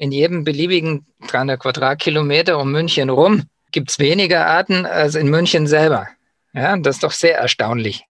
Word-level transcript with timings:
In 0.00 0.12
jedem 0.12 0.44
beliebigen 0.44 1.06
300 1.26 1.58
Quadratkilometer 1.58 2.60
um 2.60 2.70
München 2.70 3.10
rum 3.10 3.42
gibt 3.72 3.90
es 3.90 3.98
weniger 3.98 4.46
Arten 4.46 4.86
als 4.86 5.16
in 5.16 5.28
München 5.28 5.66
selber. 5.66 6.06
Ja, 6.52 6.76
das 6.76 6.96
ist 6.96 7.02
doch 7.02 7.10
sehr 7.10 7.36
erstaunlich. 7.36 8.04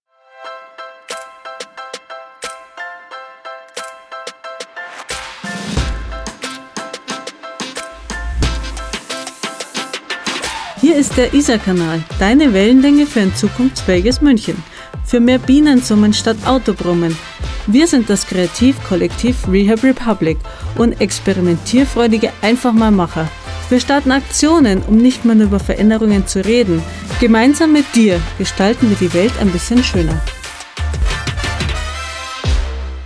Hier 10.79 10.95
ist 10.95 11.17
der 11.17 11.33
Isar-Kanal, 11.33 12.03
deine 12.19 12.53
Wellenlänge 12.53 13.07
für 13.07 13.21
ein 13.21 13.33
zukunftsfähiges 13.33 14.21
München. 14.21 14.63
Für 15.09 15.19
mehr 15.19 15.39
Bienensummen 15.39 16.13
statt 16.13 16.37
Autobrummen. 16.45 17.17
Wir 17.65 17.87
sind 17.87 18.11
das 18.11 18.27
Kreativkollektiv 18.27 19.47
Rehab 19.51 19.81
Republic 19.83 20.37
und 20.77 21.01
experimentierfreudige 21.01 22.29
Einfachmalmacher. 22.43 23.27
Wir 23.69 23.79
starten 23.79 24.11
Aktionen, 24.11 24.83
um 24.83 24.97
nicht 24.97 25.25
mehr 25.25 25.33
nur 25.33 25.47
über 25.47 25.59
Veränderungen 25.59 26.27
zu 26.27 26.45
reden. 26.45 26.83
Gemeinsam 27.19 27.73
mit 27.73 27.85
dir 27.95 28.21
gestalten 28.37 28.87
wir 28.87 28.97
die 28.97 29.11
Welt 29.15 29.33
ein 29.41 29.49
bisschen 29.49 29.83
schöner. 29.83 30.21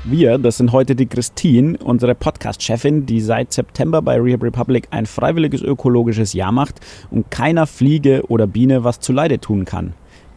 Wir, 0.04 0.38
das 0.38 0.58
sind 0.58 0.74
heute 0.74 0.98
die 0.98 1.06
Christine, 1.06 1.78
unsere 1.78 2.16
Podcast-Chefin, 2.16 3.06
die 3.06 3.22
seit 3.22 3.54
September 3.54 4.02
bei 4.02 4.20
Rehab 4.20 4.44
Republic 4.44 4.90
ein 4.92 5.06
freiwilliges 5.06 5.62
ökologisches 5.62 6.34
Jahr 6.34 6.52
macht 6.52 6.82
und 7.12 7.32
keiner 7.32 7.66
Fliege 7.66 8.24
oder 8.28 8.46
Biene 8.46 8.84
was 8.84 9.00
zuleide 9.00 9.40
tun 9.40 9.64
kann. 9.64 9.94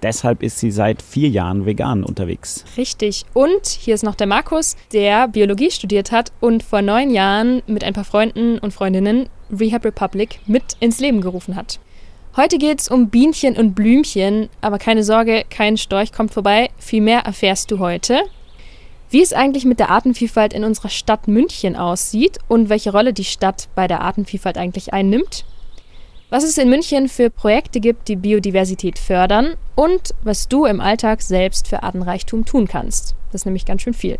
Deshalb 0.06 0.44
ist 0.44 0.60
sie 0.60 0.70
seit 0.70 1.02
vier 1.02 1.28
Jahren 1.28 1.66
vegan 1.66 2.04
unterwegs. 2.04 2.64
Richtig. 2.76 3.24
Und 3.34 3.66
hier 3.66 3.92
ist 3.92 4.04
noch 4.04 4.14
der 4.14 4.28
Markus, 4.28 4.76
der 4.92 5.26
Biologie 5.26 5.72
studiert 5.72 6.12
hat 6.12 6.30
und 6.38 6.62
vor 6.62 6.80
neun 6.80 7.10
Jahren 7.10 7.60
mit 7.66 7.82
ein 7.82 7.92
paar 7.92 8.04
Freunden 8.04 8.60
und 8.60 8.72
Freundinnen 8.72 9.28
Rehab 9.50 9.84
Republic 9.84 10.38
mit 10.46 10.76
ins 10.78 11.00
Leben 11.00 11.22
gerufen 11.22 11.56
hat. 11.56 11.80
Heute 12.36 12.56
geht 12.58 12.82
es 12.82 12.88
um 12.88 13.08
Bienchen 13.10 13.56
und 13.56 13.74
Blümchen, 13.74 14.48
aber 14.60 14.78
keine 14.78 15.02
Sorge, 15.02 15.42
kein 15.50 15.76
Storch 15.76 16.12
kommt 16.12 16.32
vorbei. 16.32 16.70
Viel 16.78 17.00
mehr 17.00 17.22
erfährst 17.22 17.72
du 17.72 17.80
heute. 17.80 18.20
Wie 19.10 19.22
es 19.22 19.32
eigentlich 19.32 19.64
mit 19.64 19.80
der 19.80 19.90
Artenvielfalt 19.90 20.52
in 20.52 20.62
unserer 20.62 20.88
Stadt 20.88 21.26
München 21.26 21.74
aussieht 21.74 22.38
und 22.46 22.68
welche 22.68 22.92
Rolle 22.92 23.12
die 23.12 23.24
Stadt 23.24 23.68
bei 23.74 23.88
der 23.88 24.02
Artenvielfalt 24.02 24.56
eigentlich 24.56 24.92
einnimmt 24.92 25.44
was 26.30 26.44
es 26.44 26.58
in 26.58 26.68
München 26.68 27.08
für 27.08 27.30
Projekte 27.30 27.80
gibt, 27.80 28.08
die 28.08 28.16
Biodiversität 28.16 28.98
fördern 28.98 29.54
und 29.74 30.14
was 30.22 30.48
du 30.48 30.64
im 30.64 30.80
Alltag 30.80 31.22
selbst 31.22 31.68
für 31.68 31.82
Artenreichtum 31.82 32.44
tun 32.44 32.66
kannst. 32.66 33.14
Das 33.30 33.42
ist 33.42 33.44
nämlich 33.46 33.64
ganz 33.64 33.82
schön 33.82 33.94
viel. 33.94 34.18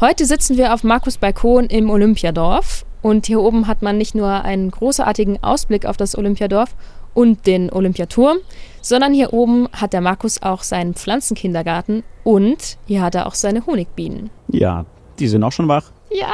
Heute 0.00 0.24
sitzen 0.24 0.56
wir 0.56 0.72
auf 0.72 0.82
Markus 0.82 1.18
Balkon 1.18 1.66
im 1.66 1.90
Olympiadorf 1.90 2.84
und 3.02 3.26
hier 3.26 3.40
oben 3.40 3.66
hat 3.66 3.82
man 3.82 3.98
nicht 3.98 4.14
nur 4.14 4.30
einen 4.30 4.70
großartigen 4.70 5.42
Ausblick 5.44 5.84
auf 5.84 5.96
das 5.96 6.16
Olympiadorf 6.16 6.74
und 7.14 7.46
den 7.46 7.70
Olympiaturm, 7.70 8.38
sondern 8.80 9.12
hier 9.12 9.32
oben 9.32 9.68
hat 9.72 9.92
der 9.92 10.00
Markus 10.00 10.42
auch 10.42 10.62
seinen 10.62 10.94
Pflanzenkindergarten 10.94 12.02
und 12.24 12.78
hier 12.86 13.02
hat 13.02 13.14
er 13.14 13.26
auch 13.26 13.34
seine 13.34 13.66
Honigbienen. 13.66 14.30
Ja, 14.48 14.86
die 15.18 15.28
sind 15.28 15.44
auch 15.44 15.52
schon 15.52 15.68
wach. 15.68 15.92
Ja. 16.10 16.32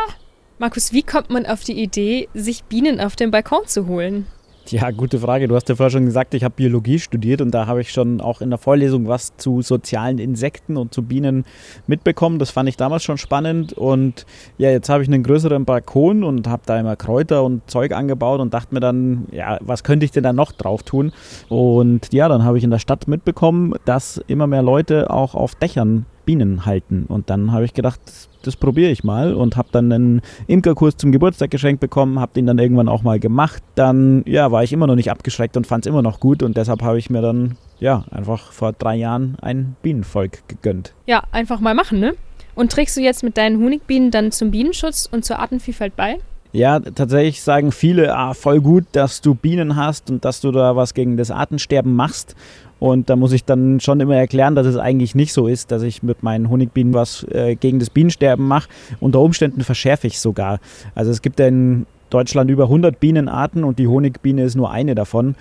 Markus, 0.60 0.92
wie 0.92 1.02
kommt 1.02 1.30
man 1.30 1.46
auf 1.46 1.62
die 1.62 1.80
Idee, 1.80 2.28
sich 2.34 2.64
Bienen 2.64 3.00
auf 3.00 3.16
den 3.16 3.30
Balkon 3.30 3.66
zu 3.66 3.86
holen? 3.86 4.26
Ja, 4.78 4.90
gute 4.90 5.18
Frage. 5.18 5.48
Du 5.48 5.54
hast 5.54 5.68
ja 5.68 5.76
vorher 5.76 5.90
schon 5.90 6.04
gesagt, 6.04 6.34
ich 6.34 6.44
habe 6.44 6.54
Biologie 6.54 6.98
studiert 6.98 7.40
und 7.40 7.52
da 7.52 7.66
habe 7.66 7.80
ich 7.80 7.90
schon 7.90 8.20
auch 8.20 8.42
in 8.42 8.50
der 8.50 8.58
Vorlesung 8.58 9.08
was 9.08 9.36
zu 9.36 9.62
sozialen 9.62 10.18
Insekten 10.18 10.76
und 10.76 10.92
zu 10.92 11.02
Bienen 11.02 11.46
mitbekommen. 11.86 12.38
Das 12.38 12.50
fand 12.50 12.68
ich 12.68 12.76
damals 12.76 13.02
schon 13.02 13.16
spannend 13.16 13.72
und 13.72 14.26
ja, 14.58 14.70
jetzt 14.70 14.90
habe 14.90 15.02
ich 15.02 15.08
einen 15.08 15.22
größeren 15.22 15.64
Balkon 15.64 16.22
und 16.22 16.48
habe 16.48 16.62
da 16.66 16.78
immer 16.78 16.96
Kräuter 16.96 17.44
und 17.44 17.62
Zeug 17.70 17.92
angebaut 17.92 18.40
und 18.40 18.52
dachte 18.52 18.74
mir 18.74 18.80
dann, 18.80 19.26
ja, 19.32 19.58
was 19.62 19.84
könnte 19.84 20.04
ich 20.04 20.10
denn 20.10 20.24
da 20.24 20.34
noch 20.34 20.52
drauf 20.52 20.82
tun? 20.82 21.12
Und 21.48 22.12
ja, 22.12 22.28
dann 22.28 22.44
habe 22.44 22.58
ich 22.58 22.64
in 22.64 22.70
der 22.70 22.78
Stadt 22.78 23.08
mitbekommen, 23.08 23.74
dass 23.86 24.20
immer 24.26 24.46
mehr 24.46 24.62
Leute 24.62 25.10
auch 25.10 25.34
auf 25.34 25.54
Dächern 25.54 26.04
Bienen 26.28 26.66
halten. 26.66 27.06
Und 27.08 27.30
dann 27.30 27.52
habe 27.52 27.64
ich 27.64 27.72
gedacht, 27.72 28.00
das, 28.04 28.28
das 28.42 28.54
probiere 28.54 28.90
ich 28.90 29.02
mal 29.02 29.32
und 29.32 29.56
habe 29.56 29.68
dann 29.72 29.90
einen 29.90 30.20
Imkerkurs 30.46 30.98
zum 30.98 31.10
Geburtstag 31.10 31.50
geschenkt 31.50 31.80
bekommen, 31.80 32.20
habe 32.20 32.34
den 32.34 32.44
dann 32.44 32.58
irgendwann 32.58 32.86
auch 32.86 33.02
mal 33.02 33.18
gemacht. 33.18 33.62
Dann 33.76 34.24
ja, 34.26 34.52
war 34.52 34.62
ich 34.62 34.70
immer 34.74 34.86
noch 34.86 34.94
nicht 34.94 35.10
abgeschreckt 35.10 35.56
und 35.56 35.66
fand 35.66 35.86
es 35.86 35.88
immer 35.88 36.02
noch 36.02 36.20
gut 36.20 36.42
und 36.42 36.58
deshalb 36.58 36.82
habe 36.82 36.98
ich 36.98 37.08
mir 37.08 37.22
dann 37.22 37.56
ja 37.80 38.04
einfach 38.10 38.52
vor 38.52 38.74
drei 38.74 38.96
Jahren 38.96 39.38
ein 39.40 39.74
Bienenvolk 39.80 40.46
gegönnt. 40.48 40.92
Ja, 41.06 41.22
einfach 41.32 41.60
mal 41.60 41.74
machen, 41.74 41.98
ne? 41.98 42.12
Und 42.54 42.72
trägst 42.72 42.98
du 42.98 43.00
jetzt 43.00 43.22
mit 43.22 43.38
deinen 43.38 43.64
Honigbienen 43.64 44.10
dann 44.10 44.30
zum 44.30 44.50
Bienenschutz 44.50 45.08
und 45.10 45.24
zur 45.24 45.38
Artenvielfalt 45.38 45.96
bei? 45.96 46.18
Ja, 46.52 46.80
tatsächlich 46.80 47.42
sagen 47.42 47.72
viele, 47.72 48.14
ah, 48.14 48.34
voll 48.34 48.60
gut, 48.60 48.84
dass 48.92 49.22
du 49.22 49.34
Bienen 49.34 49.76
hast 49.76 50.10
und 50.10 50.24
dass 50.26 50.40
du 50.40 50.50
da 50.50 50.76
was 50.76 50.92
gegen 50.92 51.16
das 51.16 51.30
Artensterben 51.30 51.94
machst. 51.94 52.34
Und 52.80 53.10
da 53.10 53.16
muss 53.16 53.32
ich 53.32 53.44
dann 53.44 53.80
schon 53.80 54.00
immer 54.00 54.16
erklären, 54.16 54.54
dass 54.54 54.66
es 54.66 54.76
eigentlich 54.76 55.14
nicht 55.14 55.32
so 55.32 55.48
ist, 55.48 55.72
dass 55.72 55.82
ich 55.82 56.02
mit 56.02 56.22
meinen 56.22 56.48
Honigbienen 56.48 56.94
was 56.94 57.24
äh, 57.24 57.56
gegen 57.56 57.78
das 57.78 57.90
Bienensterben 57.90 58.46
mache. 58.46 58.68
Unter 59.00 59.20
Umständen 59.20 59.62
verschärfe 59.62 60.06
ich 60.06 60.20
sogar. 60.20 60.60
Also 60.94 61.10
es 61.10 61.22
gibt 61.22 61.40
in 61.40 61.86
Deutschland 62.10 62.50
über 62.50 62.64
100 62.64 63.00
Bienenarten 63.00 63.64
und 63.64 63.78
die 63.78 63.88
Honigbiene 63.88 64.42
ist 64.42 64.54
nur 64.54 64.70
eine 64.70 64.94
davon. 64.94 65.34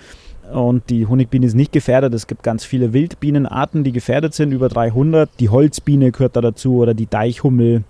Und 0.52 0.88
die 0.88 1.06
Honigbiene 1.06 1.46
ist 1.46 1.54
nicht 1.54 1.72
gefährdet. 1.72 2.14
Es 2.14 2.26
gibt 2.26 2.42
ganz 2.42 2.64
viele 2.64 2.92
Wildbienenarten, 2.92 3.84
die 3.84 3.92
gefährdet 3.92 4.34
sind, 4.34 4.52
über 4.52 4.68
300. 4.68 5.28
Die 5.40 5.50
Holzbiene 5.50 6.10
gehört 6.10 6.36
da 6.36 6.40
dazu 6.40 6.76
oder 6.76 6.94
die 6.94 7.06
Deichhummel 7.06 7.84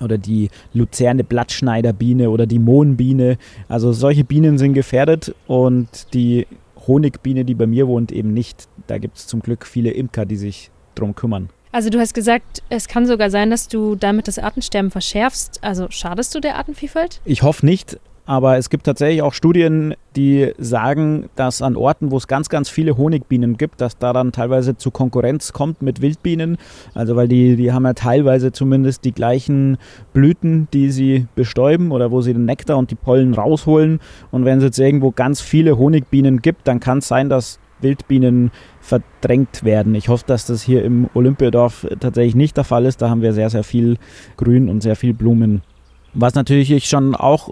oder 0.00 0.18
die 0.18 0.50
Luzerne 0.72 1.24
Blattschneiderbiene 1.24 2.28
oder 2.28 2.46
die 2.46 2.58
Mohnbiene. 2.58 3.38
Also 3.68 3.92
solche 3.92 4.24
Bienen 4.24 4.58
sind 4.58 4.74
gefährdet 4.74 5.34
und 5.46 6.12
die 6.12 6.46
Honigbiene, 6.86 7.44
die 7.44 7.54
bei 7.54 7.66
mir 7.66 7.86
wohnt, 7.88 8.12
eben 8.12 8.32
nicht. 8.32 8.68
Da 8.86 8.98
gibt 8.98 9.16
es 9.16 9.26
zum 9.26 9.40
Glück 9.40 9.66
viele 9.66 9.90
Imker, 9.90 10.26
die 10.26 10.36
sich 10.36 10.70
drum 10.94 11.14
kümmern. 11.14 11.50
Also 11.72 11.90
du 11.90 11.98
hast 11.98 12.14
gesagt, 12.14 12.62
es 12.68 12.86
kann 12.86 13.04
sogar 13.06 13.30
sein, 13.30 13.50
dass 13.50 13.66
du 13.66 13.96
damit 13.96 14.28
das 14.28 14.38
Artensterben 14.38 14.92
verschärfst. 14.92 15.58
Also 15.62 15.88
schadest 15.90 16.34
du 16.34 16.40
der 16.40 16.56
Artenvielfalt? 16.56 17.20
Ich 17.24 17.42
hoffe 17.42 17.66
nicht. 17.66 17.98
Aber 18.26 18.56
es 18.56 18.70
gibt 18.70 18.84
tatsächlich 18.84 19.20
auch 19.20 19.34
Studien, 19.34 19.94
die 20.16 20.52
sagen, 20.56 21.28
dass 21.36 21.60
an 21.60 21.76
Orten, 21.76 22.10
wo 22.10 22.16
es 22.16 22.26
ganz, 22.26 22.48
ganz 22.48 22.70
viele 22.70 22.96
Honigbienen 22.96 23.58
gibt, 23.58 23.80
dass 23.82 23.98
da 23.98 24.14
dann 24.14 24.32
teilweise 24.32 24.76
zu 24.76 24.90
Konkurrenz 24.90 25.52
kommt 25.52 25.82
mit 25.82 26.00
Wildbienen. 26.00 26.56
Also 26.94 27.16
weil 27.16 27.28
die, 27.28 27.56
die 27.56 27.72
haben 27.72 27.84
ja 27.84 27.92
teilweise 27.92 28.52
zumindest 28.52 29.04
die 29.04 29.12
gleichen 29.12 29.76
Blüten, 30.14 30.68
die 30.72 30.90
sie 30.90 31.26
bestäuben 31.34 31.92
oder 31.92 32.10
wo 32.10 32.22
sie 32.22 32.32
den 32.32 32.46
Nektar 32.46 32.78
und 32.78 32.90
die 32.90 32.94
Pollen 32.94 33.34
rausholen. 33.34 34.00
Und 34.30 34.46
wenn 34.46 34.58
es 34.58 34.64
jetzt 34.64 34.78
irgendwo 34.78 35.10
ganz 35.10 35.42
viele 35.42 35.76
Honigbienen 35.76 36.40
gibt, 36.40 36.66
dann 36.66 36.80
kann 36.80 36.98
es 36.98 37.08
sein, 37.08 37.28
dass 37.28 37.58
Wildbienen 37.80 38.52
verdrängt 38.80 39.64
werden. 39.64 39.94
Ich 39.94 40.08
hoffe, 40.08 40.24
dass 40.26 40.46
das 40.46 40.62
hier 40.62 40.82
im 40.82 41.10
Olympiadorf 41.12 41.86
tatsächlich 42.00 42.34
nicht 42.34 42.56
der 42.56 42.64
Fall 42.64 42.86
ist. 42.86 43.02
Da 43.02 43.10
haben 43.10 43.20
wir 43.20 43.34
sehr, 43.34 43.50
sehr 43.50 43.64
viel 43.64 43.98
Grün 44.38 44.70
und 44.70 44.82
sehr 44.82 44.96
viel 44.96 45.12
Blumen. 45.12 45.60
Was 46.14 46.34
natürlich 46.34 46.70
ich 46.70 46.86
schon 46.86 47.14
auch 47.14 47.50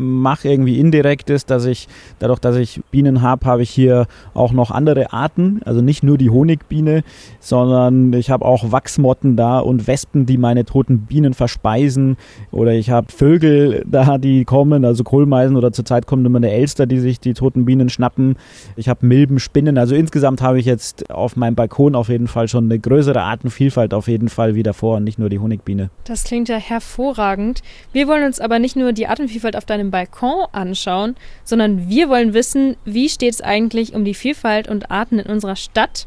mache, 0.00 0.48
irgendwie 0.48 0.78
indirekt 0.78 1.30
ist, 1.30 1.50
dass 1.50 1.64
ich, 1.64 1.88
dadurch, 2.18 2.38
dass 2.38 2.56
ich 2.56 2.80
Bienen 2.90 3.22
habe, 3.22 3.46
habe 3.46 3.62
ich 3.62 3.70
hier 3.70 4.06
auch 4.34 4.52
noch 4.52 4.70
andere 4.70 5.12
Arten. 5.12 5.60
Also 5.64 5.80
nicht 5.80 6.02
nur 6.02 6.18
die 6.18 6.30
Honigbiene, 6.30 7.02
sondern 7.38 8.12
ich 8.12 8.30
habe 8.30 8.44
auch 8.44 8.72
Wachsmotten 8.72 9.36
da 9.36 9.58
und 9.58 9.86
Wespen, 9.86 10.26
die 10.26 10.38
meine 10.38 10.64
toten 10.64 11.00
Bienen 11.00 11.34
verspeisen. 11.34 12.16
Oder 12.50 12.72
ich 12.72 12.90
habe 12.90 13.12
Vögel 13.12 13.84
da, 13.86 14.18
die 14.18 14.44
kommen, 14.44 14.84
also 14.84 15.04
Kohlmeisen 15.04 15.56
oder 15.56 15.72
zurzeit 15.72 16.06
kommt 16.06 16.26
immer 16.26 16.38
eine 16.38 16.50
Elster, 16.50 16.86
die 16.86 16.98
sich 16.98 17.20
die 17.20 17.34
toten 17.34 17.64
Bienen 17.64 17.88
schnappen. 17.88 18.36
Ich 18.76 18.88
habe 18.88 19.06
Milben, 19.06 19.38
Spinnen. 19.38 19.78
Also 19.78 19.94
insgesamt 19.94 20.42
habe 20.42 20.58
ich 20.58 20.66
jetzt 20.66 21.10
auf 21.10 21.36
meinem 21.36 21.54
Balkon 21.54 21.94
auf 21.94 22.08
jeden 22.08 22.28
Fall 22.28 22.48
schon 22.48 22.64
eine 22.64 22.78
größere 22.78 23.22
Artenvielfalt 23.22 23.94
auf 23.94 24.08
jeden 24.08 24.28
Fall 24.28 24.54
wie 24.54 24.62
davor 24.62 24.96
und 24.96 25.04
nicht 25.04 25.18
nur 25.18 25.28
die 25.28 25.38
Honigbiene. 25.38 25.90
Das 26.04 26.24
klingt 26.24 26.48
ja 26.48 26.56
hervorragend. 26.56 27.62
Wir 27.92 28.06
wollen 28.08 28.24
uns 28.24 28.40
aber 28.40 28.58
nicht 28.58 28.76
nur 28.76 28.92
die 28.92 29.06
Artenvielfalt 29.06 29.56
auf 29.56 29.64
deinem 29.64 29.90
Balkon 29.90 30.46
anschauen, 30.52 31.16
sondern 31.44 31.88
wir 31.88 32.08
wollen 32.08 32.34
wissen, 32.34 32.76
wie 32.84 33.08
steht 33.08 33.34
es 33.34 33.40
eigentlich 33.40 33.94
um 33.94 34.04
die 34.04 34.14
Vielfalt 34.14 34.68
und 34.68 34.90
Arten 34.90 35.18
in 35.18 35.30
unserer 35.30 35.56
Stadt. 35.56 36.06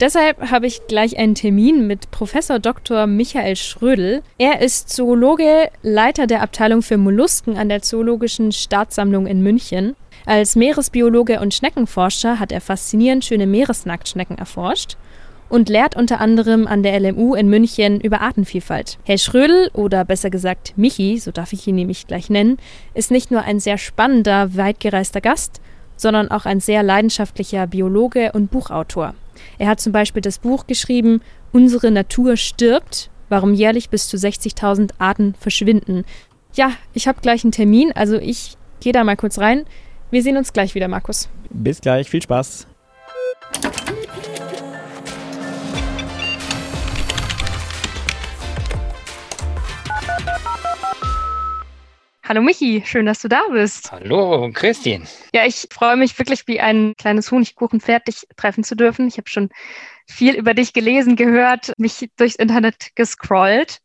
Deshalb 0.00 0.50
habe 0.50 0.66
ich 0.66 0.86
gleich 0.88 1.18
einen 1.18 1.36
Termin 1.36 1.86
mit 1.86 2.10
Professor 2.10 2.58
Dr. 2.58 3.06
Michael 3.06 3.54
Schrödel. 3.54 4.22
Er 4.38 4.60
ist 4.60 4.90
Zoologe, 4.90 5.70
Leiter 5.82 6.26
der 6.26 6.42
Abteilung 6.42 6.82
für 6.82 6.96
Mollusken 6.96 7.56
an 7.56 7.68
der 7.68 7.82
Zoologischen 7.82 8.50
Staatssammlung 8.50 9.26
in 9.26 9.40
München. 9.42 9.94
Als 10.26 10.56
Meeresbiologe 10.56 11.38
und 11.38 11.54
Schneckenforscher 11.54 12.40
hat 12.40 12.50
er 12.50 12.60
faszinierend 12.60 13.24
schöne 13.24 13.46
Meeresnacktschnecken 13.46 14.36
erforscht 14.36 14.96
und 15.54 15.68
lehrt 15.68 15.94
unter 15.94 16.20
anderem 16.20 16.66
an 16.66 16.82
der 16.82 16.98
LMU 16.98 17.36
in 17.36 17.48
München 17.48 18.00
über 18.00 18.22
Artenvielfalt. 18.22 18.98
Herr 19.04 19.18
Schrödel, 19.18 19.70
oder 19.72 20.04
besser 20.04 20.28
gesagt 20.28 20.72
Michi, 20.76 21.18
so 21.18 21.30
darf 21.30 21.52
ich 21.52 21.64
ihn 21.68 21.76
nämlich 21.76 22.08
gleich 22.08 22.28
nennen, 22.28 22.58
ist 22.92 23.12
nicht 23.12 23.30
nur 23.30 23.42
ein 23.42 23.60
sehr 23.60 23.78
spannender, 23.78 24.56
weitgereister 24.56 25.20
Gast, 25.20 25.60
sondern 25.96 26.28
auch 26.32 26.44
ein 26.44 26.58
sehr 26.58 26.82
leidenschaftlicher 26.82 27.68
Biologe 27.68 28.32
und 28.32 28.50
Buchautor. 28.50 29.14
Er 29.56 29.68
hat 29.68 29.80
zum 29.80 29.92
Beispiel 29.92 30.22
das 30.22 30.40
Buch 30.40 30.66
geschrieben 30.66 31.20
Unsere 31.52 31.92
Natur 31.92 32.36
stirbt, 32.36 33.10
warum 33.28 33.54
jährlich 33.54 33.90
bis 33.90 34.08
zu 34.08 34.16
60.000 34.16 34.90
Arten 34.98 35.36
verschwinden. 35.38 36.04
Ja, 36.54 36.72
ich 36.94 37.06
habe 37.06 37.20
gleich 37.20 37.44
einen 37.44 37.52
Termin, 37.52 37.92
also 37.94 38.16
ich 38.16 38.56
gehe 38.80 38.92
da 38.92 39.04
mal 39.04 39.16
kurz 39.16 39.38
rein. 39.38 39.66
Wir 40.10 40.24
sehen 40.24 40.36
uns 40.36 40.52
gleich 40.52 40.74
wieder, 40.74 40.88
Markus. 40.88 41.28
Bis 41.50 41.80
gleich, 41.80 42.10
viel 42.10 42.22
Spaß. 42.22 42.66
Hallo 52.26 52.40
Michi, 52.40 52.82
schön, 52.86 53.04
dass 53.04 53.20
du 53.20 53.28
da 53.28 53.42
bist. 53.52 53.92
Hallo 53.92 54.50
Christine. 54.50 55.04
Ja, 55.34 55.44
ich 55.44 55.68
freue 55.70 55.98
mich 55.98 56.18
wirklich 56.18 56.46
wie 56.46 56.58
ein 56.58 56.94
kleines 56.96 57.30
Honigkuchenpferd, 57.30 58.08
dich 58.08 58.26
treffen 58.36 58.64
zu 58.64 58.74
dürfen. 58.76 59.06
Ich 59.08 59.18
habe 59.18 59.28
schon 59.28 59.50
viel 60.06 60.34
über 60.34 60.54
dich 60.54 60.72
gelesen, 60.72 61.16
gehört, 61.16 61.74
mich 61.76 62.08
durchs 62.16 62.36
Internet 62.36 62.92
gescrollt. 62.94 63.80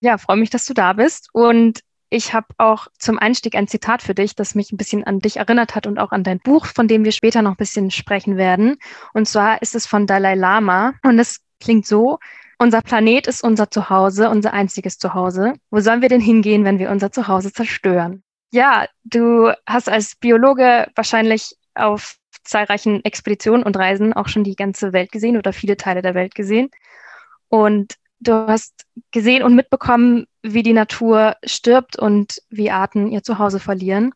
Ja, 0.00 0.18
freue 0.18 0.38
mich, 0.38 0.50
dass 0.50 0.64
du 0.64 0.74
da 0.74 0.94
bist. 0.94 1.28
Und 1.32 1.78
ich 2.10 2.34
habe 2.34 2.48
auch 2.58 2.88
zum 2.98 3.16
Einstieg 3.16 3.54
ein 3.54 3.68
Zitat 3.68 4.02
für 4.02 4.14
dich, 4.14 4.34
das 4.34 4.56
mich 4.56 4.72
ein 4.72 4.76
bisschen 4.76 5.04
an 5.04 5.20
dich 5.20 5.36
erinnert 5.36 5.76
hat 5.76 5.86
und 5.86 6.00
auch 6.00 6.10
an 6.10 6.24
dein 6.24 6.40
Buch, 6.40 6.66
von 6.66 6.88
dem 6.88 7.04
wir 7.04 7.12
später 7.12 7.42
noch 7.42 7.52
ein 7.52 7.58
bisschen 7.58 7.92
sprechen 7.92 8.36
werden. 8.36 8.78
Und 9.14 9.28
zwar 9.28 9.62
ist 9.62 9.76
es 9.76 9.86
von 9.86 10.08
Dalai 10.08 10.34
Lama 10.34 10.94
und 11.04 11.20
es 11.20 11.42
klingt 11.60 11.86
so, 11.86 12.18
unser 12.58 12.82
Planet 12.82 13.26
ist 13.26 13.42
unser 13.42 13.70
Zuhause, 13.70 14.28
unser 14.28 14.52
einziges 14.52 14.98
Zuhause. 14.98 15.54
Wo 15.70 15.80
sollen 15.80 16.02
wir 16.02 16.08
denn 16.08 16.20
hingehen, 16.20 16.64
wenn 16.64 16.78
wir 16.78 16.90
unser 16.90 17.12
Zuhause 17.12 17.52
zerstören? 17.52 18.22
Ja, 18.50 18.86
du 19.04 19.52
hast 19.66 19.88
als 19.88 20.16
Biologe 20.16 20.88
wahrscheinlich 20.94 21.54
auf 21.74 22.16
zahlreichen 22.42 23.04
Expeditionen 23.04 23.62
und 23.62 23.76
Reisen 23.76 24.12
auch 24.12 24.28
schon 24.28 24.42
die 24.42 24.56
ganze 24.56 24.92
Welt 24.92 25.12
gesehen 25.12 25.36
oder 25.36 25.52
viele 25.52 25.76
Teile 25.76 26.02
der 26.02 26.14
Welt 26.14 26.34
gesehen. 26.34 26.70
Und 27.48 27.94
du 28.20 28.32
hast 28.32 28.86
gesehen 29.12 29.42
und 29.42 29.54
mitbekommen, 29.54 30.26
wie 30.42 30.62
die 30.62 30.72
Natur 30.72 31.36
stirbt 31.44 31.98
und 31.98 32.42
wie 32.48 32.70
Arten 32.70 33.10
ihr 33.10 33.22
Zuhause 33.22 33.60
verlieren. 33.60 34.12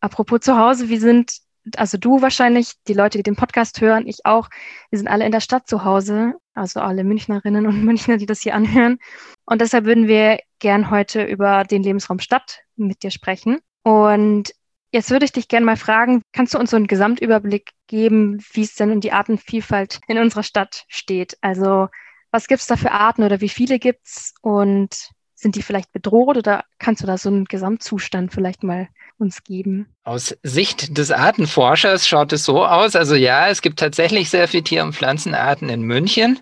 Apropos 0.00 0.40
Zuhause, 0.40 0.88
wir 0.88 1.00
sind 1.00 1.38
also 1.76 1.96
du 1.96 2.22
wahrscheinlich, 2.22 2.72
die 2.88 2.94
Leute, 2.94 3.18
die 3.18 3.22
den 3.22 3.36
Podcast 3.36 3.80
hören, 3.80 4.06
ich 4.06 4.24
auch, 4.26 4.48
wir 4.90 4.98
sind 4.98 5.08
alle 5.08 5.24
in 5.24 5.32
der 5.32 5.40
Stadt 5.40 5.68
zu 5.68 5.84
Hause, 5.84 6.34
also 6.54 6.80
alle 6.80 7.04
Münchnerinnen 7.04 7.66
und 7.66 7.84
Münchner, 7.84 8.16
die 8.16 8.26
das 8.26 8.40
hier 8.40 8.54
anhören. 8.54 8.98
Und 9.44 9.60
deshalb 9.60 9.84
würden 9.84 10.08
wir 10.08 10.38
gern 10.58 10.90
heute 10.90 11.24
über 11.24 11.64
den 11.64 11.82
Lebensraum 11.82 12.18
Stadt 12.18 12.60
mit 12.76 13.02
dir 13.02 13.10
sprechen. 13.10 13.58
Und 13.82 14.52
jetzt 14.92 15.10
würde 15.10 15.24
ich 15.24 15.32
dich 15.32 15.48
gerne 15.48 15.66
mal 15.66 15.76
fragen, 15.76 16.22
kannst 16.32 16.54
du 16.54 16.58
uns 16.58 16.70
so 16.70 16.76
einen 16.76 16.86
Gesamtüberblick 16.86 17.70
geben, 17.86 18.38
wie 18.52 18.62
es 18.62 18.74
denn 18.74 18.92
um 18.92 19.00
die 19.00 19.12
Artenvielfalt 19.12 20.00
in 20.08 20.18
unserer 20.18 20.42
Stadt 20.42 20.84
steht? 20.88 21.36
Also 21.40 21.88
was 22.30 22.48
gibt 22.48 22.60
es 22.60 22.66
da 22.66 22.76
für 22.76 22.92
Arten 22.92 23.24
oder 23.24 23.40
wie 23.40 23.48
viele 23.48 23.78
gibt 23.78 24.06
es 24.06 24.34
und 24.40 25.10
sind 25.42 25.56
die 25.56 25.62
vielleicht 25.62 25.92
bedroht 25.92 26.36
oder 26.36 26.64
kannst 26.78 27.02
du 27.02 27.06
da 27.06 27.18
so 27.18 27.28
einen 27.28 27.44
Gesamtzustand 27.44 28.32
vielleicht 28.32 28.62
mal 28.62 28.88
uns 29.18 29.42
geben? 29.42 29.88
Aus 30.04 30.36
Sicht 30.42 30.96
des 30.96 31.10
Artenforschers 31.10 32.06
schaut 32.06 32.32
es 32.32 32.44
so 32.44 32.64
aus. 32.64 32.96
Also 32.96 33.14
ja, 33.14 33.48
es 33.48 33.60
gibt 33.60 33.78
tatsächlich 33.78 34.30
sehr 34.30 34.48
viele 34.48 34.62
Tier- 34.62 34.84
und 34.84 34.94
Pflanzenarten 34.94 35.68
in 35.68 35.82
München. 35.82 36.38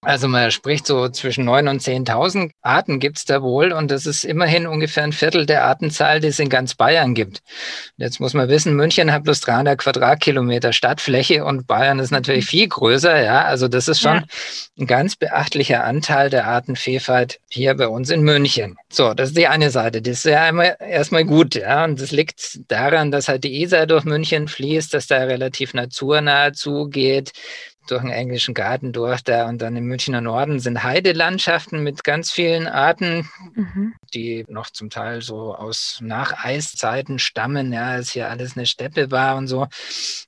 Also 0.00 0.28
man 0.28 0.52
spricht 0.52 0.86
so 0.86 1.08
zwischen 1.08 1.48
9.000 1.48 1.70
und 1.70 1.82
10.000 1.82 2.50
Arten 2.62 3.00
gibt 3.00 3.18
es 3.18 3.24
da 3.24 3.42
wohl 3.42 3.72
und 3.72 3.90
das 3.90 4.06
ist 4.06 4.22
immerhin 4.22 4.68
ungefähr 4.68 5.02
ein 5.02 5.12
Viertel 5.12 5.44
der 5.44 5.64
Artenzahl, 5.64 6.20
die 6.20 6.28
es 6.28 6.38
in 6.38 6.48
ganz 6.48 6.76
Bayern 6.76 7.14
gibt. 7.14 7.42
Und 7.98 8.04
jetzt 8.04 8.20
muss 8.20 8.32
man 8.32 8.48
wissen, 8.48 8.76
München 8.76 9.12
hat 9.12 9.24
bloß 9.24 9.40
300 9.40 9.76
Quadratkilometer 9.76 10.72
Stadtfläche 10.72 11.44
und 11.44 11.66
Bayern 11.66 11.98
ist 11.98 12.12
natürlich 12.12 12.44
mhm. 12.44 12.48
viel 12.48 12.68
größer. 12.68 13.20
Ja, 13.20 13.42
also 13.42 13.66
das 13.66 13.88
ist 13.88 14.00
schon 14.00 14.18
ja. 14.18 14.24
ein 14.78 14.86
ganz 14.86 15.16
beachtlicher 15.16 15.82
Anteil 15.82 16.30
der 16.30 16.46
Artenvielfalt 16.46 17.40
hier 17.50 17.74
bei 17.74 17.88
uns 17.88 18.10
in 18.10 18.22
München. 18.22 18.76
So, 18.92 19.14
das 19.14 19.30
ist 19.30 19.36
die 19.36 19.48
eine 19.48 19.70
Seite. 19.72 20.00
Das 20.00 20.18
ist 20.18 20.26
ja 20.26 20.48
immer 20.48 20.80
erstmal 20.80 21.24
gut. 21.24 21.56
Ja, 21.56 21.84
und 21.84 22.00
das 22.00 22.12
liegt 22.12 22.60
daran, 22.68 23.10
dass 23.10 23.26
halt 23.26 23.42
die 23.42 23.62
Isar 23.62 23.86
durch 23.86 24.04
München 24.04 24.46
fließt, 24.46 24.94
dass 24.94 25.08
da 25.08 25.24
relativ 25.24 25.74
naturnah 25.74 26.52
zugeht 26.52 27.32
durch 27.90 28.02
den 28.02 28.10
englischen 28.10 28.54
Garten 28.54 28.92
durch 28.92 29.22
da 29.22 29.48
und 29.48 29.62
dann 29.62 29.76
im 29.76 29.84
Münchner 29.84 30.20
Norden 30.20 30.60
sind 30.60 30.82
Heidelandschaften 30.82 31.82
mit 31.82 32.04
ganz 32.04 32.30
vielen 32.30 32.66
Arten, 32.66 33.28
mhm. 33.54 33.94
die 34.14 34.44
noch 34.48 34.70
zum 34.70 34.90
Teil 34.90 35.22
so 35.22 35.54
aus 35.54 35.98
Nacheiszeiten 36.02 37.18
stammen, 37.18 37.72
ja, 37.72 37.88
als 37.88 38.10
hier 38.10 38.30
alles 38.30 38.56
eine 38.56 38.66
Steppe 38.66 39.10
war 39.10 39.36
und 39.36 39.46
so. 39.46 39.66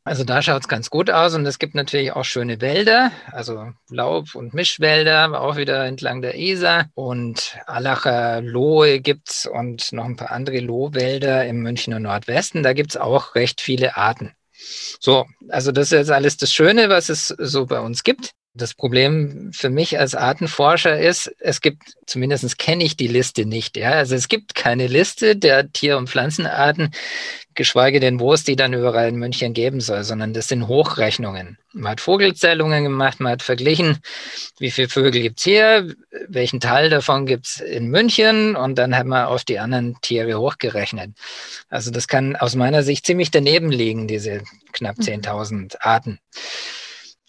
Also 0.05 0.25
da 0.25 0.43
schaut 0.43 0.63
es 0.63 0.69
ganz 0.69 0.91
gut 0.91 1.11
aus 1.11 1.35
und 1.35 1.47
es 1.47 1.59
gibt 1.59 1.75
natürlich 1.75 2.13
auch 2.13 2.25
schöne 2.25 2.61
Wälder, 2.61 3.13
also 3.31 3.73
Laub- 3.91 4.35
und 4.35 4.55
Mischwälder, 4.55 5.41
auch 5.41 5.57
wieder 5.57 5.85
entlang 5.85 6.23
der 6.23 6.37
Isar 6.37 6.87
und 6.95 7.59
Allacher 7.67 8.41
Lohe 8.41 9.01
gibt 9.01 9.31
es 9.31 9.47
und 9.47 9.93
noch 9.93 10.05
ein 10.05 10.17
paar 10.17 10.31
andere 10.31 10.61
Lohwälder 10.61 11.47
im 11.47 11.61
Münchner 11.63 12.01
Nordwesten. 12.01 12.63
Da 12.63 12.73
gibt 12.73 12.91
es 12.91 12.97
auch 12.97 13.35
recht 13.35 13.61
viele 13.61 13.97
Arten. 13.97 14.33
So, 15.01 15.27
also 15.49 15.73
das 15.73 15.87
ist 15.87 15.93
jetzt 15.93 16.11
alles 16.11 16.37
das 16.37 16.53
Schöne, 16.53 16.89
was 16.89 17.09
es 17.09 17.29
so 17.29 17.67
bei 17.67 17.81
uns 17.81 18.05
gibt. 18.05 18.33
Das 18.53 18.75
Problem 18.75 19.53
für 19.53 19.71
mich 19.71 19.99
als 19.99 20.17
Artenforscher 20.17 20.99
ist, 20.99 21.33
es 21.39 21.61
gibt, 21.61 21.83
zumindest 22.07 22.59
kenne 22.59 22.83
ich 22.83 22.97
die 22.97 23.07
Liste 23.07 23.47
nicht. 23.47 23.77
Ja? 23.77 23.93
Also 23.93 24.17
es 24.17 24.27
gibt 24.27 24.57
keine 24.57 24.89
Liste 24.89 25.37
der 25.37 25.71
Tier- 25.71 25.97
und 25.97 26.11
Pflanzenarten, 26.11 26.91
geschweige 27.55 28.01
denn, 28.01 28.19
wo 28.19 28.33
es 28.33 28.43
die 28.43 28.57
dann 28.57 28.73
überall 28.73 29.09
in 29.09 29.17
München 29.17 29.55
geben 29.55 29.81
soll, 29.81 30.03
sondern 30.03 30.33
das 30.33 30.49
sind 30.49 30.67
Hochrechnungen. 30.67 31.59
Man 31.73 31.93
hat 31.93 32.01
Vogelzählungen 32.01 32.83
gemacht, 32.83 33.21
man 33.21 33.33
hat 33.33 33.43
verglichen, 33.43 33.99
wie 34.59 34.73
viele 34.73 34.89
Vögel 34.89 35.23
gibt 35.23 35.39
es 35.39 35.45
hier, 35.45 35.95
welchen 36.27 36.59
Teil 36.59 36.91
davon 36.91 37.27
gibt 37.27 37.47
es 37.47 37.61
in 37.61 37.89
München 37.89 38.57
und 38.57 38.79
dann 38.79 38.97
hat 38.97 39.07
man 39.07 39.27
auf 39.27 39.45
die 39.45 39.61
anderen 39.61 39.97
Tiere 40.01 40.41
hochgerechnet. 40.41 41.13
Also 41.69 41.93
das 41.93 42.09
kann 42.09 42.35
aus 42.35 42.57
meiner 42.57 42.83
Sicht 42.83 43.07
ziemlich 43.07 43.31
daneben 43.31 43.71
liegen, 43.71 44.09
diese 44.09 44.43
knapp 44.73 44.97
10.000 44.97 45.53
mhm. 45.53 45.69
Arten. 45.81 46.19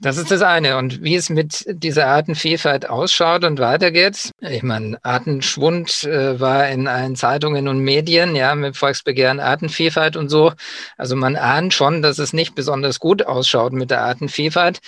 Das 0.01 0.17
ist 0.17 0.31
das 0.31 0.41
eine. 0.41 0.77
Und 0.77 1.03
wie 1.03 1.13
es 1.13 1.29
mit 1.29 1.63
dieser 1.67 2.07
Artenvielfalt 2.07 2.89
ausschaut 2.89 3.43
und 3.43 3.59
weitergeht. 3.59 4.31
Ich 4.39 4.63
meine, 4.63 4.97
Artenschwund 5.03 6.05
äh, 6.05 6.39
war 6.39 6.67
in 6.69 6.87
allen 6.87 7.15
Zeitungen 7.15 7.67
und 7.67 7.79
Medien, 7.79 8.35
ja, 8.35 8.55
mit 8.55 8.75
Volksbegehren 8.75 9.39
Artenvielfalt 9.39 10.15
und 10.15 10.29
so. 10.29 10.53
Also 10.97 11.15
man 11.15 11.35
ahnt 11.35 11.75
schon, 11.75 12.01
dass 12.01 12.17
es 12.17 12.33
nicht 12.33 12.55
besonders 12.55 12.99
gut 12.99 13.27
ausschaut 13.27 13.73
mit 13.73 13.91
der 13.91 14.01
Artenvielfalt. 14.01 14.79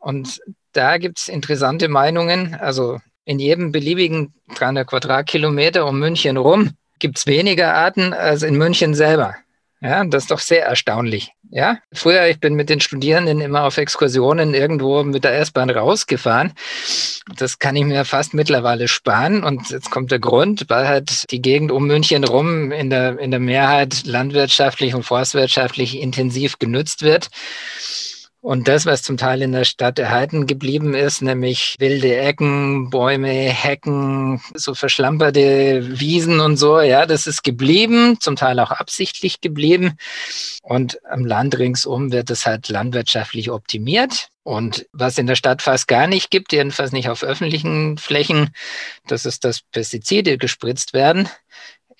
Und 0.00 0.40
da 0.72 0.98
gibt 0.98 1.20
es 1.20 1.28
interessante 1.28 1.86
Meinungen. 1.86 2.56
Also 2.56 2.98
in 3.24 3.38
jedem 3.38 3.70
beliebigen 3.70 4.34
300 4.56 4.84
Quadratkilometer 4.84 5.86
um 5.86 6.00
München 6.00 6.36
rum 6.36 6.72
gibt 6.98 7.18
es 7.18 7.26
weniger 7.26 7.74
Arten 7.74 8.12
als 8.12 8.42
in 8.42 8.58
München 8.58 8.94
selber. 8.94 9.36
Ja, 9.80 10.04
das 10.04 10.24
ist 10.24 10.30
doch 10.32 10.40
sehr 10.40 10.66
erstaunlich. 10.66 11.32
Ja, 11.52 11.78
früher, 11.92 12.28
ich 12.28 12.38
bin 12.38 12.54
mit 12.54 12.70
den 12.70 12.80
Studierenden 12.80 13.40
immer 13.40 13.64
auf 13.64 13.76
Exkursionen 13.76 14.54
irgendwo 14.54 15.02
mit 15.02 15.24
der 15.24 15.36
S-Bahn 15.40 15.68
rausgefahren. 15.68 16.52
Das 17.36 17.58
kann 17.58 17.74
ich 17.74 17.84
mir 17.84 18.04
fast 18.04 18.34
mittlerweile 18.34 18.86
sparen. 18.86 19.42
Und 19.42 19.68
jetzt 19.70 19.90
kommt 19.90 20.12
der 20.12 20.20
Grund, 20.20 20.66
weil 20.68 20.86
halt 20.86 21.28
die 21.32 21.42
Gegend 21.42 21.72
um 21.72 21.88
München 21.88 22.22
rum 22.22 22.70
in 22.70 22.88
der, 22.88 23.18
in 23.18 23.32
der 23.32 23.40
Mehrheit 23.40 24.06
landwirtschaftlich 24.06 24.94
und 24.94 25.02
forstwirtschaftlich 25.02 26.00
intensiv 26.00 26.60
genutzt 26.60 27.02
wird. 27.02 27.30
Und 28.42 28.68
das, 28.68 28.86
was 28.86 29.02
zum 29.02 29.18
Teil 29.18 29.42
in 29.42 29.52
der 29.52 29.64
Stadt 29.64 29.98
erhalten 29.98 30.46
geblieben 30.46 30.94
ist, 30.94 31.20
nämlich 31.20 31.76
wilde 31.78 32.16
Ecken, 32.16 32.88
Bäume, 32.88 33.28
Hecken, 33.28 34.40
so 34.54 34.74
verschlamperte 34.74 36.00
Wiesen 36.00 36.40
und 36.40 36.56
so, 36.56 36.80
ja, 36.80 37.04
das 37.04 37.26
ist 37.26 37.44
geblieben, 37.44 38.16
zum 38.18 38.36
Teil 38.36 38.58
auch 38.60 38.70
absichtlich 38.70 39.42
geblieben. 39.42 39.98
Und 40.62 40.98
am 41.04 41.26
Land 41.26 41.58
ringsum 41.58 42.12
wird 42.12 42.30
es 42.30 42.46
halt 42.46 42.70
landwirtschaftlich 42.70 43.50
optimiert. 43.50 44.28
Und 44.42 44.86
was 44.92 45.18
in 45.18 45.26
der 45.26 45.36
Stadt 45.36 45.60
fast 45.60 45.86
gar 45.86 46.06
nicht 46.06 46.30
gibt, 46.30 46.54
jedenfalls 46.54 46.92
nicht 46.92 47.10
auf 47.10 47.22
öffentlichen 47.22 47.98
Flächen, 47.98 48.54
das 49.06 49.26
ist, 49.26 49.44
dass 49.44 49.60
Pestizide 49.70 50.38
gespritzt 50.38 50.94
werden 50.94 51.28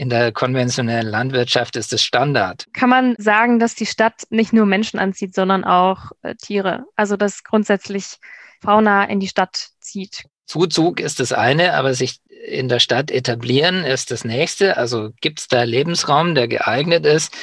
in 0.00 0.08
der 0.08 0.32
konventionellen 0.32 1.06
Landwirtschaft 1.06 1.76
ist 1.76 1.92
es 1.92 2.02
Standard. 2.02 2.64
Kann 2.72 2.88
man 2.88 3.14
sagen, 3.18 3.58
dass 3.58 3.74
die 3.74 3.84
Stadt 3.84 4.22
nicht 4.30 4.50
nur 4.54 4.64
Menschen 4.64 4.98
anzieht, 4.98 5.34
sondern 5.34 5.62
auch 5.62 6.12
äh, 6.22 6.34
Tiere? 6.36 6.86
Also 6.96 7.18
dass 7.18 7.44
grundsätzlich 7.44 8.16
Fauna 8.62 9.04
in 9.04 9.20
die 9.20 9.28
Stadt 9.28 9.68
zieht? 9.78 10.24
Zuzug 10.46 11.00
ist 11.00 11.20
das 11.20 11.34
eine, 11.34 11.74
aber 11.74 11.92
sich 11.92 12.16
in 12.46 12.70
der 12.70 12.78
Stadt 12.78 13.10
etablieren 13.10 13.84
ist 13.84 14.10
das 14.10 14.24
nächste. 14.24 14.78
Also 14.78 15.10
gibt 15.20 15.40
es 15.40 15.48
da 15.48 15.64
Lebensraum, 15.64 16.34
der 16.34 16.48
geeignet 16.48 17.04
ist? 17.04 17.34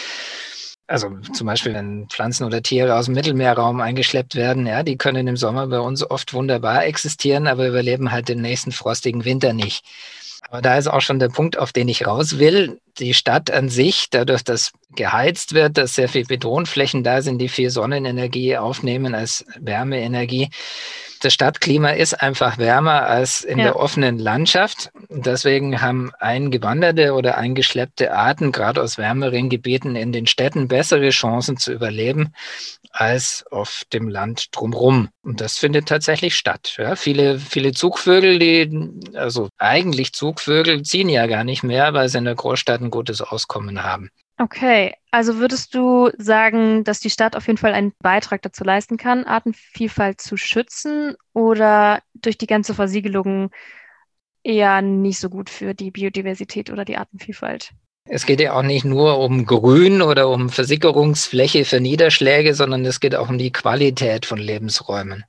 Also 0.87 1.11
zum 1.33 1.45
Beispiel, 1.45 1.75
wenn 1.75 2.07
Pflanzen 2.09 2.43
oder 2.43 2.63
Tiere 2.63 2.95
aus 2.95 3.05
dem 3.05 3.13
Mittelmeerraum 3.13 3.81
eingeschleppt 3.81 4.33
werden, 4.33 4.65
ja, 4.65 4.81
die 4.81 4.97
können 4.97 5.27
im 5.27 5.37
Sommer 5.37 5.67
bei 5.67 5.79
uns 5.79 6.09
oft 6.09 6.33
wunderbar 6.33 6.87
existieren, 6.87 7.45
aber 7.45 7.67
überleben 7.67 8.11
halt 8.11 8.29
den 8.29 8.41
nächsten 8.41 8.71
frostigen 8.71 9.25
Winter 9.25 9.53
nicht. 9.53 9.85
Aber 10.49 10.61
da 10.61 10.77
ist 10.77 10.87
auch 10.87 11.01
schon 11.01 11.19
der 11.19 11.29
Punkt, 11.29 11.57
auf 11.57 11.73
den 11.73 11.89
ich 11.89 12.07
raus 12.07 12.39
will. 12.39 12.79
Die 12.99 13.13
Stadt 13.13 13.51
an 13.51 13.69
sich, 13.69 14.07
dadurch, 14.09 14.43
dass 14.43 14.71
geheizt 14.95 15.53
wird, 15.53 15.77
dass 15.77 15.95
sehr 15.95 16.09
viel 16.09 16.25
Betonflächen 16.25 17.03
da 17.03 17.21
sind, 17.21 17.39
die 17.39 17.49
viel 17.49 17.69
Sonnenenergie 17.69 18.57
aufnehmen 18.57 19.13
als 19.13 19.45
Wärmeenergie, 19.59 20.49
Das 21.21 21.33
Stadtklima 21.33 21.89
ist 21.89 22.21
einfach 22.21 22.57
wärmer 22.57 23.07
als 23.07 23.41
in 23.41 23.57
ja. 23.57 23.65
der 23.65 23.75
offenen 23.75 24.19
Landschaft. 24.19 24.91
Deswegen 25.09 25.81
haben 25.81 26.11
eingewanderte 26.19 27.13
oder 27.13 27.37
eingeschleppte 27.37 28.13
Arten, 28.13 28.51
gerade 28.51 28.81
aus 28.81 28.97
wärmeren 28.97 29.49
Gebieten 29.49 29.95
in 29.95 30.11
den 30.11 30.27
Städten, 30.27 30.67
bessere 30.67 31.09
Chancen 31.09 31.57
zu 31.57 31.73
überleben 31.73 32.33
als 32.99 33.45
auf 33.51 33.83
dem 33.93 34.07
Land 34.07 34.47
drumherum. 34.51 35.09
Und 35.21 35.39
das 35.39 35.57
findet 35.57 35.87
tatsächlich 35.87 36.35
statt. 36.35 36.75
Ja, 36.77 36.95
viele, 36.95 37.39
viele 37.39 37.71
Zugvögel, 37.71 38.39
die, 38.39 39.15
also 39.15 39.49
eigentlich 39.57 40.13
Zugvögel, 40.13 40.81
ziehen 40.81 41.09
ja 41.09 41.27
gar 41.27 41.43
nicht 41.43 41.63
mehr, 41.63 41.93
weil 41.93 42.09
sie 42.09 42.17
in 42.17 42.25
der 42.25 42.35
Großstadt 42.35 42.81
ein 42.81 42.89
gutes 42.89 43.21
Auskommen 43.21 43.83
haben. 43.83 44.09
Okay, 44.39 44.93
also 45.11 45.37
würdest 45.37 45.73
du 45.73 46.11
sagen, 46.17 46.83
dass 46.83 46.99
die 46.99 47.09
Stadt 47.09 47.35
auf 47.35 47.47
jeden 47.47 47.57
Fall 47.57 47.73
einen 47.73 47.93
Beitrag 47.99 48.41
dazu 48.41 48.63
leisten 48.63 48.97
kann, 48.97 49.25
Artenvielfalt 49.25 50.21
zu 50.21 50.37
schützen 50.37 51.15
oder 51.33 52.01
durch 52.13 52.37
die 52.37 52.47
ganze 52.47 52.73
Versiegelung 52.75 53.51
eher 54.43 54.81
nicht 54.81 55.19
so 55.19 55.29
gut 55.29 55.49
für 55.49 55.73
die 55.73 55.91
Biodiversität 55.91 56.69
oder 56.71 56.85
die 56.85 56.97
Artenvielfalt? 56.97 57.71
Es 58.09 58.25
geht 58.25 58.39
ja 58.39 58.53
auch 58.53 58.63
nicht 58.63 58.85
nur 58.85 59.19
um 59.19 59.45
Grün 59.45 60.01
oder 60.01 60.29
um 60.29 60.49
Versickerungsfläche 60.49 61.65
für 61.65 61.79
Niederschläge, 61.79 62.53
sondern 62.53 62.85
es 62.85 62.99
geht 62.99 63.15
auch 63.15 63.29
um 63.29 63.37
die 63.37 63.51
Qualität 63.51 64.25
von 64.25 64.37
Lebensräumen. 64.37 65.25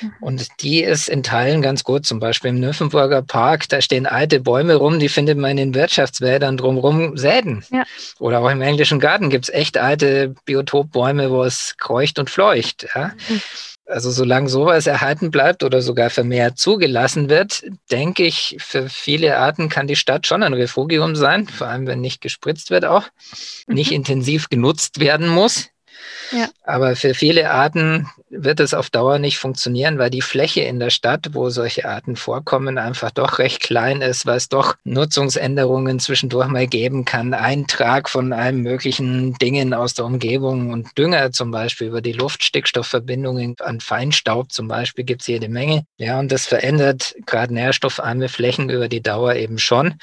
Mhm. 0.00 0.12
Und 0.20 0.48
die 0.60 0.82
ist 0.82 1.08
in 1.08 1.22
Teilen 1.22 1.62
ganz 1.62 1.84
gut. 1.84 2.06
Zum 2.06 2.20
Beispiel 2.20 2.50
im 2.50 2.60
Nymphenburger 2.60 3.22
Park, 3.22 3.68
da 3.68 3.80
stehen 3.80 4.06
alte 4.06 4.40
Bäume 4.40 4.76
rum, 4.76 4.98
die 4.98 5.08
findet 5.08 5.38
man 5.38 5.52
in 5.52 5.56
den 5.56 5.74
Wirtschaftswäldern 5.74 6.56
drumherum 6.56 7.16
selten. 7.16 7.64
Ja. 7.70 7.84
Oder 8.18 8.40
auch 8.40 8.50
im 8.50 8.62
englischen 8.62 9.00
Garten 9.00 9.30
gibt 9.30 9.48
es 9.48 9.54
echt 9.54 9.78
alte 9.78 10.34
Biotopbäume, 10.44 11.30
wo 11.30 11.42
es 11.44 11.74
kreucht 11.78 12.18
und 12.18 12.30
fleucht. 12.30 12.86
Ja? 12.94 13.12
Mhm. 13.28 13.42
Also 13.88 14.10
solange 14.10 14.48
sowas 14.48 14.88
erhalten 14.88 15.30
bleibt 15.30 15.62
oder 15.62 15.80
sogar 15.80 16.10
vermehrt 16.10 16.58
zugelassen 16.58 17.28
wird, 17.28 17.62
denke 17.90 18.24
ich, 18.24 18.56
für 18.58 18.88
viele 18.88 19.38
Arten 19.38 19.68
kann 19.68 19.86
die 19.86 19.94
Stadt 19.94 20.26
schon 20.26 20.42
ein 20.42 20.54
Refugium 20.54 21.14
sein, 21.14 21.46
vor 21.46 21.68
allem 21.68 21.86
wenn 21.86 22.00
nicht 22.00 22.20
gespritzt 22.20 22.70
wird 22.70 22.84
auch, 22.84 23.08
mhm. 23.66 23.74
nicht 23.74 23.92
intensiv 23.92 24.48
genutzt 24.48 24.98
werden 24.98 25.28
muss. 25.28 25.68
Ja. 26.32 26.48
Aber 26.64 26.96
für 26.96 27.14
viele 27.14 27.50
Arten 27.50 28.08
wird 28.28 28.60
es 28.60 28.74
auf 28.74 28.90
Dauer 28.90 29.18
nicht 29.18 29.38
funktionieren, 29.38 29.98
weil 29.98 30.10
die 30.10 30.22
Fläche 30.22 30.62
in 30.62 30.80
der 30.80 30.90
Stadt, 30.90 31.28
wo 31.32 31.48
solche 31.50 31.88
Arten 31.88 32.16
vorkommen, 32.16 32.78
einfach 32.78 33.10
doch 33.10 33.38
recht 33.38 33.60
klein 33.60 34.02
ist, 34.02 34.26
weil 34.26 34.36
es 34.36 34.48
doch 34.48 34.74
Nutzungsänderungen 34.84 36.00
zwischendurch 36.00 36.48
mal 36.48 36.66
geben 36.66 37.04
kann. 37.04 37.34
Eintrag 37.34 38.08
von 38.08 38.32
allen 38.32 38.62
möglichen 38.62 39.34
Dingen 39.34 39.74
aus 39.74 39.94
der 39.94 40.06
Umgebung 40.06 40.70
und 40.70 40.98
Dünger 40.98 41.30
zum 41.30 41.50
Beispiel 41.50 41.88
über 41.88 42.00
die 42.00 42.12
Luftstickstoffverbindungen 42.12 43.56
an 43.60 43.80
Feinstaub 43.80 44.50
zum 44.52 44.68
Beispiel 44.68 45.04
gibt 45.04 45.22
es 45.22 45.28
jede 45.28 45.48
Menge. 45.48 45.84
Ja, 45.96 46.18
und 46.18 46.32
das 46.32 46.46
verändert 46.46 47.14
gerade 47.26 47.54
nährstoffarme 47.54 48.28
Flächen 48.28 48.70
über 48.70 48.88
die 48.88 49.02
Dauer 49.02 49.34
eben 49.34 49.58
schon. 49.58 49.94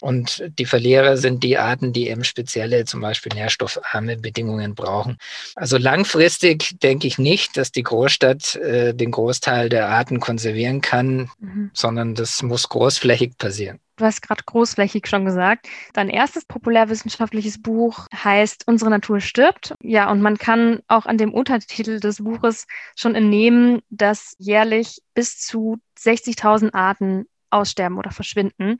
Und 0.00 0.42
die 0.58 0.66
Verlierer 0.66 1.16
sind 1.16 1.44
die 1.44 1.58
Arten, 1.58 1.92
die 1.92 2.08
eben 2.08 2.24
spezielle, 2.24 2.84
zum 2.84 3.00
Beispiel 3.00 3.32
nährstoffarme 3.34 4.16
Bedingungen 4.16 4.74
brauchen. 4.74 5.18
Also 5.54 5.76
langfristig 5.76 6.78
denke 6.80 7.06
ich 7.06 7.18
nicht, 7.18 7.56
dass 7.60 7.72
die 7.72 7.82
Großstadt 7.82 8.56
äh, 8.56 8.94
den 8.94 9.10
Großteil 9.10 9.68
der 9.68 9.88
Arten 9.88 10.18
konservieren 10.18 10.80
kann, 10.80 11.30
mhm. 11.38 11.70
sondern 11.74 12.14
das 12.14 12.42
muss 12.42 12.68
großflächig 12.68 13.36
passieren. 13.36 13.78
Du 13.96 14.06
hast 14.06 14.22
gerade 14.22 14.42
großflächig 14.44 15.06
schon 15.06 15.26
gesagt. 15.26 15.68
Dein 15.92 16.08
erstes 16.08 16.46
populärwissenschaftliches 16.46 17.60
Buch 17.60 18.06
heißt 18.14 18.66
Unsere 18.66 18.90
Natur 18.90 19.20
stirbt. 19.20 19.74
Ja, 19.82 20.10
und 20.10 20.22
man 20.22 20.38
kann 20.38 20.80
auch 20.88 21.04
an 21.04 21.18
dem 21.18 21.34
Untertitel 21.34 22.00
des 22.00 22.24
Buches 22.24 22.66
schon 22.96 23.14
entnehmen, 23.14 23.82
dass 23.90 24.34
jährlich 24.38 25.02
bis 25.12 25.38
zu 25.38 25.76
60.000 25.98 26.72
Arten 26.72 27.26
aussterben 27.50 27.98
oder 27.98 28.10
verschwinden. 28.10 28.78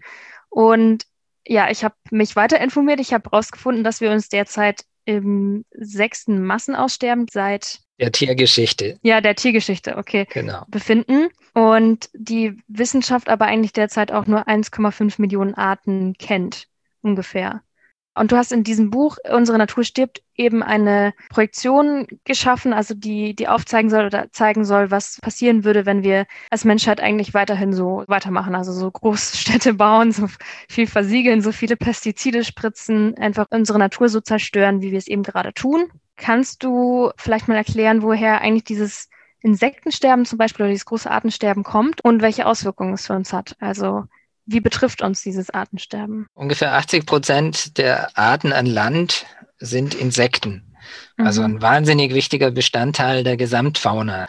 Und 0.48 1.04
ja, 1.46 1.70
ich 1.70 1.84
habe 1.84 1.96
mich 2.10 2.34
weiter 2.34 2.58
informiert. 2.58 3.00
Ich 3.00 3.12
habe 3.12 3.28
herausgefunden, 3.30 3.84
dass 3.84 4.00
wir 4.00 4.12
uns 4.12 4.30
derzeit 4.30 4.84
im 5.04 5.66
sechsten 5.72 6.42
Massenaussterben 6.42 7.26
seit 7.30 7.80
der 8.00 8.12
Tiergeschichte. 8.12 8.98
Ja, 9.02 9.20
der 9.20 9.36
Tiergeschichte, 9.36 9.96
okay. 9.96 10.26
Genau. 10.32 10.64
Befinden. 10.68 11.28
Und 11.54 12.08
die 12.14 12.56
Wissenschaft 12.68 13.28
aber 13.28 13.46
eigentlich 13.46 13.72
derzeit 13.72 14.12
auch 14.12 14.26
nur 14.26 14.48
1,5 14.48 15.20
Millionen 15.20 15.54
Arten 15.54 16.14
kennt, 16.18 16.66
ungefähr. 17.02 17.62
Und 18.14 18.32
du 18.32 18.36
hast 18.36 18.52
in 18.52 18.64
diesem 18.64 18.90
Buch 18.90 19.16
Unsere 19.30 19.56
Natur 19.56 19.84
stirbt 19.84 20.22
eben 20.34 20.62
eine 20.62 21.14
Projektion 21.30 22.06
geschaffen, 22.24 22.72
also 22.72 22.94
die, 22.94 23.36
die 23.36 23.46
aufzeigen 23.46 23.88
soll 23.88 24.06
oder 24.06 24.32
zeigen 24.32 24.64
soll, 24.64 24.90
was 24.90 25.20
passieren 25.20 25.64
würde, 25.64 25.86
wenn 25.86 26.02
wir 26.02 26.26
als 26.50 26.64
Menschheit 26.64 27.00
eigentlich 27.00 27.34
weiterhin 27.34 27.72
so 27.72 28.04
weitermachen, 28.08 28.54
also 28.54 28.72
so 28.72 28.90
Großstädte 28.90 29.74
bauen, 29.74 30.12
so 30.12 30.26
viel 30.68 30.86
versiegeln, 30.86 31.40
so 31.40 31.52
viele 31.52 31.76
Pestizide 31.76 32.42
spritzen, 32.44 33.16
einfach 33.16 33.46
unsere 33.50 33.78
Natur 33.78 34.08
so 34.08 34.20
zerstören, 34.20 34.82
wie 34.82 34.90
wir 34.90 34.98
es 34.98 35.06
eben 35.06 35.22
gerade 35.22 35.54
tun. 35.54 35.88
Kannst 36.20 36.62
du 36.62 37.10
vielleicht 37.16 37.48
mal 37.48 37.56
erklären, 37.56 38.02
woher 38.02 38.42
eigentlich 38.42 38.64
dieses 38.64 39.08
Insektensterben 39.40 40.26
zum 40.26 40.36
Beispiel 40.36 40.64
oder 40.64 40.72
dieses 40.72 40.84
große 40.84 41.10
Artensterben 41.10 41.62
kommt 41.62 42.04
und 42.04 42.20
welche 42.20 42.44
Auswirkungen 42.44 42.92
es 42.92 43.06
für 43.06 43.14
uns 43.14 43.32
hat? 43.32 43.56
Also 43.58 44.04
wie 44.44 44.60
betrifft 44.60 45.00
uns 45.00 45.22
dieses 45.22 45.48
Artensterben? 45.48 46.26
Ungefähr 46.34 46.74
80 46.74 47.06
Prozent 47.06 47.78
der 47.78 48.18
Arten 48.18 48.52
an 48.52 48.66
Land 48.66 49.24
sind 49.60 49.94
Insekten. 49.94 50.64
Also 51.16 51.42
mhm. 51.42 51.56
ein 51.56 51.62
wahnsinnig 51.62 52.14
wichtiger 52.14 52.50
Bestandteil 52.50 53.24
der 53.24 53.36
Gesamtfauna. 53.36 54.26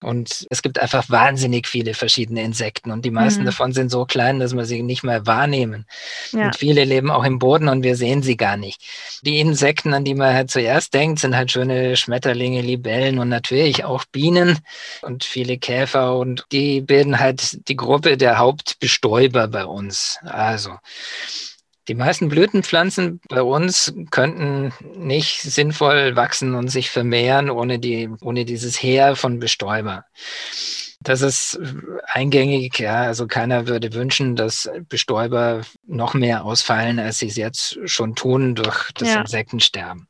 Und 0.00 0.46
es 0.48 0.62
gibt 0.62 0.78
einfach 0.78 1.10
wahnsinnig 1.10 1.66
viele 1.66 1.92
verschiedene 1.92 2.42
Insekten 2.42 2.92
und 2.92 3.04
die 3.04 3.10
meisten 3.10 3.40
mhm. 3.40 3.46
davon 3.46 3.72
sind 3.72 3.90
so 3.90 4.04
klein, 4.04 4.38
dass 4.38 4.54
man 4.54 4.64
sie 4.64 4.84
nicht 4.84 5.02
mehr 5.02 5.26
wahrnehmen. 5.26 5.86
Ja. 6.30 6.46
Und 6.46 6.56
viele 6.56 6.84
leben 6.84 7.10
auch 7.10 7.24
im 7.24 7.40
Boden 7.40 7.68
und 7.68 7.82
wir 7.82 7.96
sehen 7.96 8.22
sie 8.22 8.36
gar 8.36 8.56
nicht. 8.56 8.80
Die 9.22 9.40
Insekten, 9.40 9.94
an 9.94 10.04
die 10.04 10.14
man 10.14 10.34
halt 10.34 10.52
zuerst 10.52 10.94
denkt, 10.94 11.18
sind 11.18 11.34
halt 11.34 11.50
schöne 11.50 11.96
Schmetterlinge, 11.96 12.62
Libellen 12.62 13.18
und 13.18 13.28
natürlich 13.28 13.84
auch 13.84 14.04
Bienen 14.04 14.60
und 15.02 15.24
viele 15.24 15.58
Käfer 15.58 16.16
und 16.16 16.44
die 16.52 16.80
bilden 16.80 17.18
halt 17.18 17.68
die 17.68 17.76
Gruppe 17.76 18.16
der 18.16 18.38
Hauptbestäuber 18.38 19.48
bei 19.48 19.64
uns. 19.64 20.20
Also 20.22 20.76
die 21.88 21.94
meisten 21.94 22.28
Blütenpflanzen 22.28 23.20
bei 23.28 23.42
uns 23.42 23.94
könnten 24.10 24.72
nicht 24.94 25.40
sinnvoll 25.40 26.16
wachsen 26.16 26.54
und 26.54 26.68
sich 26.68 26.90
vermehren 26.90 27.50
ohne, 27.50 27.78
die, 27.78 28.10
ohne 28.20 28.44
dieses 28.44 28.80
Heer 28.82 29.16
von 29.16 29.38
Bestäuber. 29.38 30.04
Das 31.00 31.22
ist 31.22 31.58
eingängig, 32.06 32.78
ja. 32.78 33.02
Also 33.02 33.26
keiner 33.26 33.66
würde 33.68 33.94
wünschen, 33.94 34.36
dass 34.36 34.68
Bestäuber 34.88 35.62
noch 35.86 36.14
mehr 36.14 36.44
ausfallen, 36.44 36.98
als 36.98 37.18
sie 37.18 37.28
es 37.28 37.36
jetzt 37.36 37.78
schon 37.84 38.14
tun 38.14 38.54
durch 38.54 38.92
das 38.92 39.08
ja. 39.08 39.20
Insektensterben. 39.20 40.08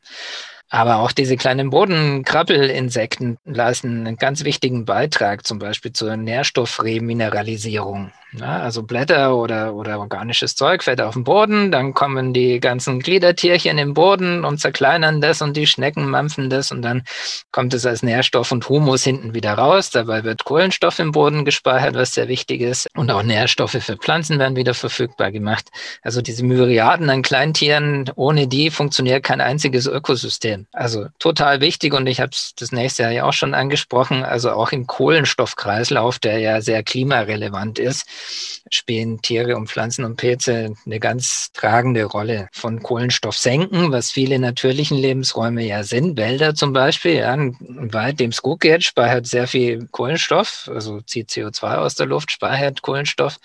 Aber 0.70 0.96
auch 0.96 1.12
diese 1.12 1.36
kleinen 1.36 1.70
Bodenkrabbelinsekten 1.70 3.38
leisten 3.44 4.06
einen 4.06 4.16
ganz 4.16 4.44
wichtigen 4.44 4.84
Beitrag, 4.84 5.46
zum 5.46 5.58
Beispiel 5.58 5.92
zur 5.92 6.16
Nährstoffremineralisierung. 6.16 8.12
Ja, 8.32 8.58
also 8.58 8.82
Blätter 8.82 9.34
oder, 9.34 9.74
oder 9.74 9.98
organisches 9.98 10.54
Zeug 10.54 10.82
fällt 10.82 11.00
auf 11.00 11.14
den 11.14 11.24
Boden, 11.24 11.72
dann 11.72 11.94
kommen 11.94 12.34
die 12.34 12.60
ganzen 12.60 13.00
Gliedertierchen 13.00 13.78
im 13.78 13.94
Boden 13.94 14.44
und 14.44 14.58
zerkleinern 14.60 15.22
das 15.22 15.40
und 15.40 15.56
die 15.56 15.66
Schnecken 15.66 16.10
mampfen 16.10 16.50
das 16.50 16.70
und 16.70 16.82
dann 16.82 17.04
kommt 17.52 17.72
es 17.72 17.86
als 17.86 18.02
Nährstoff 18.02 18.52
und 18.52 18.68
Humus 18.68 19.02
hinten 19.02 19.32
wieder 19.32 19.54
raus. 19.54 19.88
Dabei 19.88 20.24
wird 20.24 20.44
Kohlenstoff 20.44 20.98
im 20.98 21.12
Boden 21.12 21.46
gespeichert, 21.46 21.94
was 21.94 22.12
sehr 22.12 22.28
wichtig 22.28 22.60
ist. 22.60 22.86
Und 22.94 23.10
auch 23.10 23.22
Nährstoffe 23.22 23.78
für 23.80 23.96
Pflanzen 23.96 24.38
werden 24.38 24.56
wieder 24.56 24.74
verfügbar 24.74 25.32
gemacht. 25.32 25.70
Also 26.02 26.20
diese 26.20 26.44
Myriaden 26.44 27.08
an 27.08 27.22
Kleintieren, 27.22 28.10
ohne 28.14 28.46
die 28.46 28.70
funktioniert 28.70 29.24
kein 29.24 29.40
einziges 29.40 29.86
Ökosystem. 29.86 30.66
Also 30.72 31.06
total 31.18 31.62
wichtig 31.62 31.94
und 31.94 32.06
ich 32.06 32.20
habe 32.20 32.32
es 32.32 32.52
das 32.58 32.72
nächste 32.72 33.04
Jahr 33.04 33.12
ja 33.12 33.24
auch 33.24 33.32
schon 33.32 33.54
angesprochen, 33.54 34.22
also 34.22 34.50
auch 34.50 34.72
im 34.72 34.86
Kohlenstoffkreislauf, 34.86 36.18
der 36.18 36.40
ja 36.40 36.60
sehr 36.60 36.82
klimarelevant 36.82 37.78
ist 37.78 38.06
spielen 38.70 39.20
Tiere 39.22 39.56
und 39.56 39.68
Pflanzen 39.68 40.04
und 40.04 40.16
Pilze 40.16 40.74
eine 40.84 41.00
ganz 41.00 41.50
tragende 41.52 42.04
Rolle 42.04 42.48
von 42.52 42.82
Kohlenstoffsenken, 42.82 43.92
was 43.92 44.10
viele 44.10 44.38
natürlichen 44.38 44.98
Lebensräume 44.98 45.64
ja 45.64 45.82
sind. 45.82 46.16
Wälder 46.16 46.54
zum 46.54 46.72
Beispiel, 46.72 47.14
ja, 47.14 47.32
ein 47.32 47.56
Wald, 47.92 48.20
dem 48.20 48.30
es 48.30 48.42
gut 48.42 48.60
geht, 48.60 48.84
speichert 48.84 49.26
sehr 49.26 49.46
viel 49.46 49.86
Kohlenstoff, 49.90 50.70
also 50.72 51.00
zieht 51.02 51.30
CO2 51.30 51.76
aus 51.76 51.94
der 51.94 52.06
Luft, 52.06 52.30
speichert 52.30 52.82
Kohlenstoff. 52.82 53.38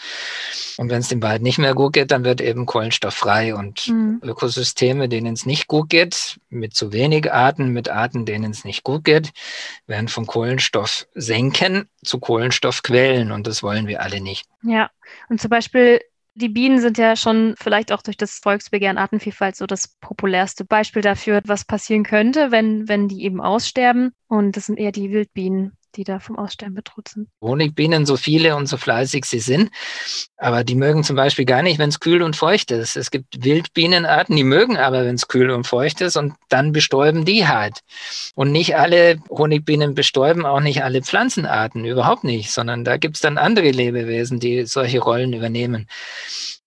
Und 0.77 0.89
wenn 0.89 0.99
es 0.99 1.07
dem 1.07 1.21
Wald 1.21 1.41
nicht 1.41 1.57
mehr 1.57 1.73
gut 1.73 1.93
geht, 1.93 2.11
dann 2.11 2.23
wird 2.23 2.41
eben 2.41 2.65
Kohlenstoff 2.65 3.13
frei. 3.13 3.55
Und 3.55 3.87
mhm. 3.87 4.19
Ökosysteme, 4.23 5.07
denen 5.07 5.33
es 5.33 5.45
nicht 5.45 5.67
gut 5.67 5.89
geht, 5.89 6.39
mit 6.49 6.73
zu 6.73 6.91
wenig 6.91 7.31
Arten, 7.31 7.69
mit 7.69 7.89
Arten, 7.89 8.25
denen 8.25 8.51
es 8.51 8.63
nicht 8.63 8.83
gut 8.83 9.03
geht, 9.03 9.31
werden 9.87 10.07
von 10.07 10.25
Kohlenstoff 10.25 11.07
senken 11.13 11.87
zu 12.03 12.19
Kohlenstoffquellen. 12.19 13.31
Und 13.31 13.47
das 13.47 13.63
wollen 13.63 13.87
wir 13.87 14.01
alle 14.01 14.21
nicht. 14.21 14.45
Ja, 14.63 14.89
und 15.29 15.41
zum 15.41 15.49
Beispiel 15.49 15.99
die 16.35 16.49
Bienen 16.49 16.79
sind 16.79 16.97
ja 16.97 17.15
schon 17.15 17.55
vielleicht 17.57 17.91
auch 17.91 18.01
durch 18.01 18.17
das 18.17 18.39
Volksbegehren 18.39 18.97
Artenvielfalt 18.97 19.55
so 19.55 19.67
das 19.67 19.87
populärste 19.99 20.65
Beispiel 20.65 21.01
dafür, 21.03 21.41
was 21.45 21.65
passieren 21.65 22.03
könnte, 22.03 22.49
wenn, 22.51 22.87
wenn 22.87 23.07
die 23.07 23.23
eben 23.23 23.39
aussterben. 23.39 24.13
Und 24.27 24.57
das 24.57 24.65
sind 24.65 24.79
eher 24.79 24.91
die 24.91 25.11
Wildbienen. 25.11 25.77
Die 25.95 26.03
da 26.03 26.19
vom 26.19 26.37
Aussterben 26.37 26.75
bedroht 26.75 27.07
sind. 27.07 27.27
Honigbienen, 27.41 28.05
so 28.05 28.17
viele 28.17 28.55
und 28.55 28.67
so 28.67 28.77
fleißig 28.77 29.25
sie 29.25 29.39
sind, 29.39 29.71
aber 30.37 30.63
die 30.63 30.75
mögen 30.75 31.03
zum 31.03 31.15
Beispiel 31.15 31.45
gar 31.45 31.61
nicht, 31.61 31.79
wenn 31.79 31.89
es 31.89 31.99
kühl 31.99 32.21
und 32.21 32.35
feucht 32.35 32.71
ist. 32.71 32.95
Es 32.95 33.11
gibt 33.11 33.43
Wildbienenarten, 33.43 34.35
die 34.35 34.43
mögen 34.43 34.77
aber, 34.77 35.05
wenn 35.05 35.15
es 35.15 35.27
kühl 35.27 35.51
und 35.51 35.67
feucht 35.67 36.01
ist 36.01 36.17
und 36.17 36.33
dann 36.49 36.71
bestäuben 36.71 37.25
die 37.25 37.47
halt. 37.47 37.79
Und 38.35 38.51
nicht 38.51 38.75
alle 38.75 39.17
Honigbienen 39.29 39.93
bestäuben, 39.93 40.45
auch 40.45 40.59
nicht 40.59 40.83
alle 40.83 41.01
Pflanzenarten, 41.01 41.85
überhaupt 41.85 42.23
nicht, 42.23 42.51
sondern 42.51 42.83
da 42.83 42.97
gibt 42.97 43.15
es 43.15 43.21
dann 43.21 43.37
andere 43.37 43.71
Lebewesen, 43.71 44.39
die 44.39 44.65
solche 44.65 44.99
Rollen 44.99 45.33
übernehmen. 45.33 45.87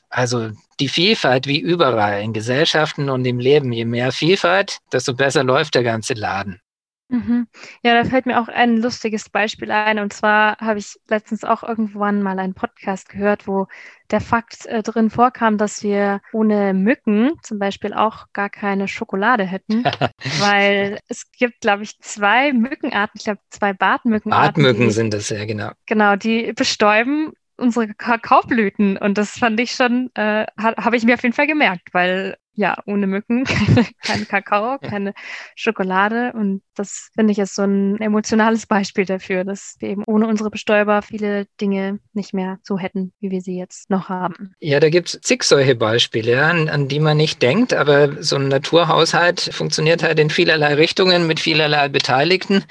Also 0.09 0.51
die 0.81 0.89
Vielfalt 0.89 1.47
wie 1.47 1.59
überall 1.59 2.23
in 2.23 2.33
Gesellschaften 2.33 3.11
und 3.11 3.25
im 3.25 3.39
Leben. 3.39 3.73
Je 3.73 3.85
mehr 3.85 4.13
Vielfalt, 4.13 4.79
desto 4.93 5.15
besser 5.15 5.45
läuft 5.45 5.75
der 5.75 5.83
ganze 5.83 6.15
Laden. 6.15 6.61
Mhm. 7.09 7.47
Ja, 7.83 7.95
da 7.95 8.09
fällt 8.09 8.27
mir 8.27 8.41
auch 8.41 8.49
ein 8.49 8.79
lustiges 8.79 9.29
Beispiel 9.29 9.71
ein. 9.71 9.99
Und 9.99 10.13
zwar 10.13 10.59
habe 10.59 10.79
ich 10.79 10.97
letztens 11.09 11.45
auch 11.45 11.63
irgendwann 11.63 12.23
mal 12.23 12.39
einen 12.39 12.55
Podcast 12.55 13.09
gehört, 13.09 13.47
wo 13.47 13.67
der 14.11 14.21
Fakt 14.21 14.67
äh, 14.67 14.83
drin 14.83 15.11
vorkam, 15.11 15.59
dass 15.59 15.83
wir 15.83 16.21
ohne 16.33 16.75
Mücken 16.75 17.33
zum 17.43 17.59
Beispiel 17.59 17.95
auch 17.95 18.27
gar 18.33 18.51
keine 18.51 18.89
Schokolade 18.89 19.45
hätten. 19.45 19.85
weil 20.39 20.99
es 21.09 21.31
gibt, 21.31 21.61
glaube 21.61 21.85
ich, 21.85 21.99
zwei 22.01 22.53
Mückenarten, 22.53 23.19
ich 23.19 23.25
glaube 23.25 23.41
zwei 23.51 23.73
Bartmückenarten. 23.73 24.63
Bartmücken 24.63 24.91
sind 24.91 25.15
das, 25.15 25.29
ja, 25.29 25.45
genau. 25.45 25.71
Genau, 25.87 26.17
die 26.17 26.53
bestäuben 26.53 27.33
unsere 27.57 27.89
Kakaoblüten 27.95 28.97
und 28.99 29.17
das 29.17 29.31
fand 29.31 29.59
ich 29.61 29.71
schon, 29.71 30.11
äh, 30.15 30.47
habe 30.59 30.97
ich 30.97 31.05
mir 31.05 31.15
auf 31.15 31.23
jeden 31.23 31.35
Fall 31.35 31.47
gemerkt, 31.47 31.89
weil 31.93 32.37
ja, 32.57 32.77
ohne 32.87 33.07
Mücken, 33.07 33.45
kein 34.03 34.27
Kakao, 34.27 34.79
keine 34.79 35.13
Schokolade. 35.55 36.33
Und 36.33 36.63
das 36.75 37.11
finde 37.15 37.33
ich 37.33 37.39
ist 37.39 37.55
so 37.55 37.63
ein 37.63 38.01
emotionales 38.01 38.67
Beispiel 38.67 39.05
dafür, 39.05 39.45
dass 39.45 39.77
wir 39.79 39.91
eben 39.91 40.05
ohne 40.07 40.27
unsere 40.27 40.51
Bestäuber 40.51 41.03
viele 41.03 41.47
Dinge 41.61 42.01
nicht 42.15 42.35
mehr 42.35 42.59
so 42.63 42.79
hätten, 42.79 43.13
wie 43.21 43.31
wir 43.31 43.43
sie 43.43 43.59
jetzt 43.59 43.91
noch 43.91 44.09
haben. 44.09 44.55
Ja, 44.59 44.81
da 44.81 44.89
gibt 44.89 45.09
es 45.09 45.21
zig 45.21 45.43
solche 45.43 45.75
Beispiele, 45.75 46.45
an, 46.45 46.69
an 46.69 46.89
die 46.89 47.01
man 47.01 47.19
nicht 47.19 47.43
denkt, 47.43 47.75
aber 47.75 48.23
so 48.23 48.37
ein 48.37 48.49
Naturhaushalt 48.49 49.41
funktioniert 49.53 50.03
halt 50.03 50.19
in 50.19 50.31
vielerlei 50.31 50.75
Richtungen 50.75 51.27
mit 51.27 51.39
vielerlei 51.41 51.89
Beteiligten. 51.89 52.65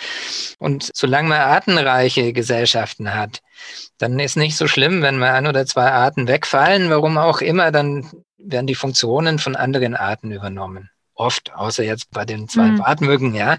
Und 0.58 0.90
solange 0.94 1.30
man 1.30 1.42
artenreiche 1.42 2.34
Gesellschaften 2.34 3.14
hat, 3.14 3.42
dann 3.98 4.20
ist 4.20 4.38
nicht 4.38 4.58
so 4.58 4.68
schlimm, 4.68 5.02
wenn 5.02 5.18
mal 5.18 5.34
ein 5.34 5.48
oder 5.48 5.66
zwei 5.66 5.92
Arten 5.92 6.28
wegfallen, 6.28 6.90
warum 6.90 7.18
auch 7.18 7.42
immer, 7.42 7.72
dann 7.72 8.10
werden 8.38 8.68
die 8.68 8.76
Funktionen 8.76 9.40
von 9.40 9.56
anderen 9.56 9.96
Arten 9.96 10.32
übernommen. 10.32 10.90
Oft, 11.18 11.54
außer 11.56 11.82
jetzt 11.82 12.12
bei 12.12 12.26
den 12.26 12.50
zwei 12.50 12.64
mhm. 12.64 12.80
Bartmücken, 12.80 13.34
ja. 13.36 13.58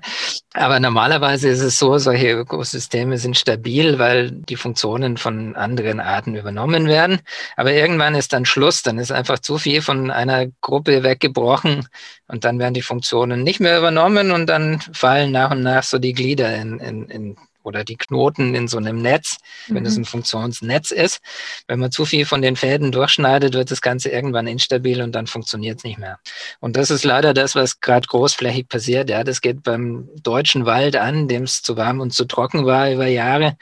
Aber 0.52 0.78
normalerweise 0.78 1.48
ist 1.48 1.62
es 1.62 1.78
so, 1.78 1.96
solche 1.96 2.32
Ökosysteme 2.32 3.16
sind 3.16 3.38
stabil, 3.38 3.98
weil 3.98 4.30
die 4.30 4.56
Funktionen 4.56 5.16
von 5.16 5.56
anderen 5.56 5.98
Arten 5.98 6.34
übernommen 6.34 6.86
werden. 6.86 7.20
Aber 7.56 7.72
irgendwann 7.72 8.14
ist 8.14 8.34
dann 8.34 8.44
Schluss, 8.44 8.82
dann 8.82 8.98
ist 8.98 9.10
einfach 9.10 9.38
zu 9.38 9.56
viel 9.56 9.80
von 9.80 10.10
einer 10.10 10.48
Gruppe 10.60 11.02
weggebrochen 11.02 11.88
und 12.28 12.44
dann 12.44 12.58
werden 12.58 12.74
die 12.74 12.82
Funktionen 12.82 13.42
nicht 13.42 13.60
mehr 13.60 13.78
übernommen 13.78 14.32
und 14.32 14.46
dann 14.46 14.82
fallen 14.92 15.32
nach 15.32 15.50
und 15.50 15.62
nach 15.62 15.82
so 15.82 15.98
die 15.98 16.12
Glieder 16.12 16.54
in, 16.56 16.78
in, 16.78 17.08
in 17.08 17.36
oder 17.66 17.84
die 17.84 17.96
Knoten 17.96 18.54
in 18.54 18.68
so 18.68 18.78
einem 18.78 19.02
Netz, 19.02 19.38
wenn 19.66 19.82
mhm. 19.82 19.86
es 19.86 19.96
ein 19.96 20.04
Funktionsnetz 20.04 20.92
ist. 20.92 21.20
Wenn 21.66 21.80
man 21.80 21.90
zu 21.90 22.04
viel 22.04 22.24
von 22.24 22.40
den 22.40 22.56
Fäden 22.56 22.92
durchschneidet, 22.92 23.54
wird 23.54 23.70
das 23.70 23.80
Ganze 23.80 24.08
irgendwann 24.08 24.46
instabil 24.46 25.02
und 25.02 25.12
dann 25.12 25.26
funktioniert 25.26 25.78
es 25.78 25.84
nicht 25.84 25.98
mehr. 25.98 26.18
Und 26.60 26.76
das 26.76 26.90
ist 26.90 27.04
leider 27.04 27.34
das, 27.34 27.54
was 27.54 27.80
gerade 27.80 28.06
großflächig 28.06 28.68
passiert. 28.68 29.10
Ja, 29.10 29.24
das 29.24 29.40
geht 29.40 29.64
beim 29.64 30.08
deutschen 30.22 30.64
Wald 30.64 30.96
an, 30.96 31.26
dem 31.28 31.42
es 31.42 31.62
zu 31.62 31.76
warm 31.76 32.00
und 32.00 32.12
zu 32.12 32.24
trocken 32.24 32.66
war 32.66 32.90
über 32.90 33.06
Jahre, 33.06 33.56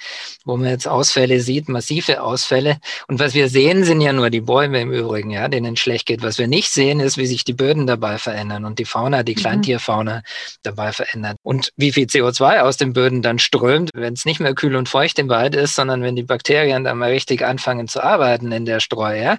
wo 0.45 0.57
man 0.57 0.69
jetzt 0.69 0.87
Ausfälle 0.87 1.41
sieht, 1.41 1.69
massive 1.69 2.23
Ausfälle. 2.23 2.79
Und 3.09 3.19
was 3.19 3.35
wir 3.35 3.49
sehen, 3.49 3.85
sind 3.85 4.03
ja 4.03 4.13
nur 4.13 4.29
die 4.29 4.43
Bäume 4.43 4.81
im 4.81 4.93
Übrigen, 4.93 5.31
ja, 5.31 5.49
denen 5.49 5.77
schlecht 5.77 6.07
geht. 6.07 6.23
Was 6.23 6.39
wir 6.39 6.47
nicht 6.47 6.71
sehen, 6.71 7.01
ist, 7.01 7.17
wie 7.17 7.27
sich 7.27 7.45
die 7.45 7.55
Böden 7.55 7.87
dabei 7.87 8.19
verändern 8.19 8.67
und 8.67 8.79
die 8.79 8.85
Fauna, 8.85 9.23
die 9.23 9.33
mhm. 9.33 9.41
Kleintierfauna 9.41 10.23
dabei 10.63 10.93
verändert 10.93 11.37
und 11.43 11.73
wie 11.77 11.93
viel 11.93 12.07
CO2 12.07 12.61
aus 12.61 12.77
den 12.77 12.93
Böden 12.93 13.23
dann 13.23 13.39
strömt, 13.39 13.91
wenn 13.95 14.15
es 14.15 14.25
nicht 14.25 14.41
mehr 14.41 14.55
kühl 14.55 14.77
und 14.77 14.89
feucht 14.89 15.19
im 15.19 15.29
Wald 15.29 15.55
ist, 15.55 15.75
sondern 15.75 16.03
wenn 16.03 16.17
die 16.17 16.23
Bakterien 16.23 16.85
dann 16.85 16.99
mal 16.99 17.11
richtig 17.11 17.45
anfangen 17.45 17.89
zu 17.89 18.03
arbeiten 18.03 18.53
in 18.53 18.65
der 18.65 18.81
Streu. 18.81 19.17
Ja? 19.17 19.39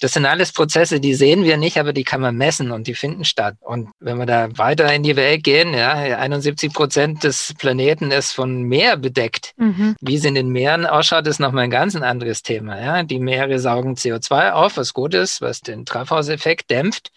Das 0.00 0.12
sind 0.12 0.26
alles 0.26 0.52
Prozesse, 0.52 1.00
die 1.00 1.14
sehen 1.14 1.44
wir 1.44 1.56
nicht, 1.56 1.78
aber 1.78 1.92
die 1.92 2.04
kann 2.04 2.20
man 2.20 2.36
messen 2.36 2.72
und 2.72 2.86
die 2.86 2.94
finden 2.94 3.24
statt. 3.24 3.56
Und 3.60 3.90
wenn 4.00 4.18
wir 4.18 4.26
da 4.26 4.48
weiter 4.58 4.92
in 4.92 5.02
die 5.02 5.16
Welt 5.16 5.44
gehen, 5.44 5.72
ja, 5.74 5.92
71 5.92 6.72
Prozent 6.72 7.24
des 7.24 7.54
Planeten 7.58 8.10
ist 8.10 8.32
von 8.32 8.62
Meer 8.62 8.96
bedeckt. 8.96 9.54
Mhm. 9.56 9.96
Wie 10.00 10.16
es 10.16 10.24
in 10.24 10.34
den 10.34 10.48
Meeren 10.48 10.84
ausschaut, 10.84 11.26
ist 11.26 11.40
nochmal 11.40 11.64
ein 11.64 11.70
ganz 11.70 11.94
anderes 11.94 12.42
Thema. 12.42 12.80
Ja? 12.80 13.02
Die 13.02 13.18
Meere 13.18 13.58
saugen 13.58 13.94
CO2 13.94 14.50
auf, 14.50 14.76
was 14.76 14.92
gut 14.92 15.14
ist, 15.14 15.40
was 15.40 15.60
den 15.60 15.86
Treibhauseffekt 15.86 16.70
dämpft, 16.70 17.12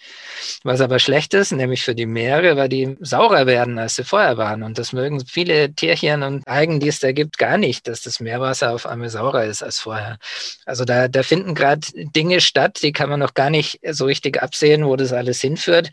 was 0.64 0.82
aber 0.82 1.00
schlecht 1.00 1.34
ist, 1.34 1.52
nämlich 1.52 1.84
für 1.84 1.96
die 1.96 2.06
Meere, 2.06 2.58
weil 2.58 2.70
die 2.70 2.96
saurer 3.00 3.48
werden, 3.48 3.80
als 3.80 3.96
sie 3.96 4.04
vorher 4.04 4.38
waren. 4.38 4.64
Und 4.64 4.78
das 4.78 4.94
mögen 4.94 5.26
viele 5.26 5.74
Tierchen 5.74 6.24
und 6.24 6.48
Algen 6.48 6.75
Algen, 6.76 6.80
die 6.80 6.88
es 6.88 7.00
da 7.00 7.12
gibt, 7.12 7.38
gar 7.38 7.58
nicht, 7.58 7.88
dass 7.88 8.02
das 8.02 8.20
Meerwasser 8.20 8.74
auf 8.74 8.86
einmal 8.86 9.10
saurer 9.10 9.46
ist 9.46 9.64
als 9.64 9.80
vorher. 9.80 10.18
Also 10.66 10.86
da, 10.86 11.08
da 11.08 11.24
finden 11.24 11.56
gerade 11.56 11.88
Dinge 11.94 12.42
statt, 12.42 12.80
die 12.82 12.92
kann 12.92 13.10
man 13.10 13.20
noch 13.20 13.34
gar 13.34 13.50
nicht 13.50 13.80
so 13.92 14.06
richtig 14.06 14.42
absehen, 14.42 14.86
wo 14.86 14.96
das 14.96 15.14
alles 15.14 15.42
hinführt. 15.42 15.92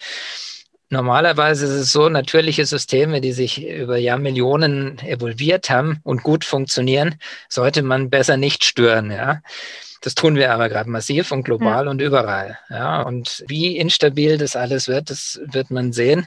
Normalerweise 0.90 1.66
ist 1.66 1.72
es 1.72 1.92
so, 1.92 2.08
natürliche 2.08 2.66
Systeme, 2.66 3.20
die 3.20 3.32
sich 3.32 3.64
über 3.64 3.96
Jahrmillionen 3.96 4.98
evolviert 4.98 5.70
haben 5.70 6.00
und 6.04 6.22
gut 6.22 6.44
funktionieren, 6.44 7.14
sollte 7.48 7.82
man 7.82 8.10
besser 8.10 8.36
nicht 8.36 8.64
stören. 8.64 9.10
Ja. 9.10 9.40
Das 10.02 10.16
tun 10.16 10.34
wir 10.34 10.52
aber 10.52 10.68
gerade 10.68 10.90
massiv 10.90 11.30
und 11.30 11.44
global 11.44 11.84
ja. 11.84 11.90
und 11.90 12.02
überall. 12.02 12.58
Ja, 12.68 13.02
und 13.02 13.44
wie 13.46 13.76
instabil 13.76 14.36
das 14.36 14.56
alles 14.56 14.88
wird, 14.88 15.10
das 15.10 15.40
wird 15.44 15.70
man 15.70 15.92
sehen. 15.92 16.26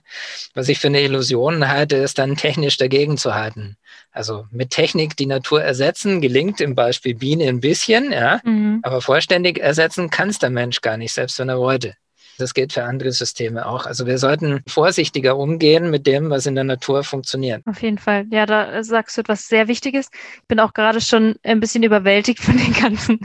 Was 0.54 0.70
ich 0.70 0.80
für 0.80 0.88
eine 0.88 1.02
Illusion 1.02 1.68
halte, 1.68 1.98
ist 1.98 2.18
dann 2.18 2.38
technisch 2.38 2.78
dagegen 2.78 3.18
zu 3.18 3.36
halten. 3.36 3.76
Also 4.12 4.46
mit 4.50 4.70
Technik 4.70 5.18
die 5.18 5.26
Natur 5.26 5.62
ersetzen, 5.62 6.22
gelingt 6.22 6.62
im 6.62 6.74
Beispiel 6.74 7.16
Biene 7.16 7.50
ein 7.50 7.60
bisschen, 7.60 8.14
ja, 8.14 8.40
mhm. 8.46 8.80
aber 8.82 9.02
vollständig 9.02 9.60
ersetzen 9.60 10.10
kann 10.10 10.30
es 10.30 10.40
der 10.40 10.52
Mensch 10.52 10.80
gar 10.80 10.96
nicht, 10.96 11.12
selbst 11.12 11.38
wenn 11.38 11.50
er 11.50 11.60
wollte. 11.60 11.96
Das 12.38 12.54
geht 12.54 12.74
für 12.74 12.84
andere 12.84 13.12
Systeme 13.12 13.66
auch. 13.66 13.86
Also 13.86 14.06
wir 14.06 14.18
sollten 14.18 14.62
vorsichtiger 14.68 15.38
umgehen 15.38 15.90
mit 15.90 16.08
dem, 16.08 16.30
was 16.30 16.46
in 16.46 16.56
der 16.56 16.64
Natur 16.64 17.04
funktioniert. 17.04 17.62
Auf 17.66 17.82
jeden 17.82 17.98
Fall. 17.98 18.26
Ja, 18.32 18.46
da 18.46 18.84
sagst 18.84 19.18
du 19.18 19.22
etwas 19.22 19.48
sehr 19.48 19.68
Wichtiges. 19.68 20.10
Ich 20.42 20.48
bin 20.48 20.60
auch 20.60 20.74
gerade 20.74 21.02
schon 21.02 21.36
ein 21.44 21.60
bisschen 21.60 21.84
überwältigt 21.84 22.40
von 22.42 22.58
den 22.58 22.74
ganzen, 22.74 23.20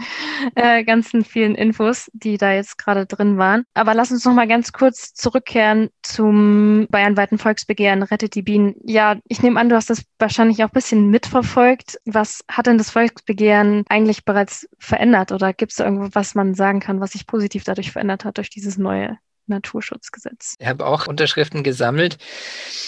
äh, 0.54 0.84
ganzen 0.84 1.24
vielen 1.24 1.54
Infos, 1.54 2.10
die 2.12 2.38
da 2.38 2.52
jetzt 2.52 2.78
gerade 2.78 3.06
drin 3.06 3.38
waren. 3.38 3.64
Aber 3.74 3.94
lass 3.94 4.10
uns 4.10 4.24
noch 4.24 4.34
mal 4.34 4.48
ganz 4.48 4.72
kurz 4.72 5.14
zurückkehren 5.14 5.90
zum 6.02 6.86
bayernweiten 6.90 7.38
Volksbegehren 7.38 8.02
Rettet 8.02 8.34
die 8.34 8.42
Bienen. 8.42 8.74
Ja, 8.84 9.16
ich 9.28 9.42
nehme 9.42 9.58
an, 9.60 9.68
du 9.68 9.76
hast 9.76 9.90
das 9.90 10.02
wahrscheinlich 10.18 10.62
auch 10.62 10.68
ein 10.68 10.74
bisschen 10.74 11.10
mitverfolgt. 11.10 11.98
Was 12.04 12.44
hat 12.48 12.66
denn 12.66 12.78
das 12.78 12.90
Volksbegehren 12.90 13.84
eigentlich 13.88 14.24
bereits 14.24 14.68
verändert? 14.78 15.32
Oder 15.32 15.52
gibt 15.52 15.72
es 15.72 15.76
da 15.76 15.84
irgendwas, 15.84 16.10
was 16.14 16.34
man 16.34 16.54
sagen 16.54 16.80
kann, 16.80 17.00
was 17.00 17.12
sich 17.12 17.26
positiv 17.26 17.64
dadurch 17.64 17.92
verändert 17.92 18.24
hat 18.24 18.38
durch 18.38 18.50
dieses 18.50 18.78
neue 18.78 18.99
Naturschutzgesetz. 19.46 20.54
Ich 20.58 20.66
habe 20.66 20.86
auch 20.86 21.06
Unterschriften 21.06 21.62
gesammelt 21.62 22.18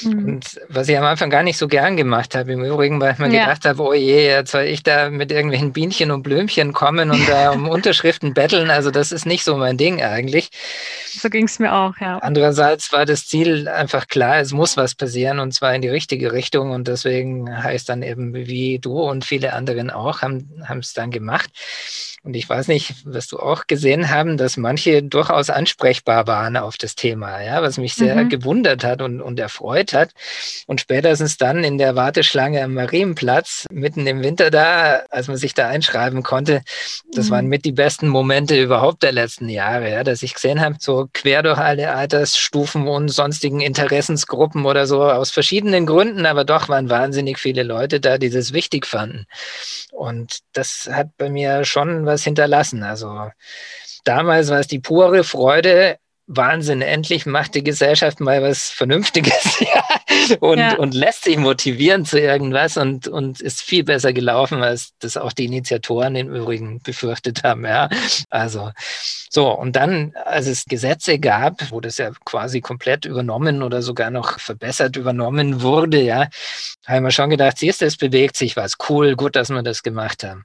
mhm. 0.03 0.25
und 0.25 0.61
was 0.69 0.89
ich 0.89 0.97
am 0.97 1.05
Anfang 1.05 1.31
gar 1.31 1.43
nicht 1.43 1.59
so 1.59 1.69
gern 1.69 1.97
gemacht 1.97 2.35
habe, 2.35 2.53
im 2.53 2.65
Übrigen, 2.65 3.01
weil 3.01 3.13
ich 3.13 3.19
mir 3.19 3.33
ja. 3.33 3.45
gedacht 3.45 3.65
habe, 3.65 3.83
oh 3.83 3.93
je, 3.93 4.27
jetzt 4.27 4.53
soll 4.53 4.63
ich 4.63 4.83
da 4.83 5.11
mit 5.11 5.33
irgendwelchen 5.33 5.73
Bienchen 5.73 6.11
und 6.11 6.23
Blümchen 6.23 6.73
kommen 6.73 7.11
und 7.11 7.29
da 7.29 7.51
um 7.51 7.69
Unterschriften 7.69 8.35
betteln. 8.35 8.71
Also 8.71 8.91
das 8.91 9.13
ist 9.13 9.27
nicht 9.27 9.45
so 9.45 9.57
mein 9.57 9.77
Ding 9.77 10.03
eigentlich. 10.03 10.51
So 11.07 11.29
ging 11.29 11.47
es 11.47 11.59
mir 11.59 11.75
auch, 11.75 11.97
ja. 12.01 12.19
Andererseits 12.19 12.93
war 12.93 13.05
das 13.05 13.27
Ziel 13.27 13.69
einfach 13.69 14.07
klar, 14.09 14.39
es 14.39 14.53
muss 14.53 14.77
was 14.77 14.95
passieren 14.95 15.41
und 15.41 15.53
zwar 15.53 15.75
in 15.75 15.83
die 15.83 15.89
richtige 15.89 16.33
Richtung 16.33 16.71
und 16.71 16.89
deswegen 16.89 17.63
heißt 17.63 17.89
dann 17.89 18.03
eben 18.03 18.35
wie 18.35 18.79
du 18.79 19.01
und 19.01 19.25
viele 19.25 19.53
anderen 19.53 19.91
auch, 19.91 20.23
haben 20.23 20.49
es 20.79 20.93
dann 20.93 21.11
gemacht. 21.11 21.51
Und 22.25 22.35
ich 22.35 22.49
weiß 22.49 22.69
nicht, 22.69 22.95
was 23.05 23.27
du 23.27 23.41
auch 23.41 23.67
gesehen 23.67 24.09
haben, 24.09 24.37
dass 24.37 24.57
manche 24.57 25.03
durchaus 25.03 25.51
ansprechbar 25.51 26.29
waren 26.29 26.57
auf 26.57 26.77
das 26.77 26.95
Thema, 26.95 27.43
ja, 27.43 27.63
was 27.63 27.79
mich 27.79 27.95
sehr 27.95 28.15
mhm. 28.15 28.29
gewundert 28.29 28.85
hat 28.85 29.03
und, 29.03 29.21
und 29.21 29.41
erfreut 29.41 29.93
hat. 29.93 30.11
Und 30.69 30.81
spätestens 30.81 31.37
dann 31.37 31.65
in 31.65 31.79
der 31.79 31.97
Warteschlange 31.97 32.63
am 32.63 32.75
Marienplatz, 32.75 33.67
mitten 33.73 34.07
im 34.07 34.23
Winter 34.23 34.53
da, 34.53 35.03
als 35.11 35.27
man 35.27 35.37
sich 35.37 35.55
da 35.55 35.67
einschreiben 35.67 36.23
konnte, 36.23 36.63
das 37.13 37.27
mhm. 37.27 37.31
waren 37.31 37.47
mit 37.47 37.65
die 37.65 37.73
besten 37.73 38.07
Momente 38.07 38.61
überhaupt 38.61 39.03
der 39.03 39.13
letzten 39.13 39.49
Jahre, 39.49 39.91
ja, 39.91 40.05
dass 40.05 40.23
ich 40.23 40.35
gesehen 40.35 40.61
habe, 40.61 40.77
so 40.79 41.09
quer 41.13 41.43
durch 41.43 41.59
alle 41.59 41.93
Altersstufen 41.93 42.87
und 42.87 43.09
sonstigen 43.09 43.61
Interessensgruppen 43.61 44.65
oder 44.65 44.87
so, 44.87 45.03
aus 45.03 45.33
verschiedenen 45.33 45.87
Gründen, 45.87 46.25
aber 46.25 46.45
doch 46.45 46.69
waren 46.69 46.89
wahnsinnig 46.89 47.41
viele 47.41 47.65
Leute 47.65 47.99
da, 47.99 48.17
die 48.17 48.31
das 48.31 48.53
wichtig 48.53 48.87
fanden. 48.87 49.27
Und 49.91 50.39
das 50.53 50.89
hat 50.91 51.17
bei 51.19 51.29
mir 51.29 51.65
schon 51.65 52.07
was 52.07 52.12
hinterlassen. 52.25 52.83
Also 52.83 53.31
damals 54.05 54.51
war 54.51 54.61
es 54.61 54.67
die 54.67 54.81
pure 54.81 55.25
Freude, 55.25 55.99
Wahnsinn, 56.27 56.83
endlich 56.83 57.27
macht 57.27 57.55
die 57.55 57.65
Gesellschaft 57.65 58.21
mal 58.21 58.43
was 58.43 58.71
Vernünftiges 58.71 59.61
ja, 59.61 60.39
und, 60.41 60.59
ja. 60.59 60.77
und 60.77 60.95
lässt 60.95 61.25
sich 61.25 61.37
motivieren 61.37 62.05
zu 62.05 62.19
irgendwas 62.19 62.77
und, 62.77 63.09
und 63.09 63.41
ist 63.41 63.61
viel 63.61 63.85
besser 63.85 64.13
gelaufen, 64.13 64.63
als 64.63 64.93
das 65.01 65.17
auch 65.17 65.33
die 65.33 65.47
Initiatoren 65.47 66.15
im 66.15 66.35
Übrigen 66.35 66.81
befürchtet 66.81 67.43
haben. 67.43 67.65
Ja. 67.65 67.89
Also 68.31 68.71
so, 69.31 69.51
und 69.51 69.75
dann, 69.75 70.13
als 70.25 70.47
es 70.47 70.65
Gesetze 70.65 71.19
gab, 71.19 71.71
wo 71.71 71.81
das 71.81 71.99
ja 71.99 72.11
quasi 72.25 72.61
komplett 72.61 73.05
übernommen 73.05 73.63
oder 73.63 73.83
sogar 73.83 74.11
noch 74.11 74.39
verbessert 74.39 74.97
übernommen 74.97 75.61
wurde, 75.61 76.01
ja, 76.01 76.29
haben 76.87 77.05
wir 77.05 77.11
schon 77.11 77.31
gedacht, 77.31 77.59
siehst 77.59 77.83
du, 77.83 77.87
es 77.87 77.97
bewegt 77.97 78.37
sich 78.37 78.57
was. 78.57 78.75
Cool, 78.89 79.17
gut, 79.17 79.35
dass 79.35 79.51
wir 79.51 79.63
das 79.63 79.83
gemacht 79.83 80.23
haben. 80.23 80.45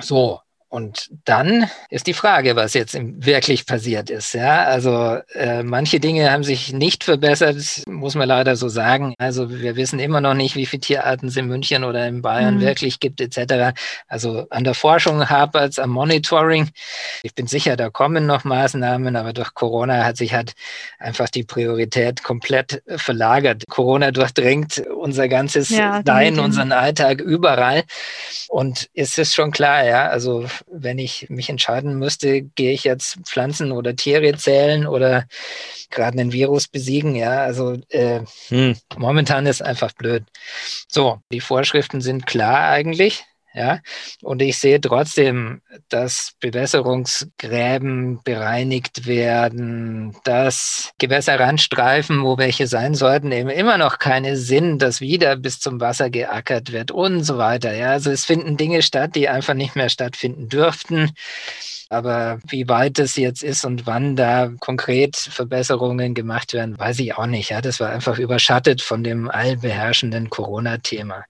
So, 0.00 0.40
und 0.70 1.08
dann 1.24 1.70
ist 1.88 2.06
die 2.06 2.12
Frage, 2.12 2.54
was 2.54 2.74
jetzt 2.74 2.94
wirklich 3.00 3.64
passiert 3.64 4.10
ist. 4.10 4.34
Ja, 4.34 4.64
also 4.64 5.18
äh, 5.34 5.62
manche 5.62 5.98
Dinge 5.98 6.30
haben 6.30 6.44
sich 6.44 6.74
nicht 6.74 7.04
verbessert, 7.04 7.56
muss 7.86 8.14
man 8.14 8.28
leider 8.28 8.54
so 8.54 8.68
sagen. 8.68 9.14
Also 9.16 9.50
wir 9.50 9.76
wissen 9.76 9.98
immer 9.98 10.20
noch 10.20 10.34
nicht, 10.34 10.56
wie 10.56 10.66
viele 10.66 10.82
Tierarten 10.82 11.28
es 11.28 11.36
in 11.38 11.46
München 11.46 11.84
oder 11.84 12.06
in 12.06 12.20
Bayern 12.20 12.56
mhm. 12.56 12.60
wirklich 12.60 13.00
gibt, 13.00 13.22
etc. 13.22 13.78
Also 14.08 14.46
an 14.50 14.64
der 14.64 14.74
Forschung 14.74 15.30
hapert 15.30 15.70
es, 15.70 15.78
am 15.78 15.88
Monitoring. 15.88 16.68
Ich 17.22 17.34
bin 17.34 17.46
sicher, 17.46 17.76
da 17.76 17.88
kommen 17.88 18.26
noch 18.26 18.44
Maßnahmen, 18.44 19.16
aber 19.16 19.32
durch 19.32 19.54
Corona 19.54 20.04
hat 20.04 20.18
sich 20.18 20.34
halt 20.34 20.52
einfach 20.98 21.30
die 21.30 21.44
Priorität 21.44 22.22
komplett 22.22 22.82
verlagert. 22.96 23.64
Corona 23.70 24.10
durchdringt 24.10 24.82
unser 25.00 25.28
ganzes 25.28 25.70
ja, 25.70 26.02
Sein, 26.04 26.38
unseren 26.38 26.72
Alltag 26.72 27.22
überall. 27.22 27.84
Und 28.48 28.90
es 28.92 29.16
ist 29.16 29.34
schon 29.34 29.50
klar, 29.50 29.84
ja, 29.86 30.08
also 30.08 30.44
wenn 30.66 30.98
ich 30.98 31.26
mich 31.30 31.48
entscheiden 31.48 31.98
müsste, 31.98 32.42
gehe 32.42 32.72
ich 32.72 32.84
jetzt 32.84 33.18
Pflanzen 33.24 33.72
oder 33.72 33.96
Tiere 33.96 34.36
zählen 34.36 34.86
oder 34.86 35.26
gerade 35.90 36.18
einen 36.18 36.32
Virus 36.32 36.68
besiegen, 36.68 37.14
ja, 37.14 37.42
also 37.42 37.76
äh, 37.88 38.20
hm, 38.48 38.76
momentan 38.96 39.46
ist 39.46 39.62
einfach 39.62 39.92
blöd. 39.92 40.24
So, 40.88 41.20
die 41.32 41.40
Vorschriften 41.40 42.00
sind 42.00 42.26
klar 42.26 42.68
eigentlich. 42.68 43.24
Ja, 43.54 43.80
und 44.22 44.42
ich 44.42 44.58
sehe 44.58 44.80
trotzdem, 44.80 45.62
dass 45.88 46.34
Bewässerungsgräben 46.38 48.20
bereinigt 48.22 49.06
werden, 49.06 50.14
dass 50.24 50.92
Gewässerrandstreifen, 50.98 52.22
wo 52.22 52.36
welche 52.36 52.66
sein 52.66 52.94
sollten, 52.94 53.32
eben 53.32 53.48
immer 53.48 53.78
noch 53.78 53.98
keine 53.98 54.36
Sinn, 54.36 54.78
dass 54.78 55.00
wieder 55.00 55.34
bis 55.36 55.60
zum 55.60 55.80
Wasser 55.80 56.10
geackert 56.10 56.72
wird 56.72 56.90
und 56.90 57.24
so 57.24 57.38
weiter. 57.38 57.74
Ja, 57.74 57.92
also 57.92 58.10
es 58.10 58.26
finden 58.26 58.58
Dinge 58.58 58.82
statt, 58.82 59.14
die 59.14 59.28
einfach 59.28 59.54
nicht 59.54 59.76
mehr 59.76 59.88
stattfinden 59.88 60.48
dürften. 60.48 61.10
Aber 61.90 62.38
wie 62.46 62.68
weit 62.68 62.98
es 62.98 63.16
jetzt 63.16 63.42
ist 63.42 63.64
und 63.64 63.86
wann 63.86 64.14
da 64.14 64.50
konkret 64.60 65.16
Verbesserungen 65.16 66.14
gemacht 66.14 66.52
werden, 66.52 66.78
weiß 66.78 66.98
ich 66.98 67.16
auch 67.16 67.26
nicht. 67.26 67.50
Ja, 67.50 67.62
das 67.62 67.80
war 67.80 67.90
einfach 67.90 68.18
überschattet 68.18 68.82
von 68.82 69.02
dem 69.02 69.30
allbeherrschenden 69.30 70.28
Corona-Thema. 70.28 71.24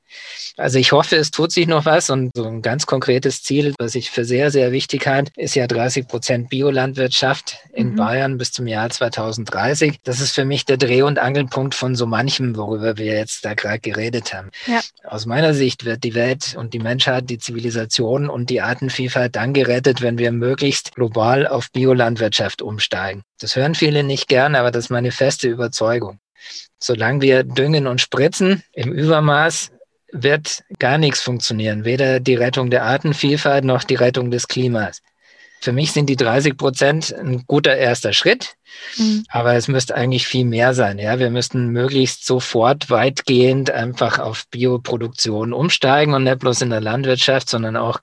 Also 0.57 0.79
ich 0.79 0.93
hoffe, 0.93 1.17
es 1.17 1.31
tut 1.31 1.53
sich 1.53 1.67
noch 1.67 1.85
was 1.85 2.11
und 2.11 2.31
so 2.35 2.45
ein 2.45 2.63
ganz 2.63 2.87
konkretes 2.87 3.43
Ziel, 3.43 3.75
was 3.79 3.95
ich 3.95 4.11
für 4.11 4.25
sehr, 4.25 4.51
sehr 4.51 4.73
wichtig 4.73 5.07
halte, 5.07 5.31
ist 5.37 5.55
ja 5.55 5.67
30 5.67 6.09
Prozent 6.09 6.49
Biolandwirtschaft 6.49 7.59
in 7.73 7.91
mhm. 7.91 7.97
Bayern 7.97 8.39
bis 8.39 8.53
zum 8.53 8.67
Jahr 8.67 8.91
2030. 8.91 10.01
Das 10.05 10.21
ist 10.21 10.33
für 10.33 10.45
mich 10.45 10.65
der 10.65 10.77
Dreh- 10.77 11.03
und 11.03 11.19
Angelpunkt 11.19 11.75
von 11.75 11.95
so 11.95 12.07
manchem, 12.07 12.57
worüber 12.57 12.97
wir 12.97 13.17
jetzt 13.17 13.45
da 13.45 13.55
gerade 13.55 13.81
geredet 13.81 14.35
haben. 14.35 14.51
Ja. 14.67 14.81
Aus 15.05 15.27
meiner 15.27 15.55
Sicht 15.55 15.85
wird 15.85 16.03
die 16.05 16.15
Welt 16.15 16.57
und 16.57 16.75
die 16.75 16.81
Menschheit, 16.81 17.31
die 17.31 17.39
Zivilisation 17.39 18.29
und 18.29 18.51
die 18.51 18.61
Artenvielfalt 18.61 19.37
dann 19.37 19.53
gerettet, 19.53 20.01
wenn 20.01 20.19
wir 20.19 20.33
möglichst 20.49 20.95
global 20.95 21.47
auf 21.47 21.71
Biolandwirtschaft 21.73 22.63
umsteigen. 22.63 23.23
Das 23.39 23.55
hören 23.55 23.75
viele 23.75 24.03
nicht 24.03 24.29
gern, 24.29 24.55
aber 24.55 24.71
das 24.71 24.85
ist 24.85 24.91
meine 24.91 25.13
feste 25.13 25.47
Überzeugung. 25.47 26.21
Solange 26.79 27.21
wir 27.21 27.45
düngen 27.45 27.87
und 27.87 28.01
spritzen 28.01 28.63
im 28.73 28.93
Übermaß, 28.93 29.73
wird 30.11 30.63
gar 30.79 30.97
nichts 30.97 31.21
funktionieren. 31.21 31.85
Weder 31.85 32.21
die 32.21 32.37
Rettung 32.37 32.71
der 32.71 32.85
Artenvielfalt 32.85 33.65
noch 33.65 33.85
die 33.85 33.97
Rettung 33.97 34.31
des 34.31 34.49
Klimas. 34.49 35.03
Für 35.61 35.73
mich 35.73 35.93
sind 35.93 36.07
die 36.07 36.17
30 36.17 36.57
Prozent 36.57 37.15
ein 37.15 37.45
guter 37.47 37.77
erster 37.77 38.15
Schritt. 38.15 38.55
Mhm. 38.97 39.25
Aber 39.29 39.55
es 39.55 39.69
müsste 39.69 39.95
eigentlich 39.95 40.27
viel 40.27 40.45
mehr 40.45 40.75
sein. 40.75 40.99
Ja, 40.99 41.19
wir 41.19 41.31
müssten 41.31 41.69
möglichst 41.69 42.25
sofort 42.25 42.91
weitgehend 42.91 43.71
einfach 43.71 44.19
auf 44.19 44.45
Bioproduktion 44.51 45.53
umsteigen 45.53 46.15
und 46.15 46.25
nicht 46.25 46.39
bloß 46.39 46.63
in 46.63 46.71
der 46.71 46.81
Landwirtschaft, 46.81 47.49
sondern 47.49 47.77
auch, 47.77 48.01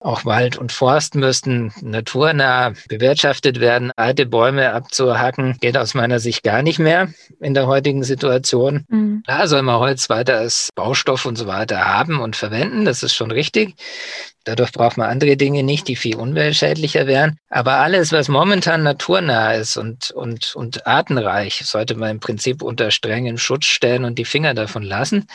auch 0.00 0.24
Wald 0.24 0.56
und 0.56 0.72
Forst 0.72 1.14
müssten 1.14 1.72
naturnah 1.80 2.72
bewirtschaftet 2.88 3.60
werden. 3.60 3.92
Alte 3.96 4.26
Bäume 4.26 4.72
abzuhacken 4.72 5.56
geht 5.60 5.76
aus 5.76 5.94
meiner 5.94 6.20
Sicht 6.20 6.42
gar 6.42 6.62
nicht 6.62 6.78
mehr 6.78 7.08
in 7.40 7.54
der 7.54 7.66
heutigen 7.66 8.04
Situation. 8.04 8.84
Mhm. 8.88 9.22
Da 9.26 9.46
soll 9.46 9.62
man 9.62 9.78
Holz 9.78 10.08
weiter 10.08 10.38
als 10.38 10.70
Baustoff 10.74 11.26
und 11.26 11.36
so 11.36 11.46
weiter 11.46 11.84
haben 11.84 12.20
und 12.20 12.36
verwenden. 12.36 12.84
Das 12.84 13.02
ist 13.02 13.14
schon 13.14 13.30
richtig. 13.30 13.74
Dadurch 14.44 14.72
braucht 14.72 14.96
man 14.96 15.08
andere 15.08 15.36
Dinge 15.36 15.62
nicht, 15.62 15.86
die 15.86 15.96
viel 15.96 16.16
umweltschädlicher 16.16 17.06
wären. 17.06 17.38
Aber 17.48 17.74
alles, 17.74 18.12
was 18.12 18.28
momentan 18.28 18.82
naturnah 18.82 19.52
ist 19.54 19.76
und, 19.82 20.10
und, 20.12 20.54
und 20.54 20.86
artenreich, 20.86 21.62
sollte 21.64 21.96
man 21.96 22.10
im 22.12 22.20
Prinzip 22.20 22.62
unter 22.62 22.90
strengen 22.90 23.36
Schutz 23.36 23.66
stellen 23.66 24.04
und 24.04 24.18
die 24.18 24.24
Finger 24.24 24.54
davon 24.54 24.84
lassen. 24.84 25.26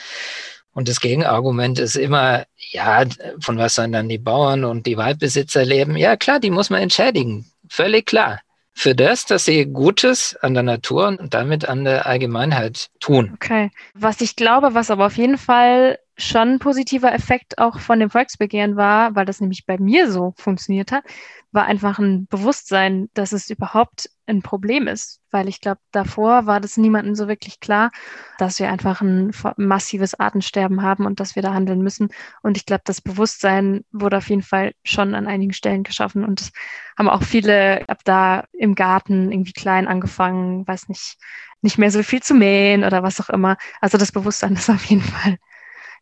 Und 0.71 0.88
das 0.88 1.01
Gegenargument 1.01 1.79
ist 1.79 1.95
immer, 1.95 2.45
ja, 2.55 3.03
von 3.39 3.57
was 3.57 3.75
sollen 3.75 3.91
dann 3.91 4.10
die 4.10 4.19
Bauern 4.19 4.63
und 4.63 4.86
die 4.86 4.97
Waldbesitzer 4.97 5.65
leben? 5.65 5.97
Ja, 5.97 6.15
klar, 6.15 6.39
die 6.39 6.51
muss 6.51 6.69
man 6.69 6.81
entschädigen. 6.81 7.45
Völlig 7.69 8.05
klar. 8.05 8.41
Für 8.73 8.93
das, 8.93 9.25
dass 9.25 9.45
sie 9.45 9.65
Gutes 9.65 10.36
an 10.36 10.53
der 10.53 10.62
Natur 10.63 11.07
und 11.07 11.33
damit 11.33 11.67
an 11.67 11.83
der 11.83 12.05
Allgemeinheit 12.05 12.89
tun. 12.99 13.31
Okay. 13.33 13.71
Was 13.95 14.21
ich 14.21 14.36
glaube, 14.36 14.75
was 14.75 14.91
aber 14.91 15.07
auf 15.07 15.17
jeden 15.17 15.39
Fall 15.39 15.97
schon 16.15 16.53
ein 16.53 16.60
positiver 16.60 17.12
Effekt 17.12 17.57
auch 17.57 17.79
von 17.79 17.99
dem 17.99 18.12
Volksbegehren 18.12 18.75
war, 18.75 19.15
weil 19.15 19.25
das 19.25 19.41
nämlich 19.41 19.65
bei 19.65 19.77
mir 19.79 20.12
so 20.12 20.33
funktioniert 20.38 20.91
hat, 20.91 21.03
war 21.51 21.65
einfach 21.65 21.97
ein 21.97 22.27
Bewusstsein, 22.27 23.10
dass 23.15 23.31
es 23.31 23.49
überhaupt 23.49 24.10
ein 24.27 24.41
Problem 24.41 24.87
ist. 24.87 25.19
Weil 25.31 25.47
ich 25.47 25.61
glaube, 25.61 25.79
davor 25.91 26.45
war 26.45 26.59
das 26.59 26.77
niemandem 26.77 27.15
so 27.15 27.27
wirklich 27.27 27.59
klar, 27.59 27.91
dass 28.37 28.59
wir 28.59 28.69
einfach 28.69 29.01
ein 29.01 29.31
massives 29.57 30.19
Artensterben 30.19 30.81
haben 30.81 31.05
und 31.05 31.19
dass 31.19 31.35
wir 31.35 31.43
da 31.43 31.53
handeln 31.53 31.81
müssen. 31.81 32.09
Und 32.43 32.57
ich 32.57 32.65
glaube, 32.65 32.83
das 32.85 33.01
Bewusstsein 33.01 33.83
wurde 33.91 34.17
auf 34.17 34.29
jeden 34.29 34.43
Fall 34.43 34.73
schon 34.83 35.15
an 35.15 35.27
einigen 35.27 35.53
Stellen 35.53 35.83
geschaffen. 35.83 36.23
Und 36.23 36.41
das 36.41 36.51
haben 36.97 37.09
auch 37.09 37.23
viele 37.23 37.87
ab 37.89 37.99
da 38.05 38.45
im 38.53 38.75
Garten 38.75 39.31
irgendwie 39.31 39.53
klein 39.53 39.87
angefangen, 39.87 40.67
weiß 40.67 40.89
nicht, 40.89 41.17
nicht 41.61 41.77
mehr 41.77 41.91
so 41.91 42.03
viel 42.03 42.21
zu 42.21 42.33
mähen 42.33 42.83
oder 42.83 43.03
was 43.03 43.19
auch 43.19 43.29
immer. 43.29 43.57
Also 43.81 43.97
das 43.97 44.11
Bewusstsein 44.11 44.53
ist 44.53 44.69
auf 44.69 44.85
jeden 44.85 45.01
Fall 45.01 45.37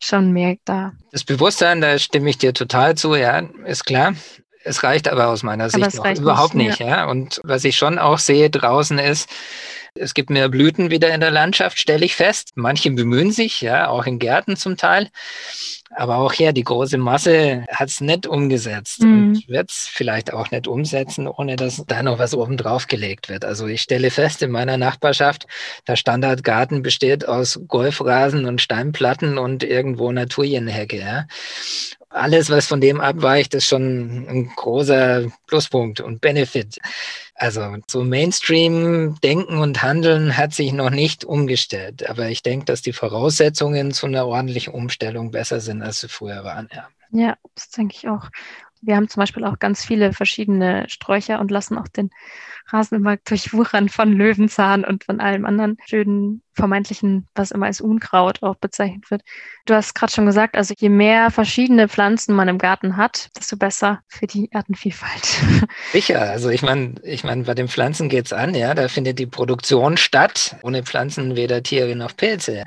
schon 0.01 0.31
mehr 0.31 0.57
da. 0.65 0.93
Das 1.11 1.23
Bewusstsein, 1.23 1.81
da 1.81 1.97
stimme 1.99 2.29
ich 2.29 2.37
dir 2.37 2.53
total 2.53 2.95
zu, 2.95 3.15
ja, 3.15 3.39
ist 3.65 3.85
klar. 3.85 4.13
Es 4.65 4.83
reicht 4.83 5.07
aber 5.07 5.27
aus 5.27 5.43
meiner 5.43 5.69
Sicht 5.69 5.95
noch 5.95 6.17
überhaupt 6.17 6.55
nicht. 6.55 6.79
Ja. 6.79 6.87
ja. 6.87 7.05
Und 7.05 7.39
was 7.43 7.63
ich 7.63 7.77
schon 7.77 7.99
auch 7.99 8.19
sehe 8.19 8.49
draußen 8.49 8.99
ist, 8.99 9.29
es 9.97 10.13
gibt 10.13 10.29
mehr 10.29 10.49
Blüten 10.49 10.89
wieder 10.89 11.13
in 11.13 11.21
der 11.21 11.31
Landschaft, 11.31 11.79
stelle 11.79 12.03
ich 12.03 12.15
fest. 12.15 12.51
Manche 12.55 12.91
bemühen 12.91 13.31
sich, 13.31 13.61
ja, 13.61 13.87
auch 13.87 14.05
in 14.05 14.19
Gärten 14.19 14.57
zum 14.57 14.75
Teil. 14.75 15.07
Aber 15.91 16.17
auch 16.17 16.33
hier, 16.33 16.51
die 16.51 16.65
große 16.65 16.97
Masse 16.97 17.63
hat 17.69 17.87
es 17.87 18.01
nicht 18.01 18.27
umgesetzt 18.27 19.03
mhm. 19.03 19.13
und 19.13 19.47
wird 19.47 19.71
es 19.71 19.87
vielleicht 19.89 20.33
auch 20.33 20.51
nicht 20.51 20.67
umsetzen, 20.67 21.29
ohne 21.29 21.55
dass 21.55 21.81
da 21.87 22.03
noch 22.03 22.19
was 22.19 22.33
oben 22.33 22.57
drauf 22.57 22.87
gelegt 22.87 23.29
wird. 23.29 23.45
Also 23.45 23.67
ich 23.67 23.81
stelle 23.81 24.11
fest, 24.11 24.41
in 24.41 24.51
meiner 24.51 24.77
Nachbarschaft, 24.77 25.47
der 25.87 25.95
Standardgarten 25.95 26.81
besteht 26.81 27.25
aus 27.25 27.61
Golfrasen 27.65 28.45
und 28.45 28.61
Steinplatten 28.61 29.37
und 29.37 29.63
irgendwo 29.63 30.11
Naturienhecke. 30.11 30.99
Ja 30.99 31.25
alles, 32.15 32.49
was 32.49 32.67
von 32.67 32.81
dem 32.81 33.01
abweicht, 33.01 33.53
ist 33.53 33.67
schon 33.67 34.25
ein 34.27 34.51
großer 34.55 35.25
Pluspunkt 35.47 35.99
und 35.99 36.21
Benefit. 36.21 36.79
Also 37.35 37.75
so 37.87 38.03
Mainstream-Denken 38.03 39.57
und 39.57 39.83
Handeln 39.83 40.37
hat 40.37 40.53
sich 40.53 40.71
noch 40.71 40.89
nicht 40.89 41.25
umgestellt. 41.25 42.09
Aber 42.09 42.29
ich 42.29 42.41
denke, 42.41 42.65
dass 42.65 42.81
die 42.81 42.93
Voraussetzungen 42.93 43.91
zu 43.91 44.05
einer 44.05 44.25
ordentlichen 44.25 44.73
Umstellung 44.73 45.31
besser 45.31 45.59
sind, 45.59 45.81
als 45.81 45.99
sie 45.99 46.07
früher 46.07 46.43
waren. 46.45 46.69
Ja, 46.73 46.87
ja 47.11 47.37
das 47.53 47.69
denke 47.69 47.95
ich 47.97 48.07
auch. 48.07 48.29
Wir 48.81 48.95
haben 48.95 49.09
zum 49.09 49.21
Beispiel 49.21 49.43
auch 49.43 49.59
ganz 49.59 49.83
viele 49.83 50.13
verschiedene 50.13 50.85
Sträucher 50.87 51.39
und 51.39 51.51
lassen 51.51 51.77
auch 51.77 51.87
den 51.87 52.11
Rasen 52.67 52.95
immer 52.97 53.17
durchwuchern 53.17 53.89
von 53.89 54.11
Löwenzahn 54.11 54.83
und 54.83 55.03
von 55.03 55.19
allem 55.19 55.45
anderen 55.45 55.77
schönen 55.87 56.41
vermeintlichen, 56.53 57.27
was 57.35 57.51
immer 57.51 57.65
als 57.65 57.81
Unkraut 57.81 58.41
auch 58.41 58.55
bezeichnet 58.55 59.11
wird. 59.11 59.21
Du 59.65 59.73
hast 59.73 59.93
gerade 59.93 60.11
schon 60.11 60.25
gesagt, 60.25 60.55
also 60.55 60.73
je 60.77 60.89
mehr 60.89 61.29
verschiedene 61.31 61.89
Pflanzen 61.89 62.33
man 62.33 62.47
im 62.47 62.57
Garten 62.57 62.97
hat, 62.97 63.29
desto 63.37 63.57
besser 63.57 63.99
für 64.07 64.25
die 64.25 64.49
Artenvielfalt. 64.53 65.41
Sicher, 65.91 66.21
also 66.21 66.49
ich 66.49 66.61
meine, 66.61 66.95
ich 67.03 67.23
meine, 67.23 67.43
bei 67.43 67.53
den 67.53 67.67
Pflanzen 67.67 68.09
geht's 68.09 68.33
an, 68.33 68.55
ja, 68.55 68.73
da 68.73 68.87
findet 68.87 69.19
die 69.19 69.27
Produktion 69.27 69.97
statt. 69.97 70.55
Ohne 70.63 70.83
Pflanzen 70.83 71.35
weder 71.35 71.61
Tiere 71.61 71.95
noch 71.95 72.15
Pilze. 72.15 72.63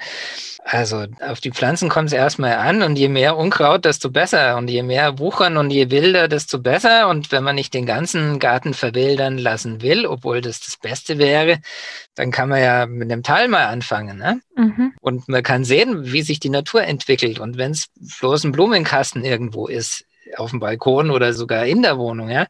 Also 0.70 1.06
auf 1.20 1.40
die 1.40 1.50
Pflanzen 1.50 1.88
kommt 1.88 2.08
es 2.08 2.12
erstmal 2.12 2.56
an 2.56 2.82
und 2.82 2.96
je 2.96 3.08
mehr 3.08 3.38
Unkraut, 3.38 3.86
desto 3.86 4.10
besser. 4.10 4.58
Und 4.58 4.68
je 4.68 4.82
mehr 4.82 5.18
Wuchern 5.18 5.56
und 5.56 5.70
je 5.70 5.90
wilder, 5.90 6.28
desto 6.28 6.58
besser. 6.58 7.08
Und 7.08 7.32
wenn 7.32 7.42
man 7.42 7.54
nicht 7.54 7.72
den 7.72 7.86
ganzen 7.86 8.38
Garten 8.38 8.74
verwildern 8.74 9.38
lassen 9.38 9.80
will, 9.80 9.87
will, 9.88 10.06
obwohl 10.06 10.40
das 10.40 10.60
das 10.60 10.76
Beste 10.76 11.18
wäre, 11.18 11.58
dann 12.14 12.30
kann 12.30 12.48
man 12.48 12.60
ja 12.60 12.86
mit 12.86 13.10
einem 13.10 13.22
Teil 13.22 13.48
mal 13.48 13.66
anfangen. 13.66 14.18
Ne? 14.18 14.40
Mhm. 14.56 14.92
Und 15.00 15.28
man 15.28 15.42
kann 15.42 15.64
sehen, 15.64 16.12
wie 16.12 16.22
sich 16.22 16.40
die 16.40 16.50
Natur 16.50 16.82
entwickelt. 16.82 17.38
Und 17.38 17.56
wenn 17.56 17.72
es 17.72 17.88
bloß 18.20 18.44
ein 18.44 18.52
Blumenkasten 18.52 19.24
irgendwo 19.24 19.66
ist, 19.66 20.04
auf 20.36 20.50
dem 20.50 20.60
Balkon 20.60 21.10
oder 21.10 21.32
sogar 21.32 21.64
in 21.64 21.80
der 21.80 21.96
Wohnung, 21.96 22.28
ja. 22.28 22.46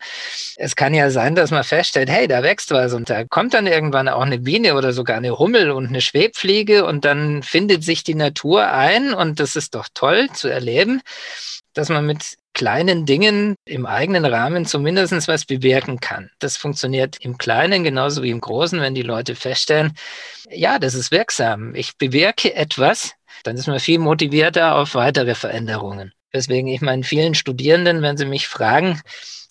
Es 0.56 0.74
kann 0.74 0.94
ja 0.94 1.10
sein, 1.10 1.36
dass 1.36 1.52
man 1.52 1.62
feststellt, 1.62 2.10
hey, 2.10 2.26
da 2.26 2.42
wächst 2.42 2.72
was 2.72 2.92
und 2.92 3.08
da 3.08 3.22
kommt 3.22 3.54
dann 3.54 3.68
irgendwann 3.68 4.08
auch 4.08 4.22
eine 4.22 4.40
Biene 4.40 4.74
oder 4.74 4.92
sogar 4.92 5.16
eine 5.16 5.38
Hummel 5.38 5.70
und 5.70 5.86
eine 5.86 6.00
Schwebfliege 6.00 6.84
und 6.84 7.04
dann 7.04 7.44
findet 7.44 7.84
sich 7.84 8.02
die 8.02 8.16
Natur 8.16 8.66
ein 8.72 9.14
und 9.14 9.38
das 9.38 9.54
ist 9.54 9.76
doch 9.76 9.86
toll 9.94 10.28
zu 10.32 10.48
erleben, 10.48 11.00
dass 11.72 11.88
man 11.88 12.04
mit 12.04 12.36
kleinen 12.58 13.06
Dingen 13.06 13.54
im 13.66 13.86
eigenen 13.86 14.24
Rahmen 14.24 14.66
zumindest 14.66 15.28
was 15.28 15.44
bewirken 15.44 16.00
kann. 16.00 16.28
Das 16.40 16.56
funktioniert 16.56 17.16
im 17.20 17.38
Kleinen 17.38 17.84
genauso 17.84 18.24
wie 18.24 18.30
im 18.30 18.40
Großen, 18.40 18.80
wenn 18.80 18.96
die 18.96 19.02
Leute 19.02 19.36
feststellen, 19.36 19.92
ja, 20.50 20.80
das 20.80 20.94
ist 20.94 21.12
wirksam. 21.12 21.76
Ich 21.76 21.96
bewirke 21.96 22.52
etwas, 22.52 23.14
dann 23.44 23.56
ist 23.56 23.68
man 23.68 23.78
viel 23.78 24.00
motivierter 24.00 24.74
auf 24.74 24.96
weitere 24.96 25.36
Veränderungen. 25.36 26.12
Deswegen 26.32 26.66
ich 26.66 26.80
meinen 26.80 27.04
vielen 27.04 27.36
Studierenden, 27.36 28.02
wenn 28.02 28.16
sie 28.16 28.26
mich 28.26 28.48
fragen, 28.48 29.00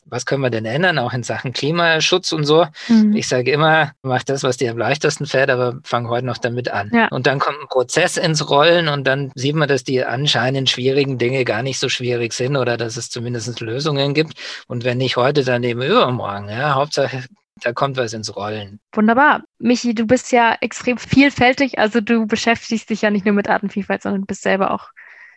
was 0.09 0.25
können 0.25 0.41
wir 0.41 0.49
denn 0.49 0.65
ändern, 0.65 0.99
auch 0.99 1.13
in 1.13 1.23
Sachen 1.23 1.53
Klimaschutz 1.53 2.31
und 2.31 2.45
so. 2.45 2.67
Mhm. 2.87 3.15
Ich 3.15 3.27
sage 3.27 3.51
immer, 3.51 3.91
mach 4.01 4.23
das, 4.23 4.43
was 4.43 4.57
dir 4.57 4.71
am 4.71 4.77
leichtesten 4.77 5.25
fällt, 5.25 5.49
aber 5.49 5.79
fang 5.83 6.07
heute 6.09 6.25
noch 6.25 6.37
damit 6.37 6.69
an. 6.69 6.91
Ja. 6.93 7.07
Und 7.09 7.27
dann 7.27 7.39
kommt 7.39 7.59
ein 7.61 7.67
Prozess 7.67 8.17
ins 8.17 8.49
Rollen 8.49 8.87
und 8.87 9.05
dann 9.05 9.31
sieht 9.35 9.55
man, 9.55 9.67
dass 9.67 9.83
die 9.83 10.03
anscheinend 10.03 10.69
schwierigen 10.69 11.17
Dinge 11.17 11.45
gar 11.45 11.63
nicht 11.63 11.79
so 11.79 11.89
schwierig 11.89 12.33
sind 12.33 12.55
oder 12.55 12.77
dass 12.77 12.97
es 12.97 13.09
zumindest 13.09 13.59
Lösungen 13.59 14.13
gibt. 14.13 14.33
Und 14.67 14.83
wenn 14.83 14.97
nicht 14.97 15.17
heute, 15.17 15.43
dann 15.43 15.63
eben 15.63 15.81
übermorgen. 15.81 16.49
Ja, 16.49 16.75
Hauptsache, 16.75 17.23
da 17.61 17.73
kommt 17.73 17.97
was 17.97 18.13
ins 18.13 18.35
Rollen. 18.35 18.79
Wunderbar. 18.93 19.43
Michi, 19.59 19.93
du 19.95 20.05
bist 20.05 20.31
ja 20.31 20.55
extrem 20.61 20.97
vielfältig. 20.97 21.79
Also 21.79 22.01
du 22.01 22.27
beschäftigst 22.27 22.89
dich 22.89 23.01
ja 23.01 23.09
nicht 23.09 23.25
nur 23.25 23.33
mit 23.33 23.49
Artenvielfalt, 23.49 24.03
sondern 24.03 24.25
bist 24.25 24.43
selber 24.43 24.71
auch 24.71 24.89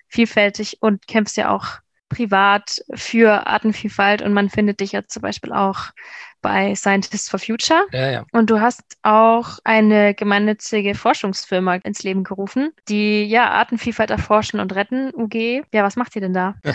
vielfältig 0.09 0.78
und 0.80 1.06
kämpfst 1.06 1.37
ja 1.37 1.50
auch 1.50 1.78
privat 2.11 2.85
für 2.92 3.46
Artenvielfalt 3.46 4.20
und 4.20 4.35
man 4.35 4.51
findet 4.51 4.81
dich 4.81 4.92
ja 4.92 5.07
zum 5.07 5.23
Beispiel 5.23 5.53
auch 5.53 5.92
bei 6.40 6.74
Scientists 6.74 7.29
for 7.29 7.38
Future. 7.38 7.83
Ja, 7.92 8.11
ja. 8.11 8.24
Und 8.33 8.48
du 8.50 8.61
hast 8.61 8.83
auch 9.03 9.59
eine 9.64 10.14
gemeinnützige 10.14 10.94
Forschungsfirma 10.94 11.74
ins 11.76 12.03
Leben 12.03 12.24
gerufen, 12.24 12.72
die 12.88 13.24
ja 13.24 13.50
Artenvielfalt 13.50 14.11
erforschen 14.11 14.59
und 14.61 14.74
retten, 14.74 15.12
UG. 15.14 15.62
Ja, 15.72 15.85
was 15.85 15.96
macht 15.96 16.14
ihr 16.16 16.22
denn 16.22 16.35
da? 16.35 16.55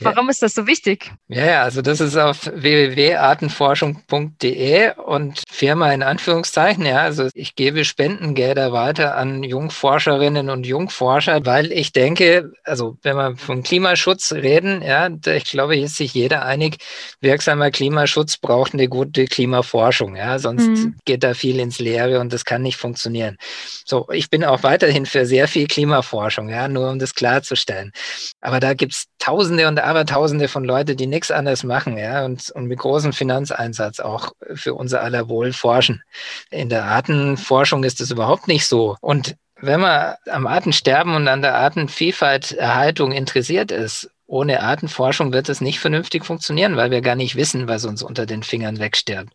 Warum 0.00 0.26
ja. 0.26 0.30
ist 0.30 0.42
das 0.42 0.54
so 0.54 0.66
wichtig? 0.66 1.12
Ja, 1.28 1.46
ja, 1.46 1.62
also 1.62 1.80
das 1.82 2.00
ist 2.00 2.16
auf 2.16 2.50
www.artenforschung.de 2.52 4.98
und 4.98 5.42
Firma 5.50 5.92
in 5.92 6.02
Anführungszeichen, 6.02 6.84
ja, 6.84 6.98
also 6.98 7.28
ich 7.34 7.54
gebe 7.54 7.84
Spendengelder 7.84 8.72
weiter 8.72 9.16
an 9.16 9.42
Jungforscherinnen 9.42 10.50
und 10.50 10.66
Jungforscher, 10.66 11.46
weil 11.46 11.72
ich 11.72 11.92
denke, 11.92 12.52
also 12.64 12.98
wenn 13.02 13.16
wir 13.16 13.36
vom 13.36 13.62
Klimaschutz 13.62 14.32
reden, 14.32 14.82
ja, 14.82 15.08
ich 15.26 15.44
glaube, 15.44 15.74
hier 15.74 15.86
ist 15.86 15.96
sich 15.96 16.12
jeder 16.14 16.44
einig, 16.44 16.78
wirksamer 17.20 17.70
Klimaschutz 17.70 18.36
braucht 18.36 18.74
eine 18.74 18.88
gute 18.88 19.05
gute 19.06 19.26
Klimaforschung, 19.26 20.16
ja, 20.16 20.38
sonst 20.38 20.66
mhm. 20.66 20.96
geht 21.04 21.22
da 21.22 21.34
viel 21.34 21.58
ins 21.60 21.78
Leere 21.78 22.20
und 22.20 22.32
das 22.32 22.44
kann 22.44 22.62
nicht 22.62 22.76
funktionieren. 22.76 23.36
So, 23.84 24.08
ich 24.10 24.30
bin 24.30 24.44
auch 24.44 24.62
weiterhin 24.62 25.06
für 25.06 25.26
sehr 25.26 25.48
viel 25.48 25.66
Klimaforschung, 25.66 26.48
ja, 26.48 26.68
nur 26.68 26.90
um 26.90 26.98
das 26.98 27.14
klarzustellen. 27.14 27.92
Aber 28.40 28.60
da 28.60 28.74
gibt 28.74 28.92
es 28.92 29.06
Tausende 29.18 29.68
und 29.68 29.80
Abertausende 29.80 30.48
von 30.48 30.64
Leuten, 30.64 30.96
die 30.96 31.06
nichts 31.06 31.30
anderes 31.30 31.64
machen, 31.64 31.96
ja, 31.96 32.24
und, 32.24 32.50
und 32.50 32.66
mit 32.66 32.78
großem 32.78 33.12
Finanzeinsatz 33.12 34.00
auch 34.00 34.32
für 34.54 34.74
unser 34.74 35.02
aller 35.02 35.28
Wohl 35.28 35.52
forschen. 35.52 36.02
In 36.50 36.68
der 36.68 36.84
Artenforschung 36.84 37.84
ist 37.84 38.00
das 38.00 38.10
überhaupt 38.10 38.48
nicht 38.48 38.66
so. 38.66 38.96
Und 39.00 39.36
wenn 39.60 39.80
man 39.80 40.16
am 40.28 40.46
Artensterben 40.46 41.14
und 41.14 41.28
an 41.28 41.42
der 41.42 41.54
Artenvielfalterhaltung 41.54 43.12
interessiert 43.12 43.70
ist 43.70 44.10
ohne 44.26 44.62
Artenforschung 44.62 45.32
wird 45.32 45.48
es 45.48 45.60
nicht 45.60 45.78
vernünftig 45.78 46.24
funktionieren, 46.24 46.76
weil 46.76 46.90
wir 46.90 47.00
gar 47.00 47.14
nicht 47.14 47.36
wissen, 47.36 47.68
was 47.68 47.84
uns 47.84 48.02
unter 48.02 48.26
den 48.26 48.42
Fingern 48.42 48.78
wegstirbt. 48.78 49.32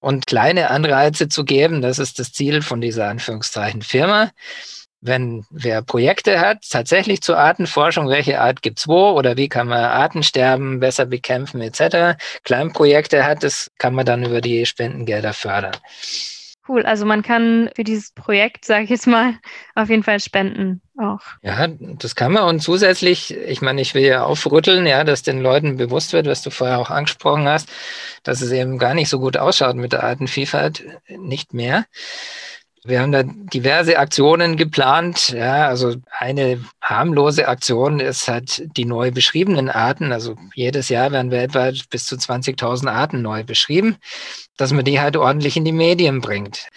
Und 0.00 0.26
kleine 0.26 0.70
Anreize 0.70 1.28
zu 1.28 1.44
geben, 1.44 1.80
das 1.80 1.98
ist 1.98 2.18
das 2.18 2.32
Ziel 2.32 2.62
von 2.62 2.80
dieser 2.80 3.08
Anführungszeichen 3.08 3.82
Firma. 3.82 4.30
Wenn 5.00 5.44
wer 5.50 5.82
Projekte 5.82 6.40
hat, 6.40 6.58
tatsächlich 6.70 7.22
zur 7.22 7.36
Artenforschung, 7.36 8.08
welche 8.08 8.40
Art 8.40 8.62
gibt's 8.62 8.86
wo 8.86 9.10
oder 9.10 9.36
wie 9.36 9.48
kann 9.48 9.66
man 9.66 9.84
Artensterben 9.84 10.78
besser 10.78 11.06
bekämpfen 11.06 11.60
etc. 11.60 12.16
Kleinprojekte 12.44 13.24
hat, 13.24 13.42
das 13.42 13.70
kann 13.78 13.94
man 13.94 14.06
dann 14.06 14.24
über 14.24 14.40
die 14.40 14.64
Spendengelder 14.64 15.32
fördern. 15.32 15.76
Cool, 16.68 16.86
also 16.86 17.04
man 17.04 17.22
kann 17.22 17.70
für 17.74 17.82
dieses 17.82 18.12
Projekt, 18.12 18.64
sage 18.64 18.84
ich 18.84 18.90
jetzt 18.90 19.08
mal, 19.08 19.34
auf 19.74 19.90
jeden 19.90 20.04
Fall 20.04 20.20
spenden 20.20 20.80
auch. 20.96 21.20
Ja, 21.42 21.66
das 21.66 22.14
kann 22.14 22.32
man 22.32 22.44
und 22.44 22.60
zusätzlich, 22.60 23.34
ich 23.34 23.62
meine, 23.62 23.80
ich 23.80 23.94
will 23.94 24.04
ja 24.04 24.22
aufrütteln, 24.24 24.86
ja, 24.86 25.02
dass 25.02 25.22
den 25.22 25.40
Leuten 25.40 25.76
bewusst 25.76 26.12
wird, 26.12 26.26
was 26.26 26.42
du 26.42 26.50
vorher 26.50 26.78
auch 26.78 26.90
angesprochen 26.90 27.48
hast, 27.48 27.68
dass 28.22 28.42
es 28.42 28.52
eben 28.52 28.78
gar 28.78 28.94
nicht 28.94 29.08
so 29.08 29.18
gut 29.18 29.36
ausschaut 29.36 29.74
mit 29.74 29.92
der 29.92 30.04
Artenvielfalt, 30.04 30.84
nicht 31.08 31.52
mehr. 31.52 31.84
Wir 32.84 33.00
haben 33.00 33.12
da 33.12 33.22
diverse 33.24 33.96
Aktionen 33.98 34.56
geplant. 34.56 35.28
Ja, 35.28 35.68
also 35.68 35.94
eine 36.10 36.64
harmlose 36.80 37.46
Aktion 37.46 38.00
ist 38.00 38.26
halt 38.26 38.76
die 38.76 38.84
neu 38.84 39.12
beschriebenen 39.12 39.70
Arten. 39.70 40.10
Also 40.10 40.36
jedes 40.54 40.88
Jahr 40.88 41.12
werden 41.12 41.30
weltweit 41.30 41.88
bis 41.90 42.06
zu 42.06 42.16
20.000 42.16 42.88
Arten 42.88 43.22
neu 43.22 43.44
beschrieben 43.44 43.98
dass 44.56 44.72
man 44.72 44.84
die 44.84 45.00
halt 45.00 45.16
ordentlich 45.16 45.56
in 45.56 45.64
die 45.64 45.72
Medien 45.72 46.20
bringt. 46.20 46.68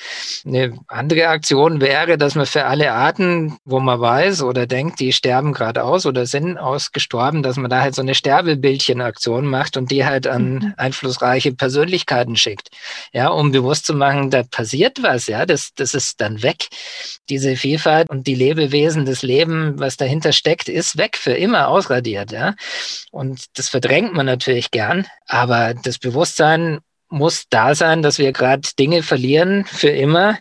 Eine 0.46 0.78
andere 0.88 1.28
Aktion 1.28 1.82
wäre, 1.82 2.18
dass 2.18 2.36
man 2.36 2.46
für 2.46 2.66
alle 2.66 2.94
Arten, 2.94 3.58
wo 3.66 3.80
man 3.80 4.00
weiß 4.00 4.44
oder 4.44 4.66
denkt, 4.66 5.00
die 5.00 5.12
sterben 5.12 5.54
gerade 5.54 5.84
aus 5.84 6.06
oder 6.06 6.26
sind 6.26 6.58
ausgestorben, 6.58 7.44
dass 7.44 7.58
man 7.58 7.70
da 7.70 7.82
halt 7.82 7.94
so 7.94 8.02
eine 8.02 8.16
Sterbebildchenaktion 8.16 9.46
macht 9.46 9.76
und 9.76 9.92
die 9.92 10.06
halt 10.06 10.26
an 10.26 10.56
mhm. 10.56 10.74
einflussreiche 10.78 11.54
Persönlichkeiten 11.54 12.38
schickt. 12.38 12.70
Ja, 13.12 13.28
um 13.28 13.52
bewusst 13.52 13.86
zu 13.86 13.94
machen, 13.94 14.32
da 14.32 14.44
passiert 14.44 15.04
was, 15.04 15.28
ja, 15.28 15.46
das, 15.46 15.74
das 15.76 15.94
ist 15.94 16.22
dann 16.22 16.44
weg. 16.44 16.70
Diese 17.30 17.58
Vielfalt 17.58 18.10
und 18.10 18.26
die 18.26 18.36
Lebewesen, 18.36 19.06
das 19.06 19.22
Leben, 19.22 19.78
was 19.80 19.98
dahinter 19.98 20.32
steckt, 20.32 20.70
ist 20.70 20.98
weg 20.98 21.18
für 21.18 21.34
immer 21.34 21.68
ausradiert, 21.68 22.32
ja. 22.32 22.56
Und 23.12 23.46
das 23.58 23.68
verdrängt 23.68 24.14
man 24.14 24.26
natürlich 24.26 24.72
gern, 24.72 25.06
aber 25.28 25.74
das 25.74 25.98
Bewusstsein 25.98 26.80
muss 27.16 27.46
da 27.50 27.74
sein, 27.74 28.02
dass 28.02 28.20
wir 28.20 28.34
gerade 28.34 28.68
Dinge 28.78 29.02
verlieren 29.02 29.64
für 29.66 29.90
immer, 29.90 30.38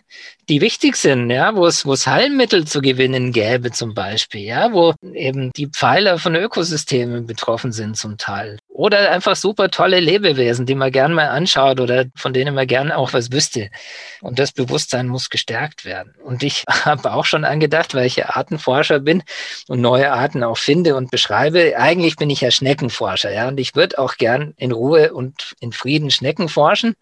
die 0.49 0.61
wichtig 0.61 0.95
sind, 0.95 1.29
ja, 1.29 1.55
wo 1.55 1.65
es, 1.65 1.85
wo 1.85 1.93
es 1.93 2.07
Heilmittel 2.07 2.65
zu 2.65 2.81
gewinnen 2.81 3.31
gäbe 3.31 3.71
zum 3.71 3.93
Beispiel, 3.93 4.41
ja, 4.41 4.71
wo 4.73 4.93
eben 5.13 5.51
die 5.55 5.67
Pfeiler 5.67 6.19
von 6.19 6.35
Ökosystemen 6.35 7.25
betroffen 7.25 7.71
sind 7.71 7.97
zum 7.97 8.17
Teil. 8.17 8.57
Oder 8.67 9.11
einfach 9.11 9.35
super 9.35 9.69
tolle 9.71 9.99
Lebewesen, 9.99 10.65
die 10.65 10.75
man 10.75 10.91
gern 10.91 11.13
mal 11.13 11.29
anschaut 11.29 11.79
oder 11.79 12.05
von 12.15 12.33
denen 12.33 12.53
man 12.53 12.67
gern 12.67 12.91
auch 12.91 13.13
was 13.13 13.31
wüsste. 13.31 13.69
Und 14.21 14.37
das 14.37 14.51
Bewusstsein 14.51 15.07
muss 15.07 15.29
gestärkt 15.29 15.85
werden. 15.85 16.13
Und 16.23 16.43
ich 16.43 16.63
habe 16.85 17.13
auch 17.13 17.25
schon 17.25 17.45
angedacht, 17.45 17.95
weil 17.95 18.05
ich 18.05 18.17
ja 18.17 18.35
Artenforscher 18.35 18.99
bin 18.99 19.23
und 19.67 19.81
neue 19.81 20.11
Arten 20.11 20.43
auch 20.43 20.57
finde 20.57 20.95
und 20.95 21.09
beschreibe. 21.09 21.77
Eigentlich 21.77 22.17
bin 22.17 22.29
ich 22.29 22.41
ja 22.41 22.51
Schneckenforscher, 22.51 23.31
ja, 23.31 23.47
und 23.47 23.59
ich 23.59 23.75
würde 23.75 23.97
auch 23.97 24.15
gern 24.17 24.53
in 24.57 24.71
Ruhe 24.71 25.13
und 25.13 25.55
in 25.59 25.71
Frieden 25.71 26.11
Schnecken 26.11 26.49
forschen, 26.49 26.95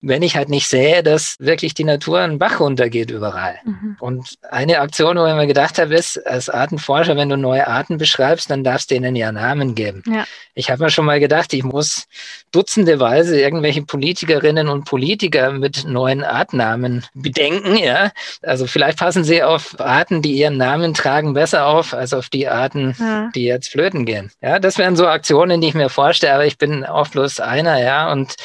wenn 0.00 0.22
ich 0.22 0.36
halt 0.36 0.48
nicht 0.48 0.68
sähe, 0.68 1.02
dass 1.02 1.36
wirklich 1.40 1.74
die 1.74 1.84
Natur 1.84 2.20
einen 2.20 2.38
Bach 2.38 2.60
runtergeht 2.70 3.10
überall. 3.10 3.58
Mhm. 3.64 3.96
Und 4.00 4.38
eine 4.50 4.80
Aktion, 4.80 5.18
wo 5.18 5.26
ich 5.26 5.34
mir 5.34 5.46
gedacht 5.46 5.78
habe, 5.78 5.94
ist, 5.94 6.18
als 6.26 6.48
Artenforscher, 6.48 7.16
wenn 7.16 7.28
du 7.28 7.36
neue 7.36 7.66
Arten 7.66 7.98
beschreibst, 7.98 8.50
dann 8.50 8.64
darfst 8.64 8.90
du 8.90 8.94
ihnen 8.94 9.16
ja 9.16 9.32
Namen 9.32 9.74
geben. 9.74 10.02
Ja. 10.06 10.24
Ich 10.60 10.70
habe 10.70 10.84
mir 10.84 10.90
schon 10.90 11.06
mal 11.06 11.20
gedacht, 11.20 11.54
ich 11.54 11.64
muss 11.64 12.06
dutzendeweise 12.52 13.40
irgendwelche 13.40 13.80
Politikerinnen 13.80 14.68
und 14.68 14.84
Politiker 14.84 15.52
mit 15.52 15.86
neuen 15.86 16.22
Artnamen 16.22 17.02
bedenken, 17.14 17.78
ja. 17.78 18.12
Also 18.42 18.66
vielleicht 18.66 18.98
passen 18.98 19.24
sie 19.24 19.42
auf 19.42 19.80
Arten, 19.80 20.20
die 20.20 20.32
ihren 20.32 20.58
Namen 20.58 20.92
tragen, 20.92 21.32
besser 21.32 21.64
auf, 21.64 21.94
als 21.94 22.12
auf 22.12 22.28
die 22.28 22.46
Arten, 22.46 22.94
ja. 22.98 23.30
die 23.34 23.44
jetzt 23.44 23.70
flöten 23.70 24.04
gehen. 24.04 24.30
Ja, 24.42 24.58
das 24.58 24.76
wären 24.76 24.96
so 24.96 25.06
Aktionen, 25.06 25.62
die 25.62 25.68
ich 25.68 25.74
mir 25.74 25.88
vorstelle, 25.88 26.34
aber 26.34 26.44
ich 26.44 26.58
bin 26.58 26.84
auch 26.84 27.08
bloß 27.08 27.40
einer, 27.40 27.80
ja, 27.80 28.12
und 28.12 28.36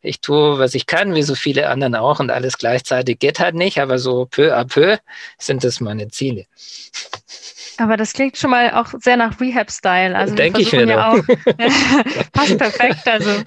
ich 0.00 0.20
tue, 0.20 0.60
was 0.60 0.76
ich 0.76 0.86
kann, 0.86 1.16
wie 1.16 1.24
so 1.24 1.34
viele 1.34 1.68
anderen 1.70 1.96
auch, 1.96 2.20
und 2.20 2.30
alles 2.30 2.56
gleichzeitig 2.56 3.18
geht 3.18 3.40
halt 3.40 3.56
nicht, 3.56 3.80
aber 3.80 3.98
so 3.98 4.26
peu 4.26 4.56
à 4.56 4.64
peu 4.64 4.96
sind 5.38 5.64
das 5.64 5.80
meine 5.80 6.06
Ziele. 6.08 6.46
Aber 7.78 7.96
das 7.96 8.12
klingt 8.12 8.36
schon 8.36 8.50
mal 8.50 8.72
auch 8.72 8.88
sehr 9.00 9.16
nach 9.16 9.40
Rehab-Style. 9.40 10.16
Also 10.16 10.34
Denke 10.34 10.62
ich 10.62 10.72
mir 10.72 10.86
ja 10.86 11.12
auch. 11.12 11.18
passt 12.32 12.58
perfekt. 12.58 13.06
Also 13.06 13.30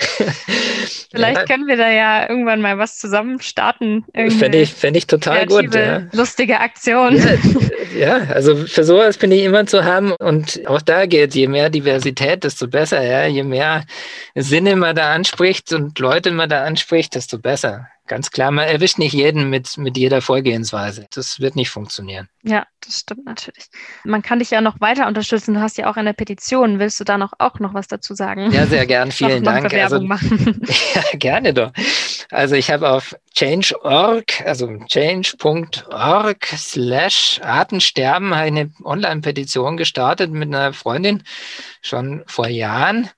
vielleicht 1.12 1.38
ja. 1.38 1.46
können 1.46 1.68
wir 1.68 1.78
da 1.78 1.90
ja 1.90 2.30
irgendwann 2.30 2.62
mal 2.62 2.78
was 2.78 2.98
zusammen 2.98 3.40
starten. 3.42 4.06
Fände 4.14 4.60
ich, 4.60 4.74
fänd 4.74 4.98
ich 4.98 5.08
total 5.08 5.46
gut. 5.46 5.74
Ja. 5.74 6.04
Lustige 6.12 6.60
Aktion. 6.60 7.16
Ja, 7.16 7.38
ja, 7.98 8.18
also 8.34 8.56
für 8.56 8.84
sowas 8.84 9.18
bin 9.18 9.32
ich 9.32 9.44
immer 9.44 9.66
zu 9.66 9.86
haben. 9.86 10.12
Und 10.14 10.68
auch 10.68 10.82
da 10.82 11.06
geht, 11.06 11.36
je 11.36 11.48
mehr 11.48 11.70
Diversität, 11.70 12.44
desto 12.44 12.68
besser. 12.68 13.02
Ja? 13.04 13.26
Je 13.26 13.44
mehr 13.44 13.86
Sinne 14.36 14.76
man 14.76 14.96
da 14.96 15.14
anspricht 15.14 15.74
und 15.74 15.98
Leute 16.00 16.32
man 16.32 16.50
da 16.50 16.64
anspricht, 16.64 17.16
desto 17.16 17.40
besser. 17.40 17.88
Ganz 18.08 18.32
klar. 18.32 18.52
Man 18.52 18.68
erwischt 18.68 18.98
nicht 18.98 19.14
jeden 19.14 19.50
mit, 19.50 19.78
mit 19.78 19.98
jeder 19.98 20.22
Vorgehensweise. 20.22 21.08
Das 21.14 21.40
wird 21.40 21.56
nicht 21.56 21.70
funktionieren. 21.70 22.30
Ja, 22.44 22.66
das 22.82 23.00
stimmt 23.00 23.26
natürlich. 23.26 23.68
Man 24.04 24.22
kann 24.22 24.40
dich 24.40 24.52
ja 24.52 24.62
noch 24.62 24.80
weiter 24.80 25.08
unterstützen. 25.08 25.54
Du 25.54 25.62
hast 25.62 25.78
ja 25.78 25.90
auch 25.90 25.98
eine 25.98 26.14
Petition. 26.14 26.80
Willst 26.80 27.00
du 27.00 27.04
da 27.04 27.18
noch 27.18 27.34
auch 27.40 27.60
noch 27.60 27.74
was 27.74 27.88
dazu 27.88 28.16
sagen? 28.16 28.52
Ja, 28.52 28.66
sehr 28.66 28.86
gern. 28.86 29.12
Vielen 29.18 29.44
Dank. 29.44 29.74
Also, 29.74 29.98
ja, 30.02 31.04
gerne 31.14 31.54
doch. 31.54 31.72
Also 32.32 32.56
ich 32.56 32.72
habe 32.72 32.90
auf 32.90 33.16
change.org, 33.36 34.42
also 34.46 34.68
change.org 34.88 36.46
slash 36.56 37.40
Artensterben 37.44 38.34
eine 38.34 38.72
Online-Petition 38.84 39.78
gestartet 39.78 40.32
mit 40.32 40.48
einer 40.48 40.74
Freundin 40.74 41.24
schon 41.82 42.24
vor 42.28 42.48
Jahren 42.48 43.10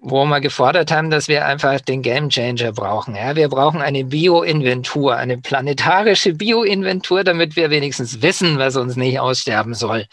wo 0.00 0.24
wir 0.24 0.40
gefordert 0.40 0.92
haben, 0.92 1.10
dass 1.10 1.28
wir 1.28 1.46
einfach 1.46 1.80
den 1.80 2.02
Game 2.02 2.28
Changer 2.28 2.72
brauchen. 2.72 3.16
Ja, 3.16 3.34
wir 3.34 3.48
brauchen 3.48 3.80
eine 3.80 4.04
Bioinventur, 4.04 5.16
eine 5.16 5.38
planetarische 5.38 6.34
Bioinventur, 6.34 7.24
damit 7.24 7.56
wir 7.56 7.70
wenigstens 7.70 8.22
wissen, 8.22 8.58
was 8.58 8.76
uns 8.76 8.96
nicht 8.96 9.18
aussterben 9.18 9.74
soll. 9.74 10.06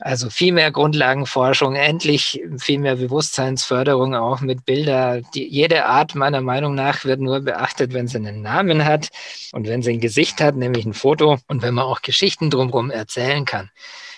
Also 0.00 0.28
viel 0.28 0.52
mehr 0.52 0.72
Grundlagenforschung, 0.72 1.76
endlich 1.76 2.42
viel 2.58 2.80
mehr 2.80 2.96
Bewusstseinsförderung 2.96 4.16
auch 4.16 4.40
mit 4.40 4.66
Bilder. 4.66 5.20
Die, 5.34 5.46
jede 5.46 5.86
Art 5.86 6.16
meiner 6.16 6.40
Meinung 6.40 6.74
nach 6.74 7.04
wird 7.04 7.20
nur 7.20 7.40
beachtet, 7.40 7.92
wenn 7.94 8.08
sie 8.08 8.16
einen 8.16 8.42
Namen 8.42 8.84
hat 8.84 9.08
und 9.52 9.68
wenn 9.68 9.82
sie 9.82 9.92
ein 9.92 10.00
Gesicht 10.00 10.40
hat, 10.40 10.56
nämlich 10.56 10.84
ein 10.84 10.94
Foto 10.94 11.38
und 11.46 11.62
wenn 11.62 11.74
man 11.74 11.84
auch 11.84 12.02
Geschichten 12.02 12.50
drumherum 12.50 12.90
erzählen 12.90 13.44
kann. 13.44 13.70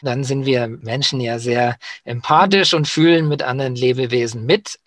Dann 0.02 0.24
sind 0.24 0.46
wir 0.46 0.68
Menschen 0.68 1.20
ja 1.20 1.38
sehr 1.38 1.76
empathisch 2.04 2.74
und 2.74 2.88
fühlen 2.88 3.28
mit 3.28 3.42
anderen 3.42 3.74
Lebewesen 3.74 4.44
mit. 4.44 4.78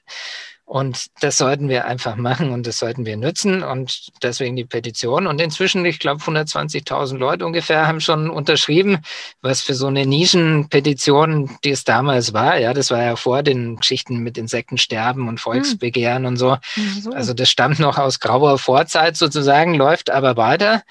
Und 0.70 1.08
das 1.22 1.40
sollten 1.40 1.68
wir 1.68 1.86
einfach 1.86 2.16
machen 2.16 2.52
und 2.52 2.68
das 2.68 2.78
sollten 2.78 3.04
wir 3.04 3.18
nutzen 3.18 3.64
und 3.64 4.12
deswegen 4.22 4.56
die 4.56 4.66
Petition. 4.66 5.26
Und 5.26 5.42
inzwischen, 5.42 5.84
ich 5.84 5.98
glaube, 5.98 6.22
120.000 6.22 7.18
Leute 7.18 7.44
ungefähr 7.48 7.88
haben 7.88 8.00
schon 8.00 8.30
unterschrieben, 8.30 9.00
was 9.42 9.62
für 9.62 9.74
so 9.74 9.88
eine 9.88 10.06
Nischenpetition, 10.06 11.58
die 11.64 11.72
es 11.72 11.86
damals 11.86 12.34
war. 12.34 12.60
Ja, 12.60 12.76
das 12.76 12.92
war 12.92 13.02
ja 13.02 13.16
vor 13.16 13.42
den 13.42 13.78
Geschichten 13.78 14.20
mit 14.20 14.38
Insektensterben 14.38 15.28
und 15.28 15.40
Volksbegehren 15.40 16.22
hm. 16.22 16.28
und 16.28 16.38
so. 16.38 16.58
so. 17.02 17.14
Also 17.14 17.34
das 17.34 17.50
stammt 17.50 17.80
noch 17.80 17.98
aus 17.98 18.20
grauer 18.20 18.60
Vorzeit 18.60 19.18
sozusagen, 19.18 19.74
läuft 19.74 20.12
aber 20.12 20.38
weiter. 20.38 20.84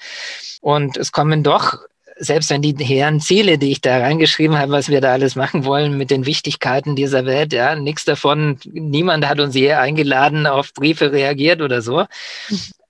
Und 0.59 0.97
es 0.97 1.13
kommen 1.13 1.41
doch 1.41 1.77
selbst 2.19 2.49
wenn 2.49 2.61
die 2.61 2.75
hehren 2.83 3.19
Ziele, 3.19 3.57
die 3.57 3.71
ich 3.71 3.81
da 3.81 3.99
reingeschrieben 3.99 4.57
habe, 4.57 4.73
was 4.73 4.89
wir 4.89 5.01
da 5.01 5.13
alles 5.13 5.35
machen 5.35 5.65
wollen 5.65 5.97
mit 5.97 6.11
den 6.11 6.25
Wichtigkeiten 6.25 6.95
dieser 6.95 7.25
Welt, 7.25 7.53
ja, 7.53 7.75
nichts 7.75 8.05
davon, 8.05 8.59
niemand 8.65 9.27
hat 9.27 9.39
uns 9.39 9.55
je 9.55 9.73
eingeladen, 9.73 10.45
auf 10.45 10.73
Briefe 10.73 11.11
reagiert 11.11 11.61
oder 11.61 11.81
so. 11.81 12.05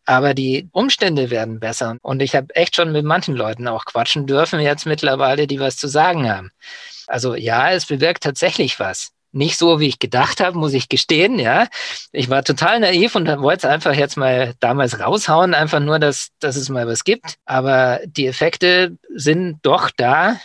Aber 0.06 0.34
die 0.34 0.68
Umstände 0.72 1.30
werden 1.30 1.60
besser. 1.60 1.98
Und 2.02 2.22
ich 2.22 2.36
habe 2.36 2.56
echt 2.56 2.76
schon 2.76 2.92
mit 2.92 3.06
manchen 3.06 3.36
Leuten 3.36 3.68
auch 3.68 3.86
quatschen 3.86 4.26
dürfen, 4.26 4.60
jetzt 4.60 4.88
mittlerweile, 4.88 5.46
die 5.46 5.60
was 5.60 5.78
zu 5.78 5.88
sagen 5.88 6.28
haben. 6.28 6.52
Also 7.06 7.36
ja, 7.36 7.72
es 7.72 7.86
bewirkt 7.86 8.24
tatsächlich 8.24 8.80
was 8.80 9.12
nicht 9.32 9.58
so, 9.58 9.80
wie 9.80 9.88
ich 9.88 10.00
gedacht 10.00 10.40
habe, 10.40 10.58
muss 10.58 10.74
ich 10.74 10.90
gestehen, 10.90 11.40
ja. 11.40 11.68
Ich 12.12 12.30
war 12.30 12.44
total 12.44 12.80
naiv 12.80 13.16
und 13.16 13.28
wollte 13.42 13.68
es 13.68 13.74
einfach 13.74 13.94
jetzt 13.94 14.18
mal 14.18 14.54
damals 14.60 15.00
raushauen, 15.00 15.54
einfach 15.54 15.80
nur, 15.80 16.00
dass, 16.00 16.30
dass 16.40 16.56
es 16.56 16.70
mal 16.70 16.88
was 16.88 17.04
gibt. 17.04 17.36
Aber 17.46 18.00
die 18.06 18.28
Effekte 18.28 18.98
sind 19.14 19.60
doch 19.62 19.92
da. 19.96 20.40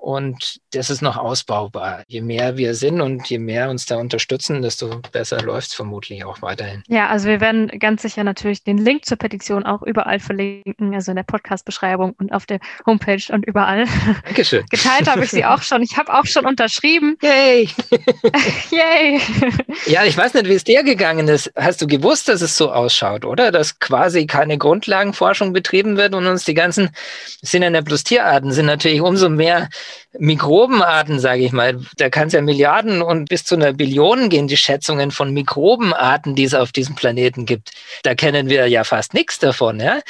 Und 0.00 0.60
das 0.72 0.88
ist 0.88 1.02
noch 1.02 1.18
ausbaubar. 1.18 2.04
Je 2.08 2.22
mehr 2.22 2.56
wir 2.56 2.74
sind 2.74 3.02
und 3.02 3.28
je 3.28 3.38
mehr 3.38 3.68
uns 3.68 3.84
da 3.84 3.96
unterstützen, 3.96 4.62
desto 4.62 5.02
besser 5.12 5.42
läuft 5.42 5.68
es 5.68 5.74
vermutlich 5.74 6.24
auch 6.24 6.40
weiterhin. 6.40 6.82
Ja, 6.88 7.08
also 7.08 7.28
wir 7.28 7.42
werden 7.42 7.68
ganz 7.78 8.00
sicher 8.00 8.24
natürlich 8.24 8.64
den 8.64 8.78
Link 8.78 9.04
zur 9.04 9.18
Petition 9.18 9.66
auch 9.66 9.82
überall 9.82 10.18
verlinken, 10.18 10.94
also 10.94 11.12
in 11.12 11.16
der 11.16 11.24
Podcast-Beschreibung 11.24 12.14
und 12.18 12.32
auf 12.32 12.46
der 12.46 12.60
Homepage 12.86 13.22
und 13.30 13.44
überall. 13.44 13.84
Dankeschön. 14.24 14.64
Geteilt 14.70 15.06
habe 15.06 15.22
ich 15.22 15.30
sie 15.30 15.44
auch 15.44 15.60
schon. 15.60 15.82
Ich 15.82 15.98
habe 15.98 16.14
auch 16.14 16.24
schon 16.24 16.46
unterschrieben. 16.46 17.18
Yay! 17.20 17.68
Yay! 18.70 19.20
ja, 19.84 20.04
ich 20.06 20.16
weiß 20.16 20.32
nicht, 20.32 20.46
wie 20.48 20.54
es 20.54 20.64
dir 20.64 20.82
gegangen 20.82 21.28
ist. 21.28 21.52
Hast 21.56 21.82
du 21.82 21.86
gewusst, 21.86 22.30
dass 22.30 22.40
es 22.40 22.56
so 22.56 22.72
ausschaut, 22.72 23.26
oder? 23.26 23.52
Dass 23.52 23.78
quasi 23.78 24.26
keine 24.26 24.56
Grundlagenforschung 24.56 25.52
betrieben 25.52 25.98
wird 25.98 26.14
und 26.14 26.26
uns 26.26 26.44
die 26.44 26.54
ganzen, 26.54 26.88
sind 27.42 27.62
ja 27.62 27.68
nicht 27.68 27.84
bloß 27.84 28.02
Tierarten, 28.04 28.50
sind 28.50 28.64
natürlich 28.64 29.02
umso 29.02 29.28
mehr 29.28 29.68
Mikrobenarten, 30.18 31.20
sage 31.20 31.44
ich 31.44 31.52
mal, 31.52 31.80
da 31.96 32.10
kann 32.10 32.28
es 32.28 32.32
ja 32.32 32.40
Milliarden 32.40 33.02
und 33.02 33.28
bis 33.28 33.44
zu 33.44 33.54
einer 33.54 33.72
Billion 33.72 34.28
gehen, 34.28 34.48
die 34.48 34.56
Schätzungen 34.56 35.10
von 35.10 35.32
Mikrobenarten, 35.32 36.34
die 36.34 36.44
es 36.44 36.54
auf 36.54 36.72
diesem 36.72 36.94
Planeten 36.94 37.46
gibt. 37.46 37.70
Da 38.02 38.14
kennen 38.14 38.48
wir 38.48 38.66
ja 38.68 38.84
fast 38.84 39.14
nichts 39.14 39.38
davon. 39.38 39.80
Ja? 39.80 40.00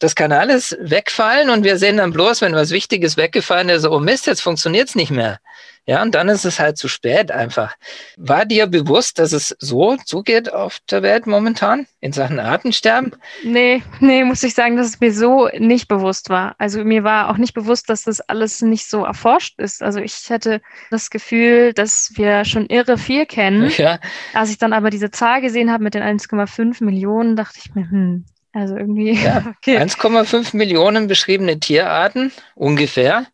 Das 0.00 0.14
kann 0.14 0.32
alles 0.32 0.76
wegfallen 0.80 1.50
und 1.50 1.64
wir 1.64 1.78
sehen 1.78 1.96
dann 1.96 2.12
bloß, 2.12 2.40
wenn 2.40 2.54
was 2.54 2.70
Wichtiges 2.70 3.16
weggefallen 3.16 3.68
ist, 3.68 3.86
oh 3.86 3.98
Mist, 3.98 4.26
jetzt 4.26 4.42
funktioniert 4.42 4.88
es 4.88 4.94
nicht 4.94 5.10
mehr. 5.10 5.40
Ja, 5.88 6.02
und 6.02 6.14
dann 6.14 6.28
ist 6.28 6.44
es 6.44 6.60
halt 6.60 6.76
zu 6.76 6.86
spät 6.86 7.32
einfach. 7.32 7.74
War 8.18 8.44
dir 8.44 8.66
bewusst, 8.66 9.18
dass 9.18 9.32
es 9.32 9.56
so 9.58 9.96
zugeht 9.96 10.52
auf 10.52 10.80
der 10.90 11.00
Welt 11.00 11.26
momentan 11.26 11.86
in 12.00 12.12
Sachen 12.12 12.38
Artensterben? 12.38 13.12
Nee, 13.42 13.82
nee, 13.98 14.22
muss 14.22 14.42
ich 14.42 14.52
sagen, 14.52 14.76
dass 14.76 14.86
es 14.86 15.00
mir 15.00 15.14
so 15.14 15.48
nicht 15.56 15.88
bewusst 15.88 16.28
war. 16.28 16.54
Also 16.58 16.84
mir 16.84 17.04
war 17.04 17.30
auch 17.30 17.38
nicht 17.38 17.54
bewusst, 17.54 17.88
dass 17.88 18.02
das 18.02 18.20
alles 18.20 18.60
nicht 18.60 18.86
so 18.86 19.02
erforscht 19.02 19.58
ist. 19.58 19.82
Also 19.82 20.00
ich 20.00 20.28
hatte 20.28 20.60
das 20.90 21.08
Gefühl, 21.08 21.72
dass 21.72 22.12
wir 22.16 22.44
schon 22.44 22.66
irre 22.66 22.98
viel 22.98 23.24
kennen. 23.24 23.72
Ja. 23.78 24.00
Als 24.34 24.50
ich 24.50 24.58
dann 24.58 24.72
aber 24.72 24.90
diese 24.90 25.12
Zahl 25.12 25.40
gesehen 25.40 25.70
habe 25.70 25.84
mit 25.84 25.94
den 25.94 26.02
1,5 26.02 26.82
Millionen, 26.82 27.36
dachte 27.36 27.60
ich 27.64 27.74
mir, 27.76 27.88
hm, 27.88 28.24
also 28.52 28.76
irgendwie. 28.76 29.12
Ja, 29.24 29.54
okay. 29.56 29.78
1,5 29.78 30.56
Millionen 30.56 31.06
beschriebene 31.06 31.60
Tierarten 31.60 32.32
ungefähr. 32.56 33.26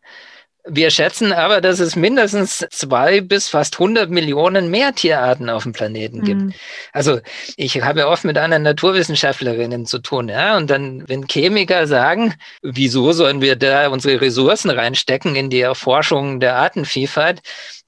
Wir 0.67 0.89
schätzen 0.89 1.31
aber, 1.31 1.61
dass 1.61 1.79
es 1.79 1.95
mindestens 1.95 2.65
zwei 2.71 3.21
bis 3.21 3.49
fast 3.49 3.75
100 3.75 4.09
Millionen 4.09 4.69
mehr 4.71 4.93
Tierarten 4.93 5.49
auf 5.49 5.63
dem 5.63 5.73
Planeten 5.73 6.23
gibt. 6.23 6.41
Mhm. 6.41 6.53
Also 6.91 7.19
ich 7.55 7.81
habe 7.81 7.99
ja 7.99 8.07
oft 8.07 8.23
mit 8.23 8.37
anderen 8.37 8.63
Naturwissenschaftlerinnen 8.63 9.85
zu 9.85 9.99
tun, 9.99 10.27
ja, 10.27 10.57
und 10.57 10.69
dann, 10.69 11.07
wenn 11.07 11.27
Chemiker 11.27 11.85
sagen, 11.85 12.33
wieso 12.63 13.11
sollen 13.11 13.41
wir 13.41 13.55
da 13.55 13.89
unsere 13.89 14.21
Ressourcen 14.21 14.71
reinstecken 14.71 15.35
in 15.35 15.49
die 15.49 15.61
Erforschung 15.61 16.39
der 16.39 16.55
Artenvielfalt, 16.55 17.41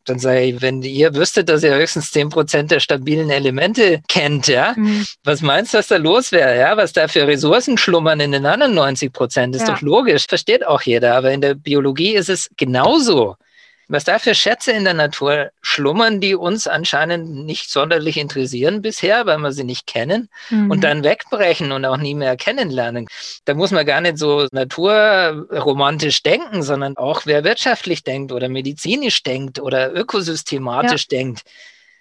dann 0.08 0.20
sage 0.20 0.42
ich, 0.42 0.62
wenn 0.62 0.82
ihr 0.82 1.14
wüsstet, 1.16 1.50
dass 1.50 1.64
ihr 1.64 1.76
höchstens 1.76 2.12
zehn 2.12 2.30
Prozent 2.30 2.72
der 2.72 2.80
stabilen 2.80 3.30
Elemente 3.30 4.02
kennt, 4.08 4.48
ja, 4.48 4.74
mhm. 4.76 5.06
was 5.24 5.42
meinst 5.42 5.74
du, 5.74 5.78
was 5.78 5.88
da 5.88 5.98
los 5.98 6.32
wäre, 6.32 6.58
ja, 6.58 6.78
was 6.78 6.94
da 6.94 7.08
für 7.08 7.28
Ressourcen 7.28 7.78
schlummern 7.78 8.20
in 8.20 8.32
den 8.32 8.46
anderen 8.46 8.74
90 8.74 9.12
Prozent, 9.12 9.56
ist 9.56 9.68
ja. 9.68 9.74
doch 9.74 9.82
logisch, 9.82 10.26
versteht 10.28 10.66
auch 10.66 10.82
jeder, 10.82 11.16
aber 11.16 11.32
in 11.32 11.42
der 11.42 11.56
Biologie 11.56 12.16
ist 12.16 12.30
es 12.30 12.50
genauso 12.58 13.36
was 13.88 14.04
da 14.04 14.20
für 14.20 14.36
Schätze 14.36 14.72
in 14.72 14.84
der 14.84 14.94
Natur 14.94 15.52
schlummern, 15.62 16.20
die 16.20 16.36
uns 16.36 16.68
anscheinend 16.68 17.46
nicht 17.46 17.70
sonderlich 17.70 18.18
interessieren 18.18 18.82
bisher, 18.82 19.26
weil 19.26 19.38
wir 19.40 19.52
sie 19.52 19.64
nicht 19.64 19.88
kennen 19.88 20.30
mhm. 20.50 20.72
und 20.72 20.84
dann 20.84 21.04
wegbrechen 21.04 21.72
und 21.72 21.86
auch 21.86 21.98
nie 21.98 22.16
mehr 22.16 22.36
kennenlernen. 22.36 23.08
Da 23.46 23.54
muss 23.54 23.72
man 23.72 23.86
gar 23.86 24.02
nicht 24.02 24.18
so 24.18 24.48
naturromantisch 24.52 26.24
denken, 26.24 26.64
sondern 26.64 26.98
auch 26.98 27.26
wer 27.26 27.44
wirtschaftlich 27.44 28.04
denkt 28.04 28.32
oder 28.32 28.50
medizinisch 28.50 29.24
denkt 29.24 29.60
oder 29.60 29.94
ökosystematisch 29.94 31.08
ja. 31.10 31.18
denkt. 31.18 31.44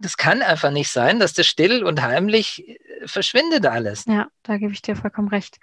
Das 0.01 0.17
kann 0.17 0.43
einfach 0.43 0.71
nicht 0.71 0.91
sein, 0.91 1.21
dass 1.21 1.33
das 1.33 1.47
still 1.47 1.83
und 1.85 2.03
heimlich 2.03 2.69
äh, 2.69 2.77
verschwindet 3.07 3.65
alles. 3.67 4.05
Ja, 4.07 4.27
da 4.43 4.59
gebe 4.59 4.73
ich 4.73 4.83
dir 4.83 4.97
vollkommen 4.97 5.29
recht. 5.29 5.59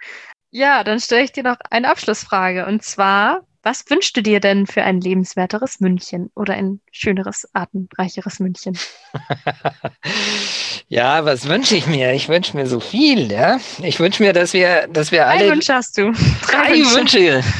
Ja, 0.50 0.84
dann 0.84 1.00
stelle 1.00 1.24
ich 1.24 1.32
dir 1.32 1.42
noch 1.42 1.58
eine 1.70 1.90
Abschlussfrage. 1.90 2.66
Und 2.66 2.82
zwar, 2.82 3.46
was 3.64 3.84
wünschst 3.88 4.16
du 4.16 4.22
dir 4.22 4.40
denn 4.40 4.66
für 4.66 4.82
ein 4.82 5.00
lebenswerteres 5.00 5.80
München 5.80 6.30
oder 6.34 6.54
ein 6.54 6.80
schöneres, 6.92 7.48
artenreicheres 7.54 8.38
München? 8.38 8.78
ja, 10.88 11.24
was 11.24 11.48
wünsche 11.48 11.74
ich 11.74 11.86
mir? 11.86 12.12
Ich 12.12 12.28
wünsche 12.28 12.56
mir 12.56 12.66
so 12.66 12.78
viel, 12.78 13.32
ja. 13.32 13.58
Ich 13.82 13.98
wünsche 13.98 14.22
mir, 14.22 14.32
dass 14.32 14.52
wir, 14.52 14.86
dass 14.88 15.12
wir 15.12 15.26
alle. 15.26 15.46
Drei 15.46 15.50
Wünsche 15.52 15.74
hast 15.74 15.96
du. 15.96 16.12
Drei, 16.46 16.82
drei 16.82 16.94
Wünsche. 16.94 17.42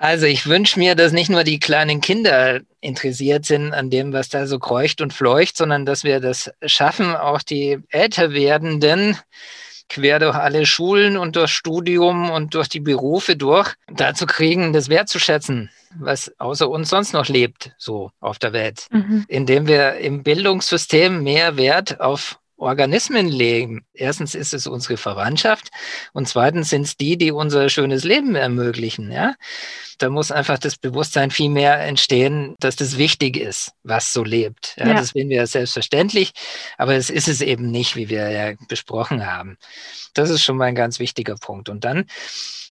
Also 0.00 0.26
ich 0.26 0.46
wünsche 0.46 0.78
mir, 0.78 0.94
dass 0.94 1.10
nicht 1.10 1.28
nur 1.28 1.42
die 1.42 1.58
kleinen 1.58 2.00
Kinder 2.00 2.60
interessiert 2.80 3.44
sind 3.44 3.74
an 3.74 3.90
dem, 3.90 4.12
was 4.12 4.28
da 4.28 4.46
so 4.46 4.60
kreucht 4.60 5.00
und 5.00 5.12
fleucht, 5.12 5.56
sondern 5.56 5.84
dass 5.86 6.04
wir 6.04 6.20
das 6.20 6.52
schaffen, 6.64 7.16
auch 7.16 7.42
die 7.42 7.78
älter 7.90 8.32
werdenden 8.32 9.18
quer 9.88 10.18
durch 10.18 10.34
alle 10.34 10.66
Schulen 10.66 11.16
und 11.16 11.36
durch 11.36 11.50
Studium 11.50 12.30
und 12.30 12.54
durch 12.54 12.68
die 12.68 12.80
Berufe 12.80 13.36
durch, 13.36 13.74
dazu 13.92 14.26
kriegen, 14.26 14.72
das 14.72 14.88
wertzuschätzen, 14.88 15.70
was 15.98 16.32
außer 16.38 16.68
uns 16.68 16.90
sonst 16.90 17.12
noch 17.12 17.28
lebt, 17.28 17.72
so 17.78 18.10
auf 18.20 18.38
der 18.38 18.52
Welt. 18.52 18.86
Mhm. 18.90 19.24
Indem 19.28 19.66
wir 19.66 19.94
im 19.94 20.22
Bildungssystem 20.22 21.22
mehr 21.22 21.56
Wert 21.56 22.00
auf 22.00 22.38
Organismen 22.58 23.28
legen. 23.28 23.86
Erstens 23.94 24.34
ist 24.34 24.52
es 24.52 24.66
unsere 24.66 24.96
Verwandtschaft 24.96 25.70
und 26.12 26.28
zweitens 26.28 26.70
sind 26.70 26.82
es 26.82 26.96
die, 26.96 27.16
die 27.16 27.32
unser 27.32 27.68
schönes 27.68 28.04
Leben 28.04 28.34
ermöglichen. 28.34 29.10
Ja? 29.10 29.34
da 29.98 30.08
muss 30.08 30.30
einfach 30.30 30.58
das 30.58 30.76
Bewusstsein 30.76 31.30
viel 31.30 31.50
mehr 31.50 31.80
entstehen, 31.80 32.54
dass 32.60 32.76
das 32.76 32.96
wichtig 32.96 33.36
ist, 33.36 33.72
was 33.82 34.12
so 34.12 34.22
lebt. 34.22 34.74
Ja, 34.78 34.88
ja. 34.88 34.94
Das 34.94 35.10
finden 35.10 35.30
wir 35.30 35.46
selbstverständlich, 35.46 36.32
aber 36.78 36.94
es 36.94 37.10
ist 37.10 37.28
es 37.28 37.40
eben 37.40 37.70
nicht, 37.70 37.96
wie 37.96 38.08
wir 38.08 38.30
ja 38.30 38.54
besprochen 38.68 39.26
haben. 39.26 39.58
Das 40.14 40.30
ist 40.30 40.42
schon 40.44 40.56
mal 40.56 40.66
ein 40.66 40.76
ganz 40.76 41.00
wichtiger 41.00 41.34
Punkt. 41.34 41.68
Und 41.68 41.84
dann 41.84 42.06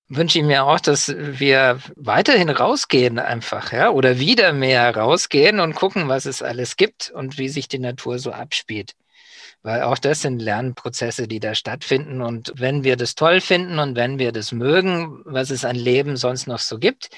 wünsche 0.08 0.40
ich 0.40 0.46
mir 0.46 0.64
auch, 0.64 0.80
dass 0.80 1.14
wir 1.18 1.80
weiterhin 1.98 2.50
rausgehen 2.50 3.20
einfach, 3.20 3.74
ja, 3.74 3.90
oder 3.90 4.20
wieder 4.20 4.54
mehr 4.54 4.96
rausgehen 4.96 5.60
und 5.60 5.76
gucken, 5.76 6.08
was 6.08 6.26
es 6.26 6.42
alles 6.42 6.78
gibt 6.78 7.12
und 7.14 7.38
wie 7.38 7.50
sich 7.50 7.68
die 7.68 7.80
Natur 7.80 8.20
so 8.20 8.32
abspielt. 8.32 8.94
Weil 9.64 9.82
auch 9.82 9.98
das 9.98 10.22
sind 10.22 10.40
Lernprozesse, 10.40 11.28
die 11.28 11.40
da 11.40 11.56
stattfinden. 11.56 12.22
Und 12.22 12.54
wenn 12.56 12.84
wir 12.84 12.96
das 12.96 13.16
toll 13.16 13.42
finden 13.42 13.80
und 13.80 13.96
wenn 13.96 14.20
wir 14.20 14.32
das 14.32 14.52
mögen, 14.52 15.22
was 15.26 15.50
es 15.50 15.66
an 15.66 15.76
Leben 15.76 16.16
sonst 16.16 16.48
noch 16.48 16.60
so 16.60 16.80
gibt, 16.80 17.10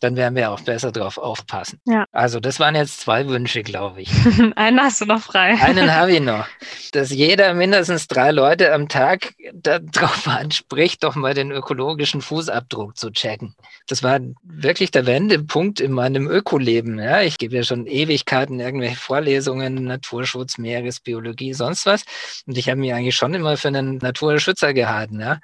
dann 0.00 0.16
werden 0.16 0.34
wir 0.34 0.50
auch 0.50 0.60
besser 0.60 0.92
drauf 0.92 1.18
aufpassen. 1.18 1.80
Ja. 1.86 2.04
Also 2.12 2.40
das 2.40 2.60
waren 2.60 2.74
jetzt 2.74 3.00
zwei 3.00 3.26
Wünsche, 3.28 3.62
glaube 3.62 4.02
ich. 4.02 4.10
Einen 4.56 4.80
hast 4.80 5.00
du 5.00 5.06
noch 5.06 5.22
frei. 5.22 5.54
Einen 5.60 5.94
habe 5.94 6.12
ich 6.12 6.20
noch. 6.20 6.46
Dass 6.92 7.10
jeder 7.10 7.54
mindestens 7.54 8.06
drei 8.06 8.30
Leute 8.30 8.72
am 8.72 8.88
Tag 8.88 9.34
darauf 9.52 10.26
anspricht, 10.28 11.02
doch 11.04 11.14
mal 11.14 11.34
den 11.34 11.50
ökologischen 11.50 12.20
Fußabdruck 12.20 12.96
zu 12.96 13.10
checken. 13.10 13.54
Das 13.86 14.02
war 14.02 14.20
wirklich 14.42 14.90
der 14.90 15.06
Wendepunkt 15.06 15.80
in 15.80 15.92
meinem 15.92 16.28
Ökoleben. 16.28 16.98
Ja, 16.98 17.22
ich 17.22 17.38
gebe 17.38 17.56
ja 17.56 17.62
schon 17.62 17.86
Ewigkeiten 17.86 18.60
irgendwelche 18.60 18.96
Vorlesungen, 18.96 19.84
Naturschutz, 19.84 20.58
Meeresbiologie, 20.58 21.54
sonst 21.54 21.86
was. 21.86 22.04
Und 22.46 22.58
ich 22.58 22.68
habe 22.68 22.80
mich 22.80 22.92
eigentlich 22.92 23.16
schon 23.16 23.34
immer 23.34 23.56
für 23.56 23.68
einen 23.68 23.98
Naturschützer 23.98 24.74
gehalten. 24.74 25.20
Ja. 25.20 25.40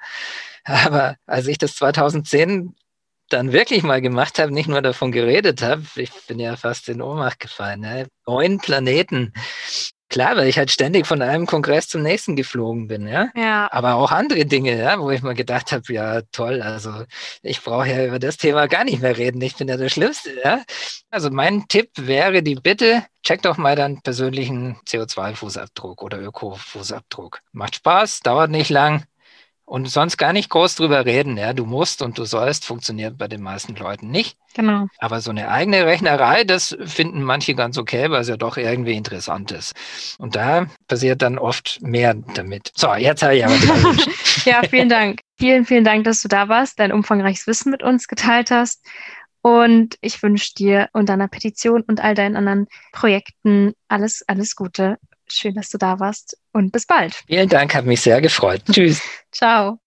Aber 0.63 1.15
als 1.25 1.47
ich 1.47 1.57
das 1.57 1.75
2010 1.75 2.75
dann 3.33 3.53
wirklich 3.53 3.83
mal 3.83 4.01
gemacht 4.01 4.39
habe, 4.39 4.53
nicht 4.53 4.67
nur 4.67 4.81
davon 4.81 5.11
geredet 5.11 5.61
habe, 5.61 5.83
ich 5.95 6.11
bin 6.27 6.39
ja 6.39 6.55
fast 6.55 6.89
in 6.89 7.01
Ohnmacht 7.01 7.39
gefallen. 7.39 7.81
Ne? 7.81 8.07
Neun 8.27 8.59
Planeten. 8.59 9.33
Klar, 10.11 10.35
weil 10.35 10.49
ich 10.49 10.57
halt 10.57 10.69
ständig 10.69 11.07
von 11.07 11.21
einem 11.21 11.45
Kongress 11.45 11.87
zum 11.87 12.01
nächsten 12.01 12.35
geflogen 12.35 12.87
bin, 12.87 13.07
ja. 13.07 13.29
ja. 13.33 13.69
Aber 13.71 13.95
auch 13.95 14.11
andere 14.11 14.45
Dinge, 14.45 14.77
ja, 14.77 14.99
wo 14.99 15.09
ich 15.09 15.21
mal 15.21 15.35
gedacht 15.35 15.71
habe, 15.71 15.83
ja, 15.93 16.21
toll, 16.33 16.61
also 16.61 17.05
ich 17.41 17.63
brauche 17.63 17.87
ja 17.87 18.05
über 18.05 18.19
das 18.19 18.35
Thema 18.35 18.67
gar 18.67 18.83
nicht 18.83 19.01
mehr 19.01 19.17
reden. 19.17 19.41
Ich 19.41 19.55
bin 19.55 19.69
ja 19.69 19.77
der 19.77 19.87
Schlimmste, 19.87 20.31
ja. 20.43 20.63
Also 21.09 21.29
mein 21.29 21.65
Tipp 21.69 21.91
wäre 21.95 22.43
die 22.43 22.55
Bitte, 22.55 23.05
check 23.23 23.41
doch 23.43 23.55
mal 23.55 23.77
deinen 23.77 24.01
persönlichen 24.01 24.75
CO2-Fußabdruck 24.85 26.01
oder 26.01 26.19
Öko-Fußabdruck. 26.19 27.39
Macht 27.53 27.75
Spaß, 27.75 28.19
dauert 28.19 28.51
nicht 28.51 28.69
lang, 28.69 29.05
und 29.71 29.87
sonst 29.89 30.17
gar 30.17 30.33
nicht 30.33 30.49
groß 30.49 30.75
drüber 30.75 31.05
reden. 31.05 31.37
Ja, 31.37 31.53
du 31.53 31.65
musst 31.65 32.01
und 32.01 32.17
du 32.17 32.25
sollst, 32.25 32.65
funktioniert 32.65 33.17
bei 33.17 33.29
den 33.29 33.41
meisten 33.41 33.73
Leuten 33.77 34.11
nicht. 34.11 34.37
Genau. 34.53 34.87
Aber 34.97 35.21
so 35.21 35.29
eine 35.29 35.47
eigene 35.47 35.85
Rechnerei, 35.85 36.43
das 36.43 36.75
finden 36.83 37.23
manche 37.23 37.55
ganz 37.55 37.77
okay, 37.77 38.11
weil 38.11 38.19
es 38.19 38.27
ja 38.27 38.35
doch 38.35 38.57
irgendwie 38.57 38.95
interessant 38.95 39.53
ist. 39.53 39.73
Und 40.17 40.35
da 40.35 40.65
passiert 40.89 41.21
dann 41.21 41.37
oft 41.37 41.79
mehr 41.81 42.15
damit. 42.33 42.73
So, 42.75 42.93
jetzt 42.95 43.23
habe 43.23 43.37
ich 43.37 43.45
aber 43.45 43.55
Ja, 44.43 44.61
vielen 44.69 44.89
Dank. 44.89 45.21
Vielen, 45.37 45.65
vielen 45.65 45.85
Dank, 45.85 46.03
dass 46.03 46.21
du 46.21 46.27
da 46.27 46.49
warst, 46.49 46.77
dein 46.77 46.91
umfangreiches 46.91 47.47
Wissen 47.47 47.71
mit 47.71 47.81
uns 47.81 48.09
geteilt 48.09 48.51
hast. 48.51 48.85
Und 49.41 49.95
ich 50.01 50.21
wünsche 50.21 50.53
dir 50.53 50.89
und 50.91 51.07
deiner 51.07 51.29
Petition 51.29 51.81
und 51.83 52.03
all 52.03 52.13
deinen 52.13 52.35
anderen 52.35 52.67
Projekten 52.91 53.71
alles, 53.87 54.21
alles 54.27 54.57
Gute 54.57 54.97
Schön, 55.33 55.55
dass 55.55 55.69
du 55.69 55.77
da 55.77 55.99
warst 55.99 56.37
und 56.51 56.71
bis 56.73 56.85
bald. 56.85 57.15
Vielen 57.25 57.47
Dank, 57.47 57.73
hat 57.73 57.85
mich 57.85 58.01
sehr 58.01 58.19
gefreut. 58.19 58.61
Tschüss. 58.69 59.01
Ciao. 59.31 59.79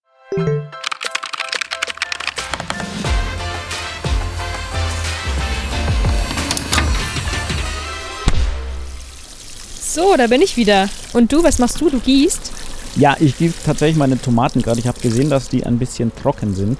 So, 9.79 10.17
da 10.17 10.25
bin 10.27 10.41
ich 10.41 10.57
wieder. 10.57 10.89
Und 11.13 11.31
du, 11.31 11.43
was 11.43 11.59
machst 11.59 11.79
du? 11.79 11.91
Du 11.91 11.99
gießt? 11.99 12.51
Ja, 12.95 13.15
ich 13.19 13.37
gieße 13.37 13.63
tatsächlich 13.65 13.97
meine 13.97 14.19
Tomaten 14.19 14.63
gerade. 14.63 14.79
Ich 14.79 14.87
habe 14.87 14.99
gesehen, 14.99 15.29
dass 15.29 15.47
die 15.47 15.63
ein 15.63 15.77
bisschen 15.77 16.13
trocken 16.15 16.55
sind. 16.55 16.79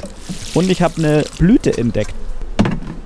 Und 0.55 0.71
ich 0.71 0.81
habe 0.81 0.97
eine 0.97 1.23
Blüte 1.37 1.77
entdeckt. 1.77 2.15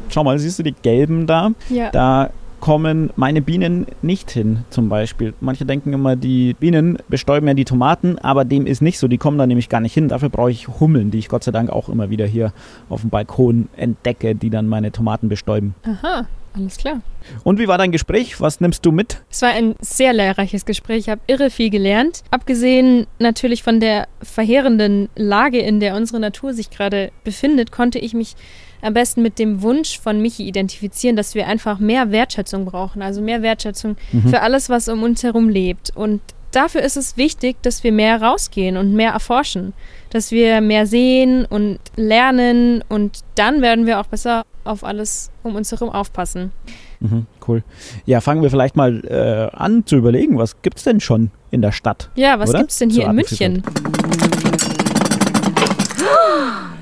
Schau 0.10 0.24
mal, 0.24 0.40
siehst 0.40 0.58
du 0.58 0.64
die 0.64 0.74
gelben 0.74 1.28
da? 1.28 1.52
Ja. 1.70 1.92
Da 1.92 2.32
kommen 2.60 3.12
meine 3.16 3.42
Bienen 3.42 3.88
nicht 4.02 4.32
hin, 4.32 4.60
zum 4.70 4.90
Beispiel. 4.90 5.34
Manche 5.40 5.66
denken 5.66 5.94
immer, 5.94 6.16
die 6.16 6.54
Bienen 6.54 6.98
bestäuben 7.08 7.48
ja 7.48 7.54
die 7.54 7.66
Tomaten, 7.66 8.18
aber 8.20 8.46
dem 8.46 8.66
ist 8.66 8.82
nicht 8.82 9.00
so. 9.00 9.08
Die 9.08 9.18
kommen 9.18 9.38
da 9.38 9.48
nämlich 9.48 9.70
gar 9.70 9.82
nicht 9.82 9.94
hin. 9.94 10.08
Dafür 10.08 10.30
brauche 10.30 10.52
ich 10.52 10.68
Hummeln, 10.68 11.12
die 11.12 11.20
ich 11.20 11.30
Gott 11.30 11.44
sei 11.44 11.52
Dank 11.52 11.70
auch 11.70 11.90
immer 11.90 12.10
wieder 12.10 12.26
hier 12.26 12.54
auf 12.90 13.02
dem 13.02 13.10
Balkon 13.10 13.70
entdecke, 13.76 14.36
die 14.36 14.50
dann 14.50 14.68
meine 14.68 14.92
Tomaten 14.92 15.30
bestäuben. 15.30 15.76
Aha. 15.84 16.26
Alles 16.56 16.78
klar. 16.78 17.02
Und 17.44 17.60
wie 17.60 17.68
war 17.68 17.78
dein 17.78 17.92
Gespräch? 17.92 18.42
Was 18.42 18.60
nimmst 18.60 18.86
du 18.86 18.92
mit? 18.92 19.22
Es 19.30 19.42
war 19.42 19.50
ein 19.50 19.76
sehr 19.82 20.14
lehrreiches 20.14 20.66
Gespräch. 20.66 20.98
Ich 21.00 21.10
habe 21.10 21.22
irre 21.28 21.50
viel 21.50 21.70
gelernt. 21.70 22.24
Abgesehen 22.32 23.06
natürlich 23.20 23.62
von 23.62 23.80
der 23.80 24.08
verheerenden 24.22 25.10
Lage, 25.16 25.60
in 25.60 25.80
der 25.80 25.96
unsere 25.96 26.20
Natur 26.20 26.54
sich 26.54 26.70
gerade 26.72 27.12
befindet, 27.24 27.72
konnte 27.72 28.00
ich 28.00 28.14
mich 28.14 28.36
am 28.82 28.94
besten 28.94 29.22
mit 29.22 29.40
dem 29.40 29.62
Wunsch 29.62 30.00
von 30.00 30.22
Michi 30.22 30.48
identifizieren, 30.48 31.16
dass 31.16 31.36
wir 31.36 31.48
einfach 31.48 31.80
mehr 31.80 32.12
Wertschätzung 32.12 32.66
brauchen, 32.66 33.02
also 33.02 33.22
mehr 33.22 33.42
Wertschätzung 33.42 33.98
mhm. 34.12 34.30
für 34.30 34.42
alles, 34.42 34.70
was 34.70 34.88
um 34.88 35.04
uns 35.04 35.24
herum 35.24 35.50
lebt. 35.50 35.96
Und 35.96 36.22
dafür 36.52 36.82
ist 36.82 36.98
es 36.98 37.18
wichtig, 37.18 37.58
dass 37.62 37.84
wir 37.84 37.92
mehr 37.92 38.22
rausgehen 38.22 38.78
und 38.78 38.94
mehr 38.94 39.12
erforschen, 39.12 39.74
dass 40.10 40.32
wir 40.32 40.62
mehr 40.62 40.86
sehen 40.86 41.46
und 41.46 41.80
lernen 41.96 42.84
und 42.90 43.20
dann 43.36 43.62
werden 43.62 43.86
wir 43.86 44.00
auch 44.00 44.08
besser 44.08 44.44
auf 44.64 44.84
alles 44.84 45.32
um 45.44 45.56
uns 45.56 45.72
herum 45.72 45.90
aufpassen. 45.90 46.52
Mhm, 47.00 47.26
cool. 47.48 47.64
Ja, 48.06 48.22
fangen 48.22 48.42
wir 48.42 48.50
vielleicht 48.50 48.76
mal 48.76 49.04
äh, 49.06 49.56
an 49.56 49.86
zu 49.86 49.96
überlegen, 49.96 50.38
was 50.38 50.62
gibt 50.62 50.78
es 50.78 50.84
denn 50.84 51.00
schon 51.00 51.32
in 51.50 51.62
der 51.62 51.72
Stadt? 51.72 52.10
Ja, 52.16 52.40
was 52.40 52.54
gibt 52.54 52.72
es 52.72 52.78
denn 52.78 52.90
hier 52.90 53.06
in 53.06 53.16
München? 53.16 53.64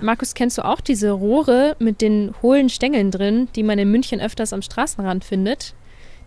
Markus, 0.07 0.35
kennst 0.35 0.57
du 0.57 0.63
auch 0.63 0.79
diese 0.79 1.11
Rohre 1.11 1.75
mit 1.79 1.99
den 1.99 2.33
hohlen 2.41 2.69
Stängeln 2.69 3.11
drin, 3.11 3.49
die 3.57 3.63
man 3.63 3.77
in 3.77 3.91
München 3.91 4.21
öfters 4.21 4.53
am 4.53 4.61
Straßenrand 4.61 5.25
findet? 5.25 5.73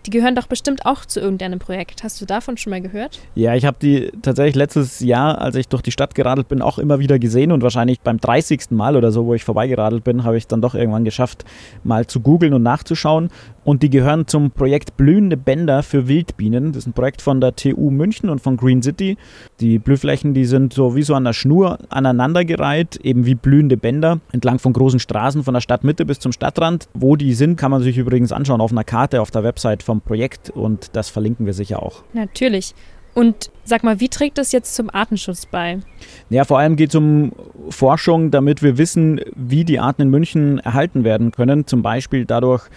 Die 0.05 0.11
gehören 0.11 0.35
doch 0.35 0.47
bestimmt 0.47 0.85
auch 0.85 1.07
zu 1.07 1.19
irgendeinem 1.19 1.59
Projekt. 1.59 2.03
Hast 2.03 2.21
du 2.21 2.27
davon 2.27 2.59
schon 2.59 2.73
mal 2.73 2.83
gehört? 2.83 3.21
Ja, 3.35 3.55
ich 3.55 3.65
habe 3.65 3.79
die 3.81 4.13
tatsächlich 4.21 4.55
letztes 4.55 5.01
Jahr, 5.01 5.41
als 5.41 5.57
ich 5.57 5.67
durch 5.67 5.81
die 5.81 5.93
Stadt 5.93 6.15
geradelt 6.15 6.49
bin, 6.49 6.61
auch 6.61 6.79
immer 6.79 6.99
wieder 6.99 7.19
gesehen 7.19 7.53
und 7.53 7.63
wahrscheinlich 7.63 8.01
beim 8.01 8.19
30. 8.19 8.71
Mal 8.71 8.97
oder 8.97 9.13
so, 9.13 9.25
wo 9.25 9.33
ich 9.33 9.45
vorbeigeradelt 9.45 10.05
bin, 10.05 10.25
habe 10.25 10.37
ich 10.37 10.47
dann 10.47 10.61
doch 10.61 10.75
irgendwann 10.75 11.05
geschafft, 11.05 11.47
mal 11.83 12.07
zu 12.07 12.21
googeln 12.21 12.53
und 12.53 12.63
nachzuschauen. 12.63 13.31
Und 13.71 13.85
die 13.85 13.91
gehören 13.91 14.27
zum 14.27 14.51
Projekt 14.51 14.97
Blühende 14.97 15.37
Bänder 15.37 15.85
für 15.85 16.09
Wildbienen. 16.09 16.73
Das 16.73 16.79
ist 16.79 16.87
ein 16.89 16.93
Projekt 16.93 17.23
von 17.23 17.41
der 17.41 17.55
TU 17.55 17.93
München 17.93 18.29
und 18.29 18.41
von 18.41 18.57
Green 18.57 18.83
City. 18.83 19.17
Die 19.61 19.79
Blühflächen, 19.79 20.35
die 20.35 20.45
sind 20.45 20.73
so 20.73 20.97
wie 20.97 21.05
so 21.05 21.15
an 21.15 21.23
der 21.23 21.35
Schnur 21.35 21.79
aneinandergereiht, 21.89 22.97
eben 22.97 23.27
wie 23.27 23.37
blühende 23.37 23.77
Bänder, 23.77 24.19
entlang 24.33 24.59
von 24.59 24.73
großen 24.73 24.99
Straßen 24.99 25.45
von 25.45 25.55
der 25.55 25.61
Stadtmitte 25.61 26.05
bis 26.05 26.19
zum 26.19 26.33
Stadtrand. 26.33 26.89
Wo 26.95 27.15
die 27.15 27.33
sind, 27.33 27.55
kann 27.55 27.71
man 27.71 27.81
sich 27.81 27.97
übrigens 27.97 28.33
anschauen 28.33 28.61
auf 28.61 28.73
einer 28.73 28.83
Karte 28.83 29.23
auf 29.23 29.31
der 29.31 29.45
Website 29.45 29.85
vom 29.85 30.01
Projekt 30.01 30.51
und 30.51 30.97
das 30.97 31.09
verlinken 31.09 31.47
wir 31.47 31.53
sicher 31.53 31.81
auch. 31.81 32.03
Natürlich. 32.13 32.75
Und 33.15 33.51
sag 33.65 33.83
mal, 33.83 34.01
wie 34.01 34.09
trägt 34.09 34.39
das 34.39 34.53
jetzt 34.53 34.75
zum 34.75 34.89
Artenschutz 34.89 35.47
bei? 35.47 35.81
Ja, 36.29 36.45
vor 36.45 36.59
allem 36.59 36.77
geht 36.77 36.91
es 36.91 36.95
um 36.95 37.33
Forschung, 37.69 38.31
damit 38.31 38.63
wir 38.63 38.79
wissen, 38.79 39.21
wie 39.35 39.65
die 39.65 39.81
Arten 39.81 40.03
in 40.03 40.11
München 40.11 40.59
erhalten 40.59 41.03
werden 41.05 41.33
können. 41.33 41.67
Zum 41.67 41.83
Beispiel 41.83 42.25
dadurch, 42.25 42.69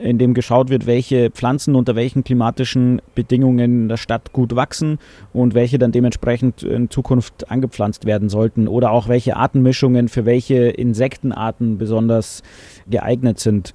in 0.00 0.18
dem 0.18 0.34
geschaut 0.34 0.68
wird, 0.70 0.86
welche 0.86 1.30
Pflanzen 1.30 1.74
unter 1.74 1.96
welchen 1.96 2.24
klimatischen 2.24 3.00
Bedingungen 3.14 3.82
in 3.82 3.88
der 3.88 3.96
Stadt 3.96 4.32
gut 4.32 4.54
wachsen 4.54 4.98
und 5.32 5.54
welche 5.54 5.78
dann 5.78 5.92
dementsprechend 5.92 6.62
in 6.62 6.90
Zukunft 6.90 7.50
angepflanzt 7.50 8.04
werden 8.04 8.28
sollten 8.28 8.68
oder 8.68 8.90
auch 8.90 9.08
welche 9.08 9.36
Artenmischungen 9.36 10.08
für 10.08 10.26
welche 10.26 10.68
Insektenarten 10.68 11.78
besonders 11.78 12.42
geeignet 12.88 13.38
sind 13.38 13.74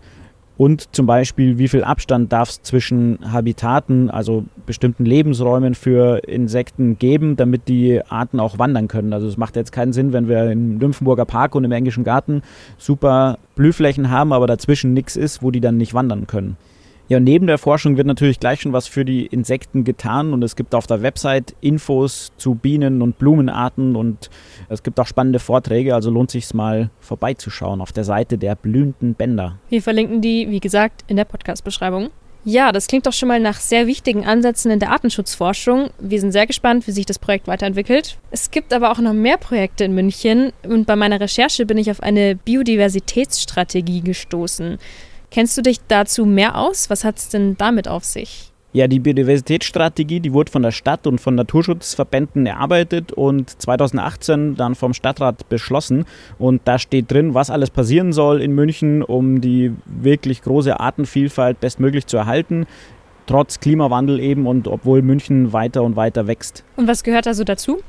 und 0.61 0.93
zum 0.95 1.07
Beispiel, 1.07 1.57
wie 1.57 1.67
viel 1.67 1.83
Abstand 1.83 2.31
darf 2.31 2.49
es 2.49 2.61
zwischen 2.61 3.17
Habitaten, 3.33 4.11
also 4.11 4.45
bestimmten 4.67 5.05
Lebensräumen 5.05 5.73
für 5.73 6.19
Insekten 6.27 6.99
geben, 6.99 7.35
damit 7.35 7.67
die 7.67 7.99
Arten 8.09 8.39
auch 8.39 8.59
wandern 8.59 8.87
können. 8.87 9.11
Also 9.11 9.27
es 9.27 9.37
macht 9.37 9.55
jetzt 9.55 9.71
keinen 9.71 9.91
Sinn, 9.91 10.13
wenn 10.13 10.27
wir 10.27 10.51
im 10.51 10.77
Nymphenburger 10.77 11.25
Park 11.25 11.55
und 11.55 11.63
im 11.63 11.71
Englischen 11.71 12.03
Garten 12.03 12.43
super 12.77 13.39
Blühflächen 13.55 14.11
haben, 14.11 14.31
aber 14.33 14.45
dazwischen 14.45 14.93
nichts 14.93 15.15
ist, 15.15 15.41
wo 15.41 15.49
die 15.49 15.61
dann 15.61 15.77
nicht 15.77 15.95
wandern 15.95 16.27
können. 16.27 16.57
Ja, 17.11 17.19
neben 17.19 17.45
der 17.45 17.57
Forschung 17.57 17.97
wird 17.97 18.07
natürlich 18.07 18.39
gleich 18.39 18.61
schon 18.61 18.71
was 18.71 18.87
für 18.87 19.03
die 19.03 19.25
Insekten 19.25 19.83
getan 19.83 20.31
und 20.31 20.41
es 20.45 20.55
gibt 20.55 20.73
auf 20.73 20.87
der 20.87 21.01
Website 21.01 21.53
Infos 21.59 22.31
zu 22.37 22.55
Bienen- 22.55 23.01
und 23.01 23.17
Blumenarten 23.17 23.97
und 23.97 24.29
es 24.69 24.81
gibt 24.81 24.97
auch 24.97 25.07
spannende 25.07 25.39
Vorträge, 25.39 25.93
also 25.93 26.09
lohnt 26.09 26.31
sich 26.31 26.53
mal 26.53 26.89
vorbeizuschauen 27.01 27.81
auf 27.81 27.91
der 27.91 28.05
Seite 28.05 28.37
der 28.37 28.55
blühenden 28.55 29.13
Bänder. 29.13 29.59
Wir 29.67 29.81
verlinken 29.81 30.21
die, 30.21 30.49
wie 30.49 30.61
gesagt, 30.61 31.03
in 31.07 31.17
der 31.17 31.25
Podcast-Beschreibung. 31.25 32.11
Ja, 32.45 32.71
das 32.71 32.87
klingt 32.87 33.05
doch 33.05 33.11
schon 33.11 33.27
mal 33.27 33.41
nach 33.41 33.59
sehr 33.59 33.87
wichtigen 33.87 34.25
Ansätzen 34.25 34.71
in 34.71 34.79
der 34.79 34.91
Artenschutzforschung. 34.91 35.89
Wir 35.99 36.21
sind 36.21 36.31
sehr 36.31 36.47
gespannt, 36.47 36.87
wie 36.87 36.91
sich 36.91 37.05
das 37.05 37.19
Projekt 37.19 37.45
weiterentwickelt. 37.49 38.19
Es 38.31 38.51
gibt 38.51 38.73
aber 38.73 38.89
auch 38.89 38.99
noch 38.99 39.11
mehr 39.11 39.35
Projekte 39.35 39.83
in 39.83 39.93
München 39.93 40.53
und 40.63 40.87
bei 40.87 40.95
meiner 40.95 41.19
Recherche 41.19 41.65
bin 41.65 41.77
ich 41.77 41.91
auf 41.91 42.01
eine 42.01 42.37
Biodiversitätsstrategie 42.37 43.99
gestoßen. 43.99 44.79
Kennst 45.31 45.57
du 45.57 45.61
dich 45.61 45.79
dazu 45.87 46.25
mehr 46.25 46.57
aus? 46.57 46.89
Was 46.89 47.05
hat 47.05 47.17
es 47.17 47.29
denn 47.29 47.55
damit 47.57 47.87
auf 47.87 48.03
sich? 48.03 48.51
Ja, 48.73 48.87
die 48.87 48.99
Biodiversitätsstrategie, 48.99 50.19
die 50.19 50.33
wurde 50.33 50.51
von 50.51 50.61
der 50.61 50.71
Stadt 50.71 51.07
und 51.07 51.19
von 51.19 51.35
Naturschutzverbänden 51.35 52.45
erarbeitet 52.45 53.13
und 53.13 53.49
2018 53.49 54.55
dann 54.55 54.75
vom 54.75 54.93
Stadtrat 54.93 55.47
beschlossen. 55.47 56.05
Und 56.37 56.61
da 56.65 56.79
steht 56.79 57.11
drin, 57.11 57.33
was 57.33 57.49
alles 57.49 57.69
passieren 57.69 58.11
soll 58.11 58.41
in 58.41 58.53
München, 58.53 59.03
um 59.03 59.39
die 59.39 59.73
wirklich 59.85 60.41
große 60.41 60.77
Artenvielfalt 60.77 61.61
bestmöglich 61.61 62.07
zu 62.07 62.17
erhalten. 62.17 62.65
Trotz 63.25 63.61
Klimawandel 63.61 64.19
eben 64.19 64.47
und 64.47 64.67
obwohl 64.67 65.01
München 65.01 65.53
weiter 65.53 65.83
und 65.83 65.95
weiter 65.95 66.27
wächst. 66.27 66.65
Und 66.75 66.87
was 66.87 67.03
gehört 67.03 67.27
also 67.27 67.45
dazu? 67.45 67.81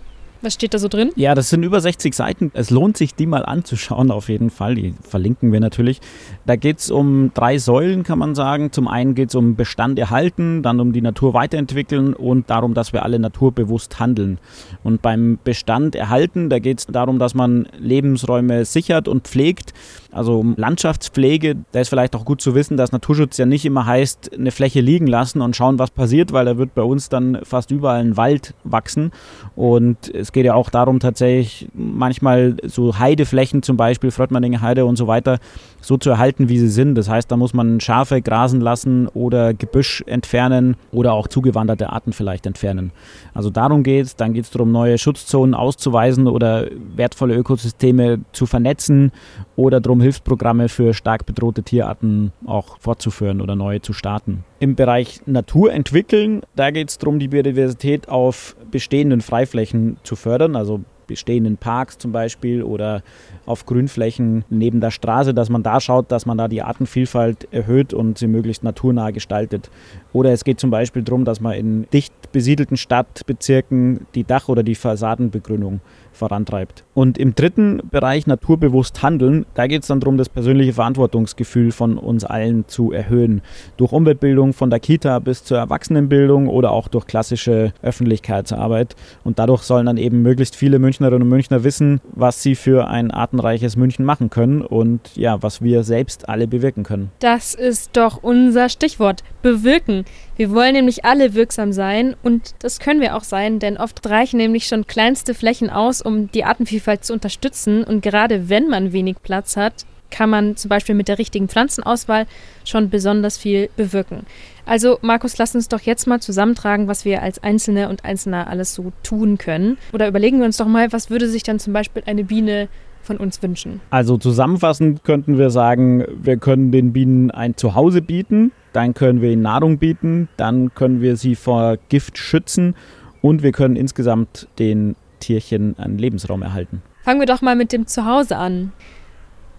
Was 0.43 0.55
steht 0.55 0.75
da 0.75 0.79
so 0.79 0.89
drin? 0.89 1.13
Ja, 1.15 1.37
das 1.37 1.51
sind 1.51 1.63
über 1.63 1.81
60 1.81 2.15
Seiten. 2.15 2.51
Es 2.53 2.71
lohnt 2.71 2.97
sich, 2.97 3.15
die 3.15 3.27
mal 3.27 3.45
anzuschauen, 3.45 4.11
auf 4.11 4.29
jeden 4.29 4.51
Fall. 4.51 4.75
Die 4.75 4.93
verlinken 5.09 5.53
wir 5.53 5.61
natürlich. 5.61 6.01
Da 6.47 6.57
geht 6.57 6.81
es 6.81 6.91
um 6.91 7.31
drei 7.33 7.59
Säulen, 7.59 8.03
kann 8.03 8.19
man 8.19 8.35
sagen. 8.35 8.73
Zum 8.73 8.89
einen 8.89 9.15
geht 9.15 9.29
es 9.29 9.37
um 9.37 9.55
Bestand 9.55 10.01
erhalten, 10.01 10.65
dann 10.65 10.81
um 10.81 10.93
die 10.93 11.01
Natur 11.01 11.33
weiterentwickeln 11.33 12.13
und 12.13 12.51
darum, 12.51 12.75
dass 12.75 12.93
wir 12.93 13.05
alle 13.05 13.21
naturbewusst 13.21 14.01
handeln. 14.01 14.39
Und 14.83 15.01
beim 15.01 15.39
Bestand 15.45 15.95
erhalten, 15.95 16.51
da 16.51 16.59
geht 16.59 16.81
es 16.81 16.87
darum, 16.87 17.21
dass 17.21 17.35
man 17.35 17.69
Lebensräume 17.79 18.65
sichert 18.65 19.07
und 19.07 19.29
pflegt. 19.29 19.73
Also 20.11 20.41
um 20.41 20.55
Landschaftspflege, 20.57 21.57
da 21.71 21.81
ist 21.81 21.89
vielleicht 21.89 22.17
auch 22.17 22.25
gut 22.25 22.41
zu 22.43 22.57
wissen, 22.57 22.77
dass 22.77 22.91
Naturschutz 22.91 23.39
ja 23.39 23.47
nicht 23.47 23.65
immer 23.65 23.87
heißt, 23.87 24.33
eine 24.35 24.51
Fläche 24.51 24.81
liegen 24.81 25.07
lassen 25.07 25.41
und 25.41 25.55
schauen, 25.55 25.79
was 25.79 25.91
passiert, 25.91 26.33
weil 26.33 26.45
da 26.45 26.59
wird 26.59 26.75
bei 26.75 26.83
uns 26.83 27.09
dann 27.09 27.39
fast 27.45 27.71
überall 27.71 28.01
ein 28.01 28.17
Wald 28.17 28.55
wachsen. 28.65 29.13
Und 29.55 30.13
es 30.13 30.32
es 30.33 30.35
geht 30.35 30.47
ja 30.47 30.55
auch 30.55 30.71
darum, 30.71 30.99
tatsächlich 30.99 31.69
manchmal 31.75 32.57
so 32.65 32.99
Heideflächen, 32.99 33.63
zum 33.63 33.77
Beispiel 33.77 34.11
Fröttmanninger 34.11 34.63
Heide 34.63 34.87
und 34.87 34.97
so 34.97 35.07
weiter, 35.07 35.41
so 35.83 35.99
zu 35.99 36.11
erhalten, 36.11 36.49
wie 36.49 36.59
sie 36.59 36.69
sind. 36.69 36.95
Das 36.95 37.09
heißt, 37.09 37.31
da 37.31 37.37
muss 37.37 37.53
man 37.53 37.81
Schafe 37.81 38.23
grasen 38.23 38.61
lassen 38.61 39.09
oder 39.09 39.53
Gebüsch 39.53 40.03
entfernen 40.07 40.77
oder 40.91 41.13
auch 41.13 41.29
zugewanderte 41.29 41.91
Arten 41.91 42.13
vielleicht 42.13 42.47
entfernen. 42.47 42.93
Also 43.35 43.51
darum 43.51 43.83
geht 43.83 44.07
es. 44.07 44.17
Dann 44.17 44.33
geht 44.33 44.45
es 44.45 44.51
darum, 44.51 44.73
neue 44.73 44.97
Schutzzonen 44.97 45.55
auszuweisen 45.55 46.27
oder 46.27 46.69
wertvolle 46.97 47.35
Ökosysteme 47.35 48.21
zu 48.33 48.47
vernetzen 48.47 49.13
oder 49.57 49.81
darum, 49.81 50.01
Hilfsprogramme 50.01 50.69
für 50.69 50.95
stark 50.95 51.27
bedrohte 51.27 51.63
Tierarten 51.63 52.33
auch 52.47 52.79
fortzuführen 52.79 53.41
oder 53.41 53.57
neue 53.57 53.83
zu 53.83 53.93
starten. 53.93 54.45
Im 54.61 54.77
Bereich 54.77 55.21
Natur 55.27 55.73
entwickeln, 55.73 56.43
da 56.55 56.71
geht 56.71 56.89
es 56.89 56.99
darum, 56.99 57.19
die 57.19 57.29
Biodiversität 57.29 58.09
auf 58.09 58.57
bestehenden 58.71 59.21
Freiflächen 59.21 59.97
zu 60.05 60.15
fördern, 60.15 60.55
also 60.55 60.81
bestehenden 61.07 61.57
Parks 61.57 61.99
zum 61.99 62.13
Beispiel 62.13 62.63
oder 62.63 63.03
auf 63.47 63.67
Grünflächen 63.67 64.45
neben 64.51 64.81
der 64.81 64.91
Straße, 64.91 65.35
dass 65.35 65.49
man 65.49 65.63
da 65.63 65.81
schaut, 65.81 66.11
dass 66.11 66.27
man 66.27 66.39
da 66.39 66.49
die 66.49 66.63
Artenvielfalt 66.63 67.49
erhöht 67.51 67.93
und 67.95 68.19
sie 68.19 68.27
möglichst 68.27 68.65
naturnah 68.65 69.11
gestaltet. 69.11 69.71
Oder 70.13 70.33
es 70.33 70.45
geht 70.45 70.61
zum 70.61 70.71
Beispiel 70.71 71.03
darum, 71.03 71.25
dass 71.25 71.41
man 71.41 71.55
in 71.55 71.87
dicht 71.93 72.13
besiedelten 72.33 72.77
Stadtbezirken 72.77 74.07
die 74.15 74.25
Dach- 74.25 74.49
oder 74.49 74.63
die 74.63 74.75
Fassadenbegrünung 74.75 75.81
vorantreibt. 76.13 76.85
Und 76.95 77.19
im 77.19 77.35
dritten 77.35 77.81
Bereich 77.91 78.27
naturbewusst 78.27 79.03
handeln, 79.03 79.47
da 79.55 79.67
geht 79.67 79.83
es 79.83 79.89
dann 79.89 80.01
darum, 80.01 80.19
das 80.19 80.29
persönliche 80.29 80.75
Verantwortungsgefühl 80.75 81.73
von 81.73 81.97
uns 81.99 82.25
allen 82.25 82.69
zu 82.69 82.93
erhöhen. 82.93 83.41
Durch 83.77 83.93
Umweltbildung 83.93 84.53
von 84.53 84.71
der 84.71 84.81
Kita 84.81 85.19
bis 85.19 85.45
zur 85.45 85.59
Erwachsenenbildung 85.59 86.49
oder 86.49 86.71
auch 86.71 86.89
durch 86.89 87.07
klassische 87.07 87.73
Öffentlichkeitsarbeit. 87.83 88.95
Und 89.25 89.39
dadurch 89.39 89.63
sollen 89.63 89.87
dann 89.87 89.97
eben 89.97 90.23
möglichst 90.23 90.57
viele 90.57 90.79
Münchnerinnen 90.79 91.23
und 91.23 91.29
Münchner 91.29 91.65
wissen, 91.65 92.01
was 92.15 92.43
sie 92.43 92.55
für 92.55 92.89
ein 92.89 93.11
artenreiches 93.11 93.77
München 93.77 94.05
machen 94.05 94.31
können 94.31 94.63
und 94.63 95.17
ja, 95.17 95.43
was 95.43 95.63
wir 95.63 95.83
selbst 95.83 96.29
alle 96.29 96.47
bewirken 96.47 96.83
können. 96.83 97.11
Das 97.21 97.55
ist 97.55 97.97
doch 97.97 98.23
unser 98.23 98.69
Stichwort. 98.69 99.23
Bewirken. 99.43 100.02
Wir 100.37 100.51
wollen 100.51 100.75
nämlich 100.75 101.05
alle 101.05 101.35
wirksam 101.35 101.73
sein 101.73 102.17
und 102.23 102.55
das 102.61 102.81
können 102.81 103.01
wir 103.01 103.17
auch 103.17 103.25
sein, 103.25 103.59
denn 103.59 103.77
oft 103.77 104.05
reichen 104.09 104.39
nämlich 104.39 104.67
schon 104.67 104.87
kleinste 104.87 105.35
Flächen 105.35 105.71
aus, 105.71 106.03
um 106.03 106.31
die 106.31 106.45
Artenvielfalt 106.45 107.05
zu 107.05 107.13
unterstützen. 107.13 107.85
Und 107.85 108.03
gerade 108.03 108.49
wenn 108.49 108.69
man 108.69 108.93
wenig 108.93 109.17
Platz 109.23 109.57
hat, 109.57 109.87
kann 110.13 110.31
man 110.31 110.57
zum 110.57 110.69
Beispiel 110.69 110.95
mit 110.95 111.09
der 111.09 111.19
richtigen 111.19 111.49
Pflanzenauswahl 111.49 112.27
schon 112.65 112.91
besonders 112.91 113.39
viel 113.39 113.71
bewirken. 113.77 114.27
Also, 114.65 114.99
Markus, 115.03 115.39
lass 115.39 115.57
uns 115.57 115.69
doch 115.69 115.81
jetzt 115.81 116.07
mal 116.07 116.21
zusammentragen, 116.21 116.87
was 116.87 117.05
wir 117.05 117.23
als 117.23 117.43
Einzelne 117.43 117.89
und 117.89 118.05
Einzelner 118.05 118.47
alles 118.47 118.75
so 118.75 118.93
tun 119.03 119.39
können. 119.39 119.79
Oder 119.93 120.07
überlegen 120.07 120.39
wir 120.39 120.45
uns 120.45 120.59
doch 120.59 120.67
mal, 120.67 120.93
was 120.93 121.11
würde 121.11 121.29
sich 121.29 121.43
dann 121.43 121.59
zum 121.59 121.73
Beispiel 121.73 122.05
eine 122.07 122.23
Biene 122.23 122.69
von 123.03 123.17
uns 123.17 123.43
wünschen? 123.43 123.81
Also 123.91 124.17
zusammenfassend 124.17 125.05
könnten 125.05 125.39
wir 125.39 125.51
sagen, 125.51 126.05
wir 126.23 126.37
können 126.37 126.73
den 126.73 126.93
Bienen 126.93 127.31
ein 127.31 127.57
Zuhause 127.57 128.03
bieten, 128.03 128.53
dann 128.73 128.95
können 128.95 129.21
wir 129.21 129.31
ihnen 129.31 129.43
Nahrung 129.43 129.79
bieten, 129.79 130.29
dann 130.37 130.75
können 130.75 131.01
wir 131.01 131.17
sie 131.17 131.35
vor 131.35 131.77
Gift 131.89 132.19
schützen 132.19 132.75
und 133.21 133.43
wir 133.43 133.53
können 133.53 133.77
insgesamt 133.77 134.49
den 134.59 134.97
Tierchen 135.21 135.79
einen 135.79 135.99
Lebensraum 135.99 136.43
erhalten. 136.43 136.83
Fangen 137.03 137.21
wir 137.21 137.27
doch 137.27 137.43
mal 137.43 137.57
mit 137.57 137.73
dem 137.73 137.87
Zuhause 137.87 138.37
an. 138.37 138.73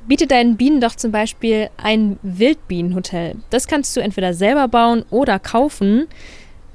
Biete 0.08 0.28
deinen 0.28 0.58
Bienen 0.58 0.82
doch 0.82 0.96
zum 0.96 1.12
Beispiel 1.12 1.70
ein 1.78 2.20
Wildbienenhotel. 2.24 3.36
Das 3.50 3.68
kannst 3.68 3.96
du 3.96 4.02
entweder 4.02 4.34
selber 4.34 4.68
bauen 4.68 5.06
oder 5.10 5.40
kaufen. 5.40 6.08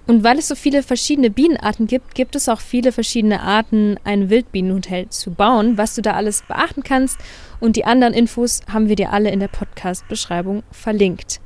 Und 0.09 0.25
weil 0.25 0.39
es 0.39 0.49
so 0.49 0.55
viele 0.55 0.83
verschiedene 0.83 1.29
Bienenarten 1.29 1.87
gibt, 1.87 2.15
gibt 2.15 2.35
es 2.35 2.49
auch 2.49 2.61
viele 2.61 2.93
verschiedene 2.93 3.43
Arten, 3.43 3.97
ein 4.05 4.31
Wildbienenhotel 4.31 5.11
zu 5.11 5.33
bauen. 5.33 5.77
Was 5.77 5.95
du 5.95 6.01
da 6.01 6.15
alles 6.15 6.43
beachten 6.49 6.83
kannst 6.83 7.19
und 7.61 7.77
die 7.77 7.85
anderen 7.85 8.15
Infos 8.15 8.63
haben 8.73 8.89
wir 8.89 8.97
dir 8.97 9.13
alle 9.13 9.31
in 9.31 9.39
der 9.39 9.49
Podcast-Beschreibung 9.49 10.63
verlinkt. 10.71 11.43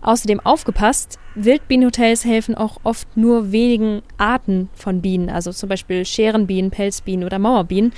Außerdem 0.00 0.38
aufgepasst, 0.38 1.18
Wildbienenhotels 1.34 2.24
helfen 2.24 2.54
auch 2.54 2.78
oft 2.84 3.16
nur 3.16 3.50
wenigen 3.50 4.02
Arten 4.16 4.68
von 4.74 5.02
Bienen, 5.02 5.28
also 5.28 5.50
zum 5.50 5.68
Beispiel 5.68 6.04
Scherenbienen, 6.04 6.70
Pelzbienen 6.70 7.24
oder 7.24 7.40
Mauerbienen. 7.40 7.92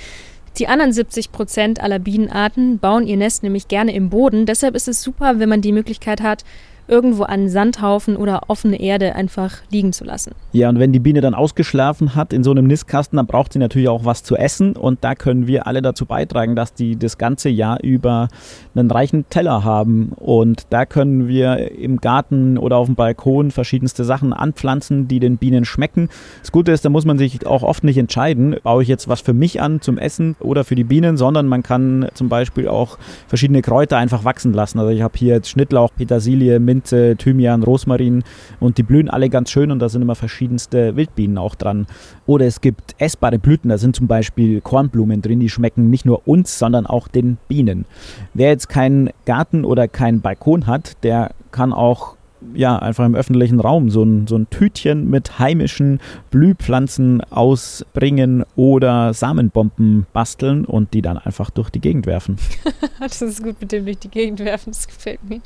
Die 0.57 0.67
anderen 0.67 0.93
70 0.93 1.31
Prozent 1.31 1.79
aller 1.79 1.99
Bienenarten 1.99 2.79
bauen 2.79 3.05
ihr 3.05 3.17
Nest 3.17 3.43
nämlich 3.43 3.67
gerne 3.67 3.93
im 3.93 4.09
Boden. 4.09 4.47
Deshalb 4.47 4.73
ist 4.73 4.87
es 4.87 5.03
super, 5.03 5.37
wenn 5.37 5.49
man 5.49 5.61
die 5.61 5.73
Möglichkeit 5.73 6.21
hat, 6.21 6.43
irgendwo 6.87 7.23
an 7.23 7.49
Sandhaufen 7.49 8.15
oder 8.15 8.43
offene 8.47 8.79
Erde 8.79 9.15
einfach 9.15 9.57
liegen 9.71 9.93
zu 9.93 10.03
lassen. 10.03 10.33
Ja, 10.53 10.69
und 10.69 10.79
wenn 10.79 10.91
die 10.91 10.99
Biene 10.99 11.21
dann 11.21 11.33
ausgeschlafen 11.33 12.15
hat 12.15 12.33
in 12.33 12.43
so 12.43 12.51
einem 12.51 12.67
Nistkasten, 12.67 13.17
dann 13.17 13.27
braucht 13.27 13.53
sie 13.53 13.59
natürlich 13.59 13.89
auch 13.89 14.05
was 14.05 14.23
zu 14.23 14.35
essen 14.35 14.75
und 14.75 15.03
da 15.03 15.15
können 15.15 15.47
wir 15.47 15.67
alle 15.67 15.81
dazu 15.81 16.05
beitragen, 16.05 16.55
dass 16.55 16.73
die 16.73 16.97
das 16.97 17.17
ganze 17.17 17.49
Jahr 17.49 17.83
über 17.83 18.29
einen 18.75 18.89
reichen 18.89 19.29
Teller 19.29 19.63
haben 19.63 20.11
und 20.15 20.67
da 20.69 20.85
können 20.85 21.27
wir 21.27 21.71
im 21.77 21.99
Garten 21.99 22.57
oder 22.57 22.77
auf 22.77 22.87
dem 22.87 22.95
Balkon 22.95 23.51
verschiedenste 23.51 24.03
Sachen 24.03 24.33
anpflanzen, 24.33 25.07
die 25.07 25.19
den 25.19 25.37
Bienen 25.37 25.65
schmecken. 25.65 26.09
Das 26.41 26.51
Gute 26.51 26.71
ist, 26.71 26.85
da 26.85 26.89
muss 26.89 27.05
man 27.05 27.17
sich 27.17 27.45
auch 27.45 27.63
oft 27.63 27.83
nicht 27.83 27.97
entscheiden, 27.97 28.55
baue 28.63 28.83
ich 28.83 28.87
jetzt 28.87 29.07
was 29.07 29.21
für 29.21 29.33
mich 29.33 29.61
an 29.61 29.81
zum 29.81 29.97
Essen 29.97 30.35
oder 30.39 30.63
für 30.63 30.75
die 30.75 30.83
Bienen, 30.83 31.17
sondern 31.17 31.47
man 31.47 31.63
kann 31.63 32.07
zum 32.13 32.29
Beispiel 32.29 32.67
auch 32.67 32.97
verschiedene 33.27 33.61
Kräuter 33.61 33.97
einfach 33.97 34.23
wachsen 34.23 34.53
lassen. 34.53 34.79
Also 34.79 34.91
ich 34.91 35.01
habe 35.01 35.17
hier 35.17 35.35
jetzt 35.35 35.49
Schnittlauch, 35.49 35.91
Petersilie, 35.95 36.59
Mint, 36.59 36.76
Minze, 36.77 37.15
Thymian, 37.17 37.63
Rosmarin 37.63 38.23
und 38.59 38.77
die 38.77 38.83
blühen 38.83 39.09
alle 39.09 39.29
ganz 39.29 39.49
schön 39.49 39.71
und 39.71 39.79
da 39.79 39.89
sind 39.89 40.01
immer 40.01 40.15
verschiedenste 40.15 40.95
Wildbienen 40.95 41.37
auch 41.37 41.55
dran. 41.55 41.87
Oder 42.25 42.45
es 42.45 42.61
gibt 42.61 42.95
essbare 42.99 43.39
Blüten, 43.39 43.69
da 43.69 43.77
sind 43.77 43.95
zum 43.95 44.07
Beispiel 44.07 44.61
Kornblumen 44.61 45.21
drin, 45.21 45.39
die 45.39 45.49
schmecken 45.49 45.89
nicht 45.89 46.05
nur 46.05 46.27
uns, 46.27 46.59
sondern 46.59 46.85
auch 46.85 47.07
den 47.07 47.37
Bienen. 47.47 47.85
Wer 48.33 48.49
jetzt 48.49 48.69
keinen 48.69 49.09
Garten 49.25 49.65
oder 49.65 49.87
keinen 49.87 50.21
Balkon 50.21 50.67
hat, 50.67 51.03
der 51.03 51.31
kann 51.51 51.73
auch 51.73 52.17
ja, 52.53 52.77
einfach 52.77 53.05
im 53.05 53.15
öffentlichen 53.15 53.59
Raum 53.59 53.89
so 53.89 54.03
ein, 54.03 54.27
so 54.27 54.35
ein 54.35 54.49
Tütchen 54.49 55.09
mit 55.09 55.39
heimischen 55.39 55.99
Blühpflanzen 56.29 57.21
ausbringen 57.31 58.45
oder 58.55 59.13
Samenbomben 59.13 60.05
basteln 60.13 60.65
und 60.65 60.93
die 60.93 61.01
dann 61.01 61.17
einfach 61.17 61.49
durch 61.49 61.69
die 61.69 61.81
Gegend 61.81 62.05
werfen. 62.05 62.37
das 62.99 63.21
ist 63.21 63.43
gut 63.43 63.59
mit 63.59 63.71
dem 63.71 63.85
durch 63.85 63.99
die 63.99 64.09
Gegend 64.09 64.39
werfen, 64.39 64.71
das 64.71 64.87
gefällt 64.87 65.27
mir. 65.27 65.41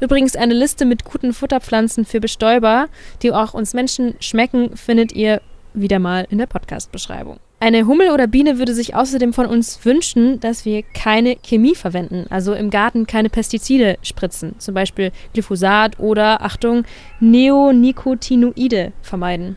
Übrigens 0.00 0.34
eine 0.34 0.54
Liste 0.54 0.86
mit 0.86 1.04
guten 1.04 1.32
Futterpflanzen 1.32 2.04
für 2.04 2.20
Bestäuber, 2.20 2.88
die 3.22 3.32
auch 3.32 3.54
uns 3.54 3.74
Menschen 3.74 4.14
schmecken, 4.18 4.76
findet 4.76 5.12
ihr 5.12 5.42
wieder 5.74 5.98
mal 5.98 6.26
in 6.30 6.38
der 6.38 6.46
Podcast-Beschreibung. 6.46 7.38
Eine 7.62 7.86
Hummel 7.86 8.10
oder 8.10 8.26
Biene 8.26 8.58
würde 8.58 8.72
sich 8.72 8.94
außerdem 8.94 9.34
von 9.34 9.44
uns 9.44 9.84
wünschen, 9.84 10.40
dass 10.40 10.64
wir 10.64 10.82
keine 10.82 11.36
Chemie 11.36 11.74
verwenden, 11.74 12.24
also 12.30 12.54
im 12.54 12.70
Garten 12.70 13.06
keine 13.06 13.28
Pestizide 13.28 13.98
spritzen, 14.02 14.54
zum 14.58 14.74
Beispiel 14.74 15.12
Glyphosat 15.34 16.00
oder, 16.00 16.40
Achtung, 16.40 16.84
Neonicotinoide 17.20 18.92
vermeiden. 19.02 19.56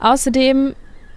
Außerdem 0.00 0.74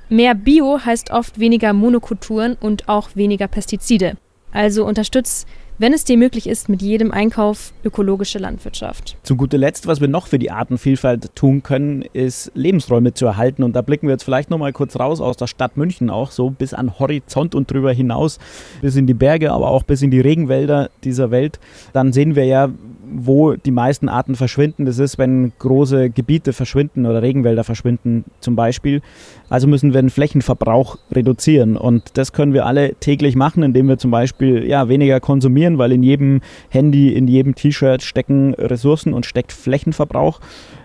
mehr 0.10 0.36
Bio 0.36 0.82
heißt 0.84 1.12
oft 1.12 1.40
weniger 1.40 1.72
Monokulturen 1.72 2.58
und 2.60 2.90
auch 2.90 3.12
weniger 3.16 3.48
Pestizide. 3.48 4.18
Also 4.52 4.86
unterstützt 4.86 5.48
wenn 5.80 5.94
es 5.94 6.04
dir 6.04 6.18
möglich 6.18 6.48
ist, 6.48 6.70
mit 6.70 6.82
jedem 6.82 7.12
Einkauf 7.12 7.74
ökologische 7.84 8.40
Landwirtschaft. 8.40 9.18
Zu 9.24 9.36
guter 9.36 9.58
Letzt, 9.58 9.88
was 9.88 10.02
wir 10.02 10.08
noch 10.08 10.28
für 10.28 10.40
die 10.40 10.52
Artenvielfalt 10.52 11.36
tun 11.36 11.64
können, 11.64 12.04
ist 12.14 12.52
Lebensräume 12.56 13.14
zu 13.14 13.26
erhalten. 13.26 13.64
Und 13.64 13.76
da 13.76 13.82
blicken 13.82 14.08
wir 14.08 14.14
jetzt 14.14 14.24
vielleicht 14.24 14.50
noch 14.50 14.58
mal 14.58 14.74
kurz 14.74 15.00
raus 15.00 15.22
aus 15.22 15.38
der 15.38 15.48
Stadt 15.48 15.78
München 15.78 16.10
auch 16.10 16.32
so 16.32 16.50
bis 16.50 16.74
an 16.74 17.00
Horizont 17.00 17.56
und 17.56 17.72
drüber 17.72 17.94
hinaus, 17.94 18.40
bis 18.82 18.96
in 18.96 19.08
die 19.08 19.14
Berge, 19.14 19.52
aber 19.52 19.70
auch 19.70 19.84
bis 19.84 20.02
in 20.02 20.12
die 20.12 20.22
Regenwälder 20.22 20.90
dieser 21.04 21.32
Welt. 21.32 21.60
Dann 21.94 22.14
sehen 22.14 22.36
wir 22.36 22.46
ja, 22.46 22.70
wo 23.10 23.54
die 23.54 23.72
meisten 23.72 24.10
Arten 24.10 24.36
verschwinden. 24.36 24.86
Das 24.86 25.00
ist, 25.00 25.18
wenn 25.18 25.52
große 25.60 26.10
Gebiete 26.10 26.54
verschwinden 26.54 27.06
oder 27.06 27.22
Regenwälder 27.22 27.64
verschwinden 27.64 28.26
zum 28.40 28.56
Beispiel. 28.56 29.02
Also 29.50 29.68
müssen 29.68 29.94
wir 29.94 30.02
den 30.02 30.10
Flächenverbrauch 30.10 30.98
reduzieren. 31.12 31.78
Und 31.78 32.18
das 32.18 32.34
können 32.34 32.54
wir 32.54 32.66
alle 32.66 32.96
täglich 32.96 33.36
machen, 33.36 33.64
indem 33.64 33.88
wir 33.88 33.98
zum 33.98 34.12
Beispiel 34.12 34.66
ja, 34.66 34.90
weniger 34.90 35.20
konsumieren, 35.20 35.78
weil 35.78 35.92
in 35.92 36.04
jedem 36.04 36.42
Handy, 36.70 37.14
in 37.14 37.28
jedem 37.28 37.56
T-Shirt 37.56 38.02
stecken 38.02 38.54
Ressourcen 38.56 39.14
und 39.14 39.26
steckt 39.26 39.52
Flächenverbrauch. 39.52 40.40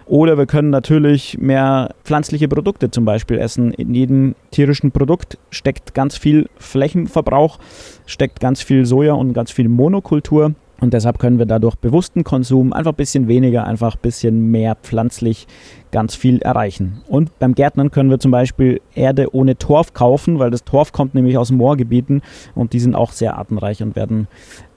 Oder 0.06 0.36
wir 0.36 0.46
können 0.46 0.70
natürlich 0.70 1.38
mehr 1.38 1.94
pflanzliche 2.04 2.48
Produkte 2.48 2.90
zum 2.90 3.04
Beispiel 3.04 3.38
essen. 3.38 3.72
In 3.72 3.94
jedem 3.94 4.34
tierischen 4.50 4.90
Produkt 4.90 5.38
steckt 5.50 5.94
ganz 5.94 6.16
viel 6.16 6.48
Flächenverbrauch, 6.56 7.58
steckt 8.06 8.40
ganz 8.40 8.62
viel 8.62 8.84
Soja 8.84 9.14
und 9.14 9.32
ganz 9.32 9.52
viel 9.52 9.68
Monokultur. 9.68 10.54
Und 10.83 10.93
deshalb 10.95 11.20
können 11.20 11.39
wir 11.39 11.47
dadurch 11.47 11.76
bewussten 11.76 12.24
Konsum 12.24 12.72
einfach 12.72 12.91
ein 12.91 12.97
bisschen 12.97 13.28
weniger, 13.28 13.64
einfach 13.64 13.95
ein 13.95 14.01
bisschen 14.03 14.51
mehr 14.51 14.74
pflanzlich 14.74 15.47
ganz 15.93 16.16
viel 16.16 16.43
erreichen. 16.43 17.03
Und 17.07 17.38
beim 17.38 17.55
Gärtnern 17.55 17.90
können 17.90 18.11
wir 18.11 18.18
zum 18.18 18.32
Beispiel 18.32 18.80
Erde 18.95 19.34
ohne 19.34 19.57
Torf 19.57 19.95
kaufen, 19.95 20.38
weil 20.38 20.51
das 20.51 20.64
Torf 20.64 20.93
kommt 20.93 21.14
nämlich 21.14 21.38
aus 21.38 21.53
Moorgebieten 21.53 22.22
und 22.55 22.72
die 22.72 22.80
sind 22.80 22.97
auch 22.97 23.12
sehr 23.12 23.36
artenreich 23.36 23.82
und 23.82 23.95
werden 23.95 24.26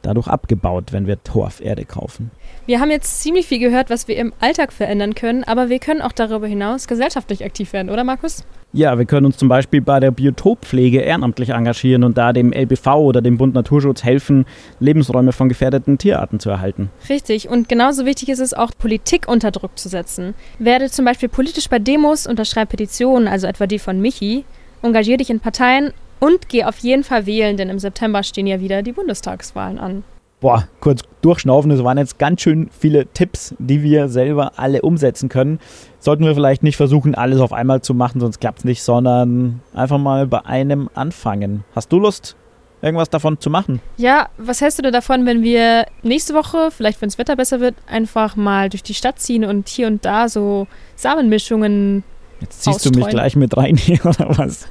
dadurch 0.04 0.28
abgebaut, 0.28 0.92
wenn 0.92 1.08
wir 1.08 1.24
Torferde 1.24 1.86
kaufen. 1.86 2.30
Wir 2.68 2.80
haben 2.80 2.92
jetzt 2.92 3.22
ziemlich 3.22 3.48
viel 3.48 3.60
gehört, 3.60 3.90
was 3.90 4.08
wir 4.08 4.18
im 4.18 4.34
Alltag 4.40 4.72
verändern 4.72 5.16
können, 5.16 5.44
aber 5.44 5.70
wir 5.70 5.80
können 5.80 6.02
auch 6.02 6.12
darüber 6.12 6.48
hinaus 6.48 6.88
gesellschaftlich 6.88 7.44
aktiv 7.44 7.74
werden, 7.74 7.90
oder 7.90 8.04
Markus? 8.04 8.46
Ja, 8.74 8.98
wir 8.98 9.06
können 9.06 9.26
uns 9.26 9.38
zum 9.38 9.48
Beispiel 9.48 9.80
bei 9.80 10.02
der 10.02 10.12
Biotoppflege 10.12 11.00
ehrenamtlich 11.00 11.52
engagieren 11.52 12.04
und 12.04 12.18
da 12.18 12.34
dem 12.34 12.52
LBV 12.52 12.88
oder 12.88 13.22
dem 13.22 13.38
Bund 13.38 13.54
Naturschutz 13.54 14.04
helfen, 14.04 14.46
Lebensräume 14.82 15.32
von 15.32 15.48
gefährdeten 15.48 15.98
Tierarten 15.98 16.42
zu 16.42 16.50
erhalten. 16.50 16.90
Richtig, 17.08 17.48
und 17.48 17.70
genauso 17.70 18.06
wichtig 18.06 18.28
ist 18.28 18.42
es 18.42 18.54
auch, 18.54 18.72
Politik 18.78 19.30
unter 19.30 19.52
Druck 19.52 19.80
zu 19.80 19.88
setzen. 19.88 20.34
Werde 20.60 20.90
zum 20.90 21.05
Beispiel 21.06 21.30
politisch 21.30 21.70
bei 21.70 21.80
Demos, 21.80 22.28
unterschreib 22.28 22.70
Petitionen, 22.70 23.28
also 23.28 23.48
etwa 23.48 23.68
die 23.68 23.80
von 23.80 24.02
Michi, 24.02 24.46
engagier 24.82 25.18
dich 25.18 25.30
in 25.30 25.40
Parteien 25.40 25.94
und 26.20 26.50
geh 26.50 26.64
auf 26.64 26.80
jeden 26.80 27.04
Fall 27.04 27.26
wählen, 27.26 27.58
denn 27.58 27.70
im 27.70 27.80
September 27.80 28.24
stehen 28.24 28.48
ja 28.48 28.60
wieder 28.60 28.82
die 28.82 28.92
Bundestagswahlen 28.92 29.80
an. 29.80 30.04
Boah, 30.42 30.68
kurz 30.80 31.02
durchschnaufen, 31.22 31.72
das 31.72 31.84
waren 31.84 31.98
jetzt 31.98 32.20
ganz 32.20 32.42
schön 32.42 32.70
viele 32.78 33.08
Tipps, 33.08 33.56
die 33.58 33.82
wir 33.82 34.10
selber 34.10 34.60
alle 34.60 34.82
umsetzen 34.82 35.30
können. 35.30 35.60
Sollten 36.00 36.26
wir 36.26 36.36
vielleicht 36.36 36.62
nicht 36.62 36.76
versuchen, 36.76 37.16
alles 37.16 37.40
auf 37.40 37.54
einmal 37.54 37.82
zu 37.82 37.94
machen, 37.94 38.20
sonst 38.20 38.40
klappt 38.40 38.60
es 38.60 38.66
nicht, 38.66 38.84
sondern 38.84 39.62
einfach 39.74 39.98
mal 39.98 40.28
bei 40.28 40.46
einem 40.46 40.90
anfangen. 40.94 41.64
Hast 41.74 41.92
du 41.92 42.00
Lust, 42.00 42.36
irgendwas 42.82 43.10
davon 43.10 43.40
zu 43.40 43.50
machen? 43.50 43.82
Ja, 43.98 44.30
was 44.38 44.62
hältst 44.62 44.78
du 44.78 44.84
denn 44.84 44.94
davon, 44.94 45.26
wenn 45.26 45.44
wir 45.44 45.86
nächste 46.04 46.34
Woche, 46.34 46.70
vielleicht 46.72 47.02
wenn 47.02 47.10
das 47.10 47.18
Wetter 47.18 47.36
besser 47.36 47.60
wird, 47.60 47.76
einfach 47.88 48.36
mal 48.36 48.70
durch 48.70 48.84
die 48.84 48.94
Stadt 48.94 49.20
ziehen 49.20 49.46
und 49.46 49.68
hier 49.70 49.88
und 49.88 50.06
da 50.06 50.30
so 50.30 50.68
Samenmischungen 50.96 52.04
Jetzt 52.42 52.64
ziehst 52.64 52.86
du 52.86 52.92
mich 52.92 53.08
gleich 53.08 53.36
mit 53.36 53.56
rein 53.56 53.78
hier 53.78 54.00
oder 54.06 54.38
was? 54.38 54.68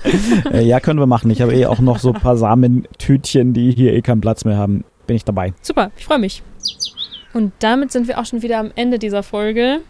äh, 0.52 0.62
ja, 0.62 0.80
können 0.80 0.98
wir 0.98 1.06
machen. 1.06 1.30
Ich 1.30 1.40
habe 1.40 1.54
eh 1.54 1.66
auch 1.66 1.80
noch 1.80 1.98
so 1.98 2.12
ein 2.12 2.20
paar 2.20 2.36
Samentütchen, 2.36 3.54
die 3.54 3.70
hier 3.72 3.94
eh 3.94 4.02
keinen 4.02 4.20
Platz 4.20 4.44
mehr 4.44 4.56
haben. 4.56 4.84
Bin 5.06 5.16
ich 5.16 5.24
dabei. 5.24 5.54
Super, 5.62 5.90
ich 5.96 6.04
freue 6.04 6.18
mich. 6.18 6.42
Und 7.32 7.52
damit 7.58 7.90
sind 7.90 8.06
wir 8.06 8.18
auch 8.18 8.26
schon 8.26 8.42
wieder 8.42 8.58
am 8.58 8.70
Ende 8.74 8.98
dieser 8.98 9.22
Folge. 9.22 9.80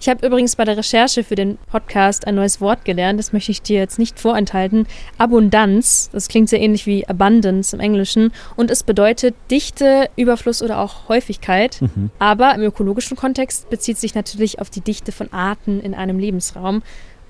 Ich 0.00 0.08
habe 0.08 0.24
übrigens 0.24 0.54
bei 0.54 0.64
der 0.64 0.76
Recherche 0.76 1.24
für 1.24 1.34
den 1.34 1.58
Podcast 1.70 2.26
ein 2.26 2.36
neues 2.36 2.60
Wort 2.60 2.84
gelernt, 2.84 3.18
das 3.18 3.32
möchte 3.32 3.50
ich 3.50 3.62
dir 3.62 3.78
jetzt 3.78 3.98
nicht 3.98 4.20
vorenthalten. 4.20 4.86
Abundanz, 5.18 6.08
das 6.12 6.28
klingt 6.28 6.48
sehr 6.48 6.60
ähnlich 6.60 6.86
wie 6.86 7.06
Abundance 7.08 7.74
im 7.74 7.80
Englischen 7.80 8.32
und 8.54 8.70
es 8.70 8.84
bedeutet 8.84 9.34
Dichte, 9.50 10.08
Überfluss 10.14 10.62
oder 10.62 10.78
auch 10.78 11.08
Häufigkeit. 11.08 11.82
Mhm. 11.82 12.10
Aber 12.20 12.54
im 12.54 12.62
ökologischen 12.62 13.16
Kontext 13.16 13.68
bezieht 13.70 13.98
sich 13.98 14.14
natürlich 14.14 14.60
auf 14.60 14.70
die 14.70 14.82
Dichte 14.82 15.10
von 15.10 15.32
Arten 15.32 15.80
in 15.80 15.94
einem 15.94 16.20
Lebensraum. 16.20 16.82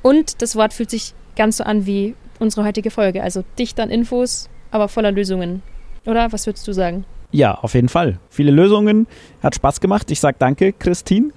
Und 0.02 0.42
das 0.42 0.54
Wort 0.54 0.74
fühlt 0.74 0.90
sich 0.90 1.14
ganz 1.36 1.56
so 1.56 1.64
an 1.64 1.86
wie 1.86 2.14
unsere 2.38 2.66
heutige 2.66 2.90
Folge, 2.90 3.22
also 3.22 3.44
dicht 3.58 3.80
an 3.80 3.88
Infos, 3.88 4.50
aber 4.70 4.88
voller 4.88 5.10
Lösungen. 5.10 5.62
Oder 6.04 6.32
was 6.32 6.46
würdest 6.46 6.68
du 6.68 6.72
sagen? 6.72 7.06
Ja, 7.30 7.54
auf 7.54 7.72
jeden 7.74 7.88
Fall. 7.88 8.18
Viele 8.28 8.50
Lösungen. 8.50 9.06
Hat 9.42 9.54
Spaß 9.54 9.80
gemacht. 9.80 10.10
Ich 10.10 10.20
sage 10.20 10.36
danke, 10.38 10.72
Christine. 10.72 11.30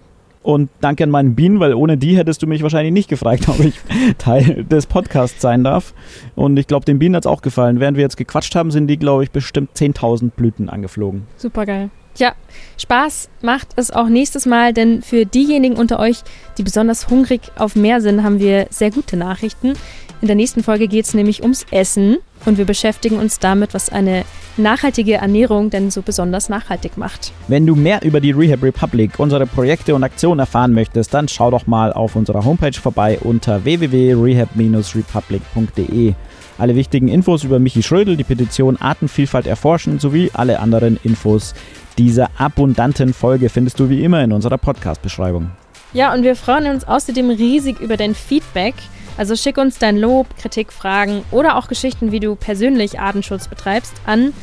Und 0.43 0.69
danke 0.79 1.03
an 1.03 1.11
meinen 1.11 1.35
Bienen, 1.35 1.59
weil 1.59 1.73
ohne 1.75 1.97
die 1.97 2.17
hättest 2.17 2.41
du 2.41 2.47
mich 2.47 2.63
wahrscheinlich 2.63 2.93
nicht 2.93 3.09
gefragt, 3.09 3.43
ob 3.47 3.59
ich 3.59 3.79
Teil 4.17 4.63
des 4.63 4.87
Podcasts 4.87 5.41
sein 5.41 5.63
darf. 5.63 5.93
Und 6.35 6.57
ich 6.57 6.67
glaube, 6.67 6.85
den 6.85 6.99
Bienen 6.99 7.15
hat 7.15 7.25
es 7.25 7.31
auch 7.31 7.41
gefallen. 7.41 7.79
Während 7.79 7.97
wir 7.97 8.03
jetzt 8.03 8.17
gequatscht 8.17 8.55
haben, 8.55 8.71
sind 8.71 8.87
die, 8.87 8.97
glaube 8.97 9.23
ich, 9.23 9.31
bestimmt 9.31 9.71
10.000 9.75 10.31
Blüten 10.31 10.69
angeflogen. 10.69 11.27
Super 11.37 11.65
geil. 11.65 11.89
Ja, 12.17 12.33
Spaß 12.77 13.29
macht 13.41 13.69
es 13.77 13.91
auch 13.91 14.09
nächstes 14.09 14.45
Mal, 14.45 14.73
denn 14.73 15.01
für 15.01 15.25
diejenigen 15.25 15.77
unter 15.77 15.99
euch, 15.99 16.23
die 16.57 16.63
besonders 16.63 17.09
hungrig 17.09 17.41
auf 17.57 17.75
mehr 17.75 18.01
sind, 18.01 18.23
haben 18.23 18.39
wir 18.39 18.67
sehr 18.69 18.91
gute 18.91 19.15
Nachrichten. 19.15 19.73
In 20.21 20.27
der 20.27 20.35
nächsten 20.35 20.61
Folge 20.61 20.87
geht 20.87 21.05
es 21.05 21.15
nämlich 21.15 21.41
ums 21.41 21.65
Essen 21.71 22.17
und 22.45 22.59
wir 22.59 22.65
beschäftigen 22.65 23.17
uns 23.17 23.39
damit, 23.39 23.73
was 23.73 23.89
eine 23.89 24.23
nachhaltige 24.55 25.15
Ernährung 25.15 25.71
denn 25.71 25.89
so 25.89 26.03
besonders 26.03 26.47
nachhaltig 26.47 26.95
macht. 26.95 27.33
Wenn 27.47 27.65
du 27.65 27.75
mehr 27.75 28.03
über 28.03 28.19
die 28.19 28.29
Rehab 28.29 28.61
Republic, 28.61 29.13
unsere 29.17 29.47
Projekte 29.47 29.95
und 29.95 30.03
Aktionen 30.03 30.37
erfahren 30.39 30.73
möchtest, 30.73 31.11
dann 31.15 31.27
schau 31.27 31.49
doch 31.49 31.65
mal 31.65 31.91
auf 31.91 32.15
unserer 32.15 32.45
Homepage 32.45 32.73
vorbei 32.73 33.17
unter 33.19 33.63
www.rehab-republic.de. 33.63 36.13
Alle 36.59 36.75
wichtigen 36.75 37.07
Infos 37.07 37.43
über 37.43 37.57
Michi 37.57 37.81
Schrödel, 37.81 38.15
die 38.15 38.23
Petition 38.23 38.77
Artenvielfalt 38.77 39.47
erforschen 39.47 39.97
sowie 39.97 40.29
alle 40.33 40.59
anderen 40.59 40.99
Infos 41.03 41.55
dieser 41.97 42.29
abundanten 42.37 43.13
Folge 43.13 43.49
findest 43.49 43.79
du 43.79 43.89
wie 43.89 44.03
immer 44.03 44.23
in 44.23 44.31
unserer 44.31 44.59
Podcast-Beschreibung. 44.59 45.49
Ja, 45.93 46.13
und 46.13 46.23
wir 46.23 46.35
freuen 46.35 46.67
uns 46.67 46.87
außerdem 46.87 47.29
riesig 47.29 47.79
über 47.79 47.97
dein 47.97 48.15
Feedback. 48.15 48.75
Also 49.17 49.35
schick 49.35 49.57
uns 49.57 49.77
dein 49.77 49.97
Lob, 49.97 50.37
Kritik, 50.37 50.71
Fragen 50.71 51.25
oder 51.31 51.57
auch 51.57 51.67
Geschichten, 51.67 52.13
wie 52.13 52.21
du 52.21 52.35
persönlich 52.35 52.99
Artenschutz 52.99 53.49
betreibst, 53.49 53.93
an 54.05 54.33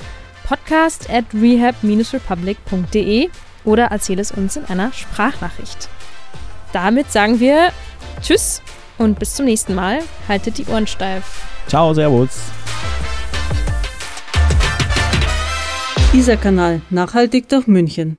podcast 0.47 1.09
at 1.11 1.25
rehab-republic.de 1.35 3.31
oder 3.65 3.87
erzähl 3.87 4.19
es 4.19 4.31
uns 4.31 4.57
in 4.57 4.65
einer 4.67 4.93
Sprachnachricht. 4.93 5.89
Damit 6.73 7.11
sagen 7.13 7.41
wir 7.41 7.73
Tschüss 8.23 8.63
und 8.99 9.19
bis 9.19 9.35
zum 9.35 9.47
nächsten 9.47 9.75
Mal. 9.75 10.01
Haltet 10.29 10.59
die 10.59 10.67
Ohren 10.67 10.87
steif. 10.87 11.45
Ciao, 11.67 11.95
Servus. 11.95 12.41
Isar-Kanal, 16.13 16.81
nachhaltig 16.91 17.49
durch 17.49 17.67
München. 17.67 18.17